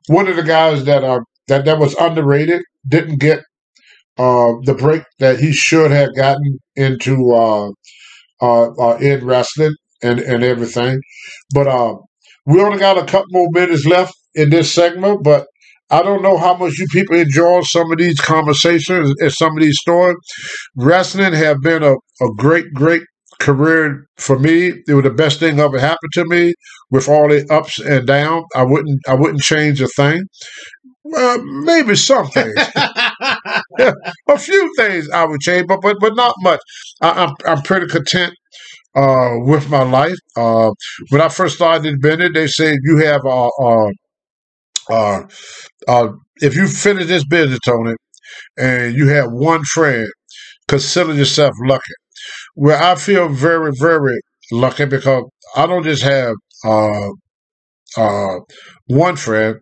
one 0.07 0.27
of 0.27 0.35
the 0.35 0.43
guys 0.43 0.85
that 0.85 1.03
uh 1.03 1.21
that 1.47 1.65
that 1.65 1.79
was 1.79 1.95
underrated. 1.95 2.61
Didn't 2.87 3.19
get 3.19 3.39
uh 4.17 4.53
the 4.63 4.75
break 4.75 5.03
that 5.19 5.39
he 5.39 5.53
should 5.53 5.91
have 5.91 6.15
gotten 6.15 6.59
into 6.75 7.33
uh 7.33 7.69
uh, 8.41 8.69
uh 8.71 8.97
in 8.99 9.25
wrestling 9.25 9.73
and 10.03 10.19
and 10.19 10.43
everything. 10.43 10.99
But 11.53 11.67
uh, 11.67 11.95
we 12.45 12.61
only 12.61 12.79
got 12.79 12.97
a 12.97 13.05
couple 13.05 13.27
more 13.31 13.49
minutes 13.51 13.85
left 13.85 14.13
in 14.35 14.49
this 14.49 14.73
segment, 14.73 15.23
but. 15.23 15.47
I 15.93 16.03
don't 16.03 16.21
know 16.23 16.37
how 16.37 16.55
much 16.55 16.79
you 16.79 16.87
people 16.91 17.17
enjoy 17.17 17.61
some 17.63 17.91
of 17.91 17.97
these 17.97 18.19
conversations 18.19 19.13
and 19.19 19.31
some 19.31 19.57
of 19.57 19.61
these 19.61 19.77
stories. 19.81 20.15
Wrestling 20.75 21.33
have 21.33 21.61
been 21.61 21.83
a, 21.83 21.93
a 21.93 22.33
great, 22.37 22.73
great 22.73 23.03
career 23.41 24.07
for 24.17 24.39
me. 24.39 24.73
It 24.87 24.93
was 24.95 25.03
the 25.05 25.11
best 25.11 25.39
thing 25.41 25.59
ever 25.59 25.79
happened 25.79 26.13
to 26.15 26.25
me. 26.25 26.53
With 26.91 27.09
all 27.09 27.29
the 27.29 27.47
ups 27.51 27.79
and 27.79 28.07
downs, 28.07 28.45
I 28.55 28.63
wouldn't 28.63 29.01
I 29.07 29.15
wouldn't 29.15 29.41
change 29.41 29.81
a 29.81 29.87
thing. 29.89 30.23
Well, 31.03 31.43
maybe 31.43 31.95
some 31.95 32.27
things, 32.29 32.53
a 33.79 34.37
few 34.39 34.73
things 34.77 35.09
I 35.09 35.25
would 35.25 35.41
change, 35.41 35.67
but 35.67 35.81
but 35.81 35.97
but 35.99 36.15
not 36.15 36.35
much. 36.41 36.59
I, 37.01 37.09
I'm 37.25 37.35
I'm 37.47 37.61
pretty 37.63 37.87
content 37.87 38.33
uh, 38.95 39.31
with 39.41 39.69
my 39.69 39.83
life. 39.83 40.17
Uh, 40.37 40.71
when 41.09 41.21
I 41.21 41.29
first 41.29 41.57
started 41.57 41.87
in 41.87 41.99
Bennett, 41.99 42.33
they 42.33 42.47
said 42.47 42.77
you 42.83 42.97
have 42.99 43.25
uh, 43.25 43.49
uh, 43.61 43.91
uh, 44.89 45.23
uh, 45.87 46.09
if 46.37 46.55
you 46.55 46.67
finish 46.67 47.07
this 47.07 47.25
business, 47.25 47.59
Tony, 47.65 47.93
and 48.57 48.95
you 48.95 49.09
have 49.09 49.31
one 49.31 49.63
friend, 49.65 50.07
consider 50.67 51.13
yourself 51.13 51.53
lucky. 51.65 51.93
Well, 52.55 52.83
I 52.83 52.95
feel 52.95 53.29
very, 53.29 53.71
very 53.79 54.19
lucky 54.51 54.85
because 54.85 55.25
I 55.55 55.67
don't 55.67 55.83
just 55.83 56.03
have 56.03 56.35
uh, 56.65 57.09
uh, 57.97 58.39
one 58.87 59.15
friend. 59.15 59.57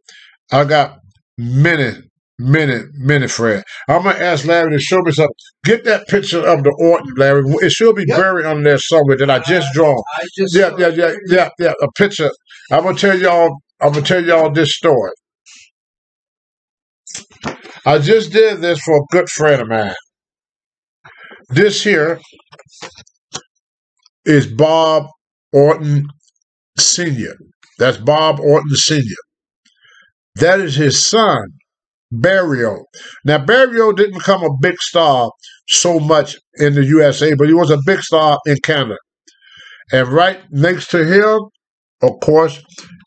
I 0.51 0.65
got 0.65 0.99
many, 1.37 1.93
many, 2.39 2.81
many 2.95 3.27
friends. 3.27 3.63
I'm 3.87 4.03
gonna 4.03 4.19
ask 4.19 4.45
Larry 4.45 4.71
to 4.71 4.79
show 4.79 4.99
me 5.01 5.11
something. 5.11 5.33
Get 5.65 5.83
that 5.85 6.07
picture 6.07 6.45
of 6.45 6.63
the 6.63 6.75
Orton, 6.79 7.13
Larry. 7.17 7.43
It 7.61 7.71
should 7.71 7.95
be 7.95 8.05
Yep. 8.07 8.17
buried 8.17 8.45
under 8.45 8.63
there 8.63 8.77
somewhere 8.79 9.17
that 9.17 9.29
I 9.29 9.39
just 9.39 9.73
drawn. 9.73 10.01
I 10.17 10.23
just 10.37 10.55
Yeah, 10.55 10.71
yeah, 10.77 10.89
yeah, 10.89 11.13
yeah, 11.27 11.49
yeah. 11.59 11.73
A 11.81 11.87
picture. 11.97 12.31
I'm 12.71 12.83
gonna 12.83 12.97
tell 12.97 13.17
y'all. 13.19 13.57
I'm 13.81 13.93
gonna 13.93 14.05
tell 14.05 14.23
y'all 14.23 14.51
this 14.51 14.75
story. 14.75 15.11
I 17.85 17.99
just 17.99 18.31
did 18.31 18.61
this 18.61 18.79
for 18.81 18.97
a 18.97 19.01
good 19.11 19.29
friend 19.29 19.61
of 19.61 19.67
mine. 19.69 19.95
This 21.49 21.83
here 21.83 22.19
is 24.23 24.45
Bob 24.45 25.07
Orton 25.51 26.07
Senior. 26.77 27.33
That's 27.79 27.97
Bob 27.97 28.39
Orton 28.39 28.75
Senior. 28.75 29.15
That 30.35 30.59
is 30.59 30.75
his 30.75 31.03
son, 31.03 31.41
Barry 32.11 32.63
O. 32.65 32.85
Now 33.25 33.39
Barry 33.39 33.81
O 33.81 33.91
didn't 33.91 34.19
become 34.19 34.43
a 34.43 34.55
big 34.61 34.79
star 34.79 35.31
so 35.67 35.99
much 35.99 36.37
in 36.55 36.75
the 36.75 36.85
USA, 36.85 37.33
but 37.33 37.47
he 37.47 37.53
was 37.55 37.71
a 37.71 37.79
big 37.83 38.01
star 38.01 38.37
in 38.45 38.57
Canada. 38.63 38.97
And 39.91 40.07
right 40.09 40.39
next 40.51 40.91
to 40.91 41.03
him, 41.03 41.39
of 42.03 42.19
course, 42.21 42.61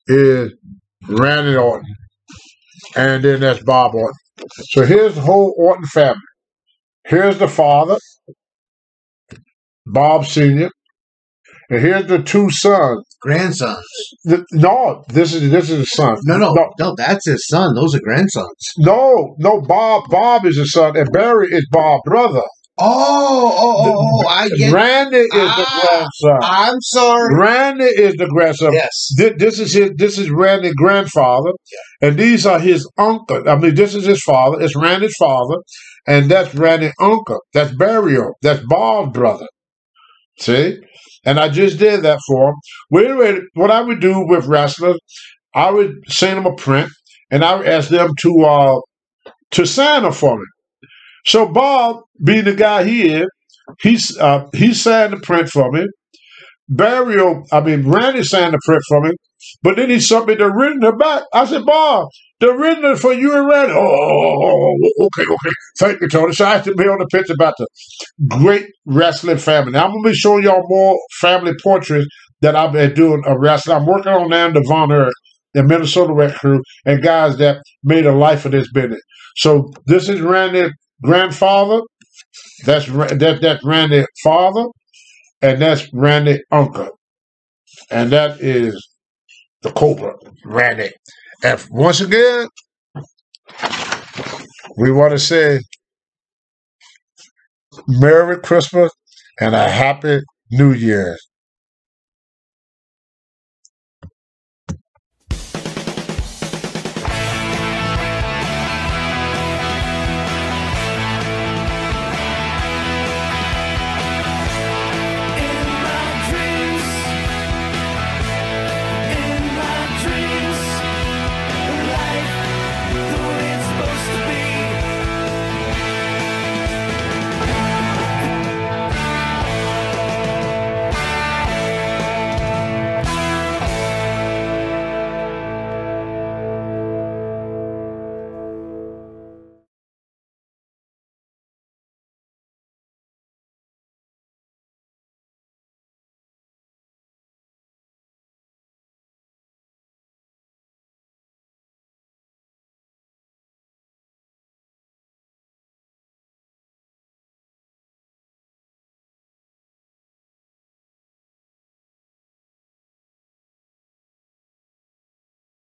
is 0.08 0.52
Randy 1.08 1.56
Orton. 1.56 1.94
And 2.96 3.22
then 3.22 3.40
that's 3.40 3.62
Bob 3.62 3.94
Orton. 3.94 4.16
So 4.70 4.84
here's 4.84 5.14
the 5.14 5.20
whole 5.20 5.54
Orton 5.56 5.86
family. 5.86 6.18
Here's 7.06 7.38
the 7.38 7.48
father, 7.48 7.96
Bob 9.86 10.26
Sr. 10.26 10.70
And 11.70 11.80
here's 11.80 12.06
the 12.06 12.22
two 12.22 12.50
sons. 12.50 13.04
Grandsons. 13.20 13.84
Th- 14.28 14.40
No, 14.52 15.04
this 15.08 15.32
is 15.34 15.50
this 15.50 15.70
is 15.70 15.78
his 15.80 15.90
son. 15.92 16.16
No, 16.24 16.36
no, 16.36 16.52
no, 16.52 16.68
no, 16.78 16.94
that's 16.96 17.26
his 17.26 17.46
son. 17.48 17.74
Those 17.74 17.94
are 17.94 18.00
grandsons. 18.00 18.46
no, 18.78 19.34
no. 19.38 19.60
Bob, 19.62 20.04
Bob 20.10 20.44
is 20.46 20.56
his 20.58 20.72
son, 20.72 20.96
and 20.96 21.08
Barry 21.12 21.48
is 21.50 21.66
Bob's 21.70 22.02
brother. 22.04 22.42
Oh, 22.78 23.52
oh, 23.54 23.76
oh, 23.84 24.22
oh 24.24 24.26
I 24.28 24.48
get 24.48 24.72
Randy 24.72 25.18
is 25.18 25.28
the 25.30 25.66
Ah. 25.68 25.86
grandson. 26.22 26.38
I'm 26.42 26.80
sorry. 26.80 27.34
Randy 27.36 27.84
is 27.84 28.14
the 28.14 28.26
grandson. 28.26 28.72
Yes. 28.72 29.12
Thi- 29.16 29.34
This 29.38 29.60
is 29.60 29.72
his. 29.74 29.90
This 29.96 30.18
is 30.18 30.30
Randy's 30.30 30.74
grandfather, 30.74 31.50
and 32.00 32.18
these 32.18 32.44
are 32.46 32.58
his 32.58 32.88
uncle. 32.98 33.48
I 33.48 33.56
mean, 33.56 33.74
this 33.74 33.94
is 33.94 34.04
his 34.06 34.22
father. 34.22 34.60
It's 34.60 34.74
Randy's 34.74 35.14
father, 35.18 35.56
and 36.06 36.30
that's 36.30 36.54
Randy 36.54 36.92
uncle. 37.00 37.40
That's 37.54 37.74
Barry 37.74 38.18
O. 38.18 38.32
That's 38.42 38.64
Bob's 38.66 39.12
brother. 39.12 39.46
See, 40.40 40.78
and 41.24 41.40
I 41.40 41.48
just 41.48 41.78
did 41.78 42.02
that 42.02 42.20
for 42.26 42.50
him. 42.50 42.54
Wait 42.90 43.10
a. 43.10 43.42
What 43.54 43.70
I 43.70 43.80
would 43.82 44.00
do 44.00 44.26
with 44.26 44.46
wrestlers, 44.46 44.98
I 45.54 45.70
would 45.70 45.94
send 46.08 46.38
them 46.38 46.46
a 46.46 46.56
print, 46.56 46.90
and 47.30 47.44
I 47.44 47.56
would 47.56 47.66
ask 47.66 47.88
them 47.90 48.10
to 48.22 48.44
uh 48.44 48.80
to 49.52 49.66
sign 49.66 50.04
it 50.04 50.14
for 50.14 50.36
me. 50.38 50.44
So 51.26 51.48
Bob, 51.48 52.02
being 52.24 52.44
the 52.44 52.54
guy 52.54 52.84
he 52.84 53.14
is, 53.14 53.26
he's 53.82 54.18
uh, 54.18 54.48
he 54.54 54.74
signed 54.74 55.14
the 55.14 55.18
print 55.20 55.48
for 55.50 55.70
me. 55.72 55.86
Barry 56.68 57.20
O, 57.20 57.44
I 57.52 57.60
mean 57.60 57.88
Randy 57.90 58.22
signed 58.24 58.54
the 58.54 58.60
print 58.64 58.82
for 58.88 59.02
me, 59.02 59.10
but 59.62 59.76
then 59.76 59.90
he 59.90 59.96
me 60.26 60.34
the 60.34 60.50
written 60.52 60.80
back. 60.98 61.24
I 61.32 61.46
said, 61.46 61.64
Bob, 61.66 62.08
the 62.40 62.52
written 62.54 62.96
for 62.96 63.12
you 63.12 63.36
and 63.36 63.48
Randy. 63.48 63.72
Oh, 63.72 63.78
oh, 63.78 64.38
oh, 64.42 64.76
oh, 65.00 65.06
okay, 65.06 65.22
okay. 65.30 65.50
Thank 65.78 66.00
you, 66.00 66.08
Tony. 66.08 66.32
So 66.32 66.44
I 66.44 66.54
have 66.54 66.64
to 66.64 66.74
be 66.74 66.84
on 66.84 66.98
the 66.98 67.06
pitch 67.06 67.30
about 67.30 67.54
the 67.58 67.66
great 68.28 68.66
wrestling 68.86 69.38
family. 69.38 69.72
Now, 69.72 69.86
I'm 69.86 69.92
gonna 69.92 70.10
be 70.10 70.14
showing 70.14 70.44
y'all 70.44 70.64
more 70.68 70.98
family 71.20 71.52
portraits 71.62 72.06
that 72.42 72.56
I've 72.56 72.72
been 72.72 72.94
doing 72.94 73.22
of 73.26 73.38
wrestling. 73.38 73.76
I'm 73.76 73.86
working 73.86 74.12
on 74.12 74.28
now 74.30 74.50
the 74.50 74.64
Von 74.68 74.92
Erich, 74.92 75.14
the 75.54 75.62
Minnesota 75.62 76.12
Rec 76.12 76.34
Crew, 76.34 76.62
and 76.84 77.02
guys 77.02 77.38
that 77.38 77.62
made 77.84 78.06
a 78.06 78.12
life 78.12 78.44
of 78.44 78.52
this 78.52 78.70
business. 78.72 79.00
So 79.36 79.72
this 79.86 80.08
is 80.08 80.20
Randy's 80.20 80.72
grandfather. 81.02 81.80
That's 82.66 82.86
that 82.86 83.38
that's 83.40 83.64
Randy's 83.64 84.06
father, 84.24 84.66
and 85.42 85.62
that's 85.62 85.92
Randy 85.92 86.40
uncle, 86.50 86.90
and 87.90 88.12
that 88.12 88.40
is 88.40 88.76
the 89.62 89.72
Cobra, 89.72 90.14
Randy. 90.44 90.90
And 91.44 91.60
once 91.70 92.00
again, 92.00 92.48
we 94.76 94.92
want 94.92 95.12
to 95.12 95.18
say 95.18 95.60
Merry 97.88 98.38
Christmas 98.40 98.92
and 99.40 99.54
a 99.54 99.68
Happy 99.68 100.20
New 100.50 100.72
Year. 100.72 101.16